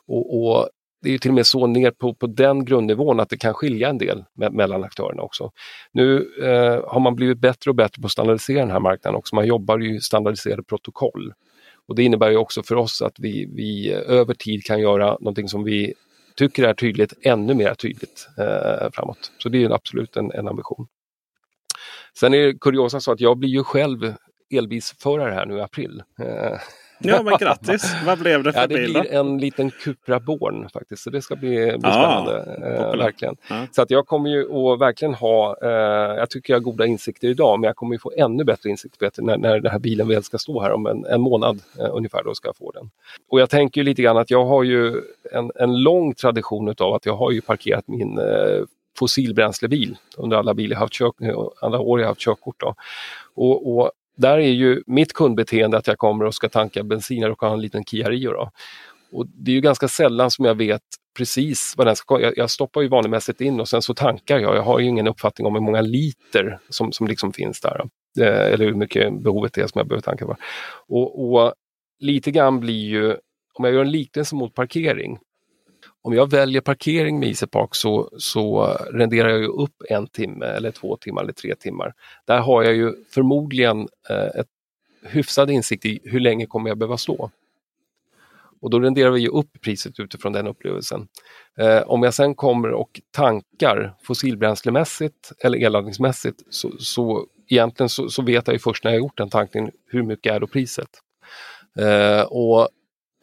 [0.07, 0.69] Och, och,
[1.01, 3.53] det är ju till och med så ner på, på den grundnivån att det kan
[3.53, 5.51] skilja en del me mellan aktörerna också.
[5.91, 9.35] Nu eh, har man blivit bättre och bättre på att standardisera den här marknaden också.
[9.35, 11.33] Man jobbar ju standardiserade protokoll.
[11.87, 15.47] Och det innebär ju också för oss att vi, vi över tid kan göra någonting
[15.47, 15.93] som vi
[16.35, 19.31] tycker är tydligt ännu mer tydligt eh, framåt.
[19.37, 20.87] Så det är absolut en, en ambition.
[22.19, 24.13] Sen är det kuriosa så att jag blir ju själv
[24.53, 26.03] elbilsförare här nu i april.
[26.19, 26.59] Eh,
[27.03, 27.95] Eh, Ja, men grattis!
[28.05, 28.91] Vad blev det för ja, det bil?
[28.91, 32.57] blir en liten Cupra Born faktiskt, så det ska bli, bli spännande.
[32.65, 33.35] Eh, verkligen.
[33.49, 33.67] Ja.
[33.71, 35.69] Så att jag kommer ju att verkligen ha, eh,
[36.17, 39.11] jag tycker jag har goda insikter idag, men jag kommer ju få ännu bättre insikter
[39.17, 42.23] när, när den här bilen väl ska stå här om en, en månad eh, ungefär,
[42.23, 42.89] då ska jag få den.
[43.29, 45.01] Och jag tänker ju lite grann att jag har ju
[45.31, 48.63] en, en lång tradition utav att jag har ju parkerat min eh,
[48.97, 51.15] fossilbränslebil under alla, bil jag haft kök,
[51.61, 52.59] alla år jag haft körkort.
[52.59, 52.75] Då.
[53.35, 53.91] Och, och
[54.21, 57.61] där är ju mitt kundbeteende att jag kommer och ska tanka bensin och ha en
[57.61, 58.31] liten Kia Rio.
[58.31, 58.51] Då.
[59.11, 60.81] Och det är ju ganska sällan som jag vet
[61.17, 64.55] precis vad den ska jag, jag stoppar ju vanemässigt in och sen så tankar jag.
[64.55, 67.81] Jag har ju ingen uppfattning om hur många liter som, som liksom finns där.
[68.19, 70.35] Eh, eller hur mycket behovet är som jag behöver tanka på.
[70.87, 71.53] Och, och
[71.99, 73.11] lite grann blir ju,
[73.53, 75.19] om jag gör en liknelse mot parkering,
[76.01, 80.71] om jag väljer parkering med EasyPark så, så renderar jag ju upp en timme eller
[80.71, 81.93] två timmar eller tre timmar.
[82.25, 84.47] Där har jag ju förmodligen eh, ett
[85.03, 87.31] hyfsad insikt i hur länge kommer jag behöva stå.
[88.61, 91.07] Och då renderar vi ju upp priset utifrån den upplevelsen.
[91.57, 98.21] Eh, om jag sen kommer och tankar fossilbränslemässigt eller elladdningsmässigt så, så egentligen så, så,
[98.21, 100.89] vet jag ju först när jag gjort den tankningen hur mycket är då priset.
[101.79, 102.69] Eh, och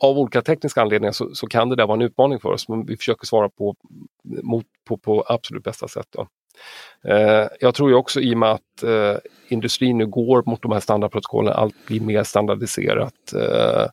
[0.01, 2.87] av olika tekniska anledningar så, så, kan det där vara en utmaning för oss men
[2.87, 3.77] vi försöker svara på,
[4.43, 6.07] mot, på, på absolut bästa sätt.
[6.11, 6.29] Då.
[7.05, 9.17] Eh, jag tror ju också i och med att eh,
[9.49, 13.87] industrin nu går mot de här standardprotokollen, allt blir mer standardiserat, eh,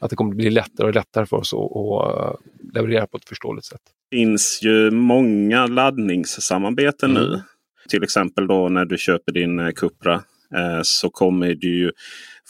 [0.00, 2.36] att det kommer bli lättare och lättare för oss att, att
[2.74, 3.80] leverera på ett förståeligt sätt.
[4.10, 7.22] Det finns ju många laddningssamarbeten mm.
[7.22, 7.42] nu.
[7.88, 10.14] Till exempel då när du köper din Cupra
[10.54, 11.92] eh, så kommer du ju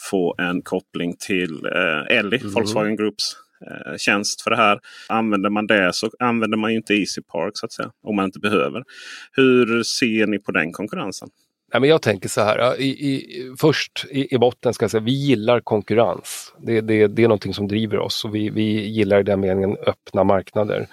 [0.09, 2.53] få en koppling till eh, Elli, mm.
[2.53, 3.35] Volkswagen Groups
[3.67, 4.79] eh, tjänst för det här.
[5.09, 7.91] Använder man det så använder man ju inte Easy Park så att säga.
[8.03, 8.83] Om man inte behöver.
[9.31, 11.29] Hur ser ni på den konkurrensen?
[11.71, 13.25] Ja, men jag tänker så här, i, i,
[13.59, 16.53] först i, i, botten ska jag säga vi gillar konkurrens.
[16.57, 19.77] Det, det, det är någonting som driver oss och vi, vi gillar i den meningen
[19.87, 20.87] öppna marknader.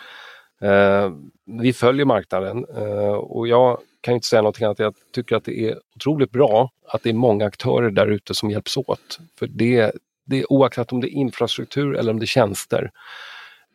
[0.62, 1.12] Eh,
[1.60, 4.78] vi följer marknaden eh, och jag kan inte säga någonting annat.
[4.78, 8.50] Jag tycker att det är otroligt bra att det är många aktörer där ute som
[8.50, 9.18] hjälps åt.
[9.38, 9.92] För det,
[10.24, 12.90] det är oaktat om det är infrastruktur eller om det är tjänster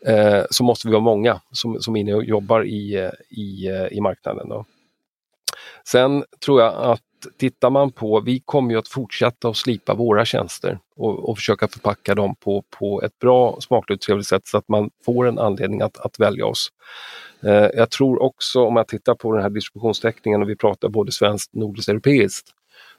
[0.06, 3.68] eh, så måste vi vara många som, som är inne och jobbar i, eh, i,
[3.68, 4.49] eh, i marknaden.
[4.49, 4.66] Då.
[5.88, 7.02] Sen tror jag att
[7.38, 11.68] tittar man på, vi kommer ju att fortsätta att slipa våra tjänster och, och försöka
[11.68, 15.39] förpacka dem på, på ett bra, smakligt och trevligt sätt så att man får en
[15.39, 16.72] anledning att, att välja oss.
[17.43, 21.11] Eh, jag tror också om jag tittar på den här distributionstäckningen och vi pratar både
[21.11, 22.48] svenskt, nordiskt, europeiskt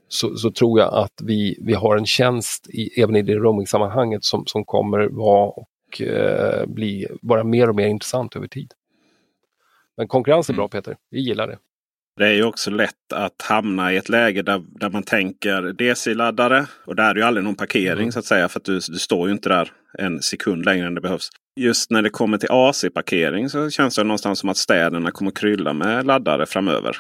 [0.09, 4.25] så, så, tror jag att vi, vi har en tjänst i, även i det roaming-sammanhanget
[4.25, 8.73] som, som kommer vara och eh, bli bara mer och mer intressant över tid.
[9.97, 10.71] Men konkurrens är bra mm.
[10.71, 11.59] Peter, vi gillar det.
[12.17, 16.67] Det är ju också lätt att hamna i ett läge där, där man tänker DC-laddare.
[16.85, 18.13] Och där är ju aldrig någon parkering mm.
[18.13, 18.49] så att säga.
[18.49, 21.29] För att du, du står ju inte där en sekund längre än det behövs.
[21.61, 25.73] Just när det kommer till AC-parkering så känns det någonstans som att städerna kommer krylla
[25.73, 26.97] med laddare framöver.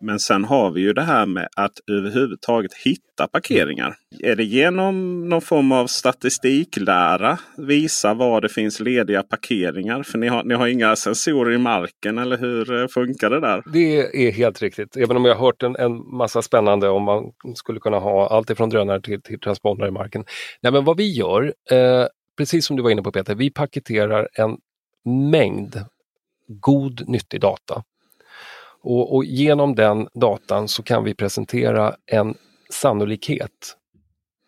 [0.00, 3.96] Men sen har vi ju det här med att överhuvudtaget hitta parkeringar.
[4.20, 10.02] Är det genom någon form av statistiklära visa var det finns lediga parkeringar?
[10.02, 13.62] För ni har, ni har inga sensorer i marken eller hur eh, funkar det där?
[13.72, 14.96] Det är helt riktigt.
[14.96, 18.50] Även om jag har hört en, en massa spännande om man skulle kunna ha allt
[18.50, 20.24] ifrån drönare till, till transpondrar i marken.
[20.62, 22.06] Nej, men vad vi gör, eh,
[22.38, 24.56] precis som du var inne på Peter, vi paketerar en
[25.30, 25.84] mängd
[26.48, 27.82] god nyttig data
[28.86, 32.34] och, och, genom den datan så kan vi presentera en
[32.70, 33.76] sannolikhet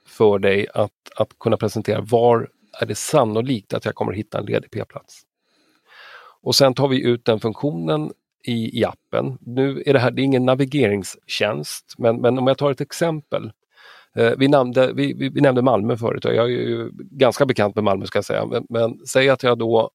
[0.07, 2.49] för dig att, att kunna presentera var
[2.81, 5.23] är det sannolikt att jag kommer hitta en ledig p-plats.
[6.43, 8.13] Och sen tar vi ut den funktionen
[8.45, 9.39] i, i appen.
[9.41, 13.53] Nu är det här det är ingen navigeringstjänst, men, men om jag tar ett exempel.
[14.15, 17.75] Eh, vi, nämnde, vi, vi, vi, nämnde Malmö förut och jag är ju ganska bekant
[17.75, 18.47] med Malmö ska jag säga.
[18.47, 19.91] Men, men säg att jag då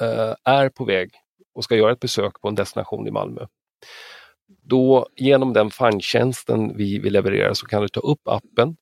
[0.00, 1.10] eh, är på väg
[1.54, 3.46] och ska göra ett besök på en destination i Malmö.
[4.62, 8.76] Då genom den findtjänsten vi, vi levererar så kan du ta upp appen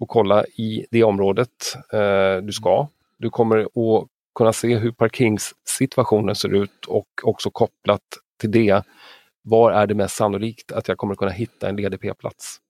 [0.00, 2.88] och kolla i det området eh, du ska.
[3.18, 8.02] Du kommer att kunna se hur parkeringssituationen ser ut och också kopplat
[8.40, 8.82] till det,
[9.42, 12.60] var är det mest sannolikt att jag kommer kunna hitta en ledig p-plats?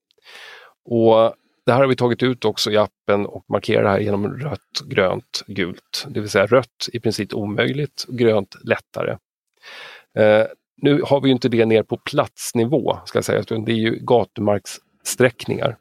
[0.85, 1.35] Och
[1.67, 5.43] det här har vi tagit ut också i appen och markerar här genom rött, grönt,
[5.47, 6.07] gult.
[6.09, 9.17] Det vill säga rött i princip omöjligt, grönt lättare.
[10.19, 10.47] Eh,
[10.77, 13.99] nu har vi inte det ner på platsnivå, ska jag säga, utan det är ju
[14.01, 15.77] gatumarkssträckningar.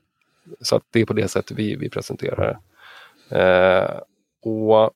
[0.61, 2.59] Så att det är på det sättet vi, vi presenterar
[3.29, 3.39] det.
[3.39, 3.99] Eh,
[4.43, 4.91] och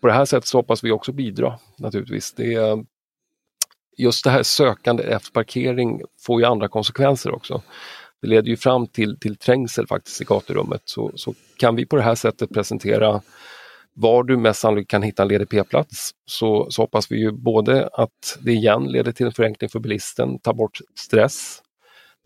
[0.00, 2.32] på det här sättet så hoppas vi också bidra naturligtvis.
[2.32, 2.84] Det är,
[3.96, 7.62] just det här sökande efter parkering får ju andra konsekvenser också.
[8.20, 10.82] Det leder ju fram till, till trängsel faktiskt i gaturummet.
[10.84, 13.22] Så, så kan vi på det här sättet presentera
[14.00, 17.88] var du mest sannolikt kan hitta en ledig p-plats så, så hoppas vi ju både
[17.92, 21.62] att det igen leder till en förenkling för bilisten, ta bort stress,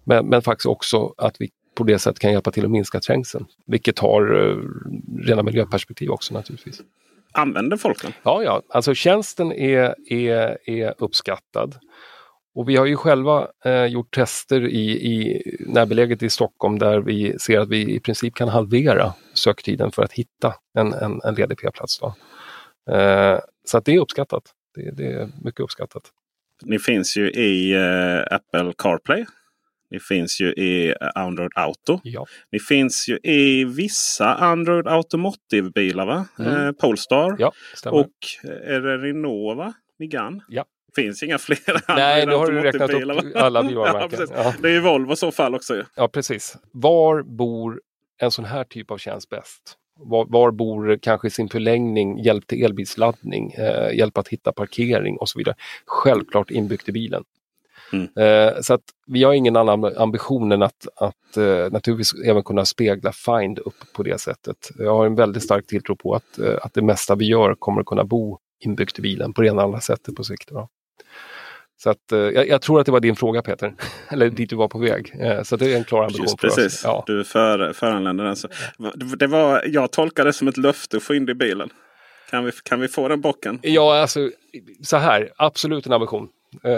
[0.05, 3.47] men, men faktiskt också att vi på det sättet kan hjälpa till att minska trängseln,
[3.67, 4.65] vilket har uh,
[5.27, 6.81] rena miljöperspektiv också naturligtvis.
[7.33, 8.13] Använder folk den?
[8.23, 11.75] Ja, ja, alltså tjänsten är, är, är uppskattad.
[12.55, 17.39] Och vi har ju själva eh, gjort tester i, i närbeläget i Stockholm där vi
[17.39, 21.59] ser att vi i princip kan halvera söktiden för att hitta en, en, en ledig
[21.59, 22.01] p-plats.
[22.91, 24.43] Eh, så det är uppskattat.
[24.75, 26.03] Det, det, är mycket uppskattat.
[26.63, 29.25] Ni finns ju i eh, Apple CarPlay.
[29.91, 32.01] Ni finns ju i Android Auto.
[32.03, 32.27] Ja.
[32.53, 36.25] Ni finns ju i vissa Android Automotive-bilar?
[36.39, 36.67] Mm.
[36.67, 37.37] Eh, Polestar.
[37.39, 37.53] Ja,
[37.87, 38.13] och
[38.45, 39.75] är det Renault va?
[39.99, 40.41] Megane?
[40.49, 40.65] Ja.
[40.95, 44.27] Finns inga fler Nej, nu har du räknat upp alla bilvarumärken.
[44.31, 44.55] ja.
[44.63, 45.85] Det är ju Volvo i så fall också.
[45.95, 46.57] Ja, precis.
[46.73, 47.81] Var bor
[48.19, 49.77] en sån här typ av tjänst bäst?
[49.97, 55.29] Var, var bor kanske sin förlängning hjälp till elbilsladdning, eh, hjälp att hitta parkering och
[55.29, 55.55] så vidare.
[55.87, 57.25] Självklart inbyggt i bilen.
[57.93, 58.09] Mm.
[58.17, 62.65] Eh, så att vi har ingen annan ambition än att, att eh, naturligtvis även kunna
[62.65, 64.71] spegla Find upp på det sättet.
[64.79, 67.81] Jag har en väldigt stark tilltro på att, eh, att det mesta vi gör kommer
[67.81, 70.49] att kunna bo inbyggt i bilen på det ena eller andra sättet på sikt.
[70.49, 70.69] Då.
[71.83, 73.75] Så att, eh, jag, jag tror att det var din fråga Peter,
[74.09, 75.15] eller dit du var på väg.
[75.21, 76.67] Eh, så det är en klar ambition Just för precis.
[76.67, 76.81] oss.
[76.85, 77.05] Ja.
[77.07, 78.37] Du för, föranlände den.
[78.37, 78.49] Så.
[79.19, 81.71] Det var, jag tolkade det som ett löfte att få in det i bilen.
[82.31, 83.59] Kan vi, kan vi få den bocken?
[83.63, 84.31] Ja, alltså
[84.83, 86.29] så här, absolut en ambition.
[86.65, 86.71] Eh,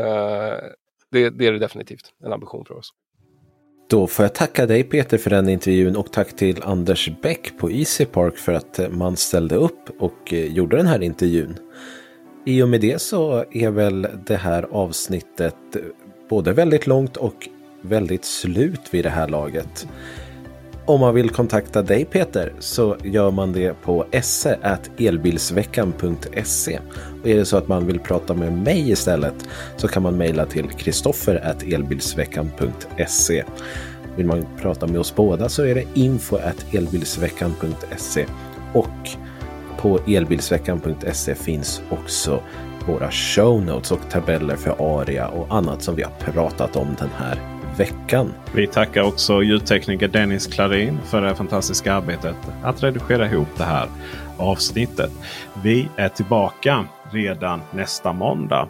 [1.10, 2.90] det, det är det definitivt, en ambition för oss.
[3.90, 7.70] Då får jag tacka dig Peter för den intervjun och tack till Anders Bäck på
[7.70, 11.58] Easy Park för att man ställde upp och gjorde den här intervjun.
[12.46, 15.56] I och med det så är väl det här avsnittet
[16.28, 17.48] både väldigt långt och
[17.82, 19.86] väldigt slut vid det här laget.
[20.86, 26.78] Om man vill kontakta dig Peter så gör man det på esse.elbilsveckan.se.
[27.22, 29.34] Och är det så att man vill prata med mig istället
[29.76, 33.44] så kan man mejla till kristoffer.elbilsveckan.se.
[34.16, 38.26] Vill man prata med oss båda så är det info.elbilsveckan.se
[38.72, 39.08] och
[39.84, 42.42] på elbilsveckan.se finns också
[42.86, 47.08] våra show notes och tabeller för Aria och annat som vi har pratat om den
[47.16, 47.38] här
[47.78, 48.32] veckan.
[48.54, 53.88] Vi tackar också ljudtekniker Dennis Klarin för det fantastiska arbetet att redigera ihop det här
[54.36, 55.12] avsnittet.
[55.62, 58.68] Vi är tillbaka redan nästa måndag.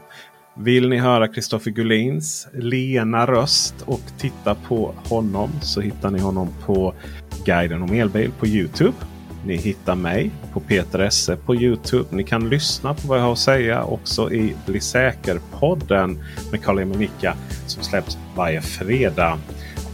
[0.57, 6.49] Vill ni höra Kristoffer Gullins lena röst och titta på honom så hittar ni honom
[6.67, 6.95] på
[7.45, 8.95] Guiden om elbil på Youtube.
[9.47, 12.17] Ni hittar mig på Peter Esse på Youtube.
[12.17, 16.99] Ni kan lyssna på vad jag har att säga också i Bli säker-podden med Karl-Emil
[16.99, 19.39] Micka som släpps varje fredag.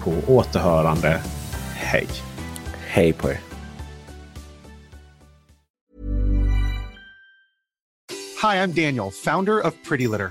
[0.05, 1.21] På återhörande.
[1.75, 2.07] Hej!
[2.87, 3.41] Hej på er!
[8.43, 10.31] Hi, I'm Daniel, founder of Pretty Litter.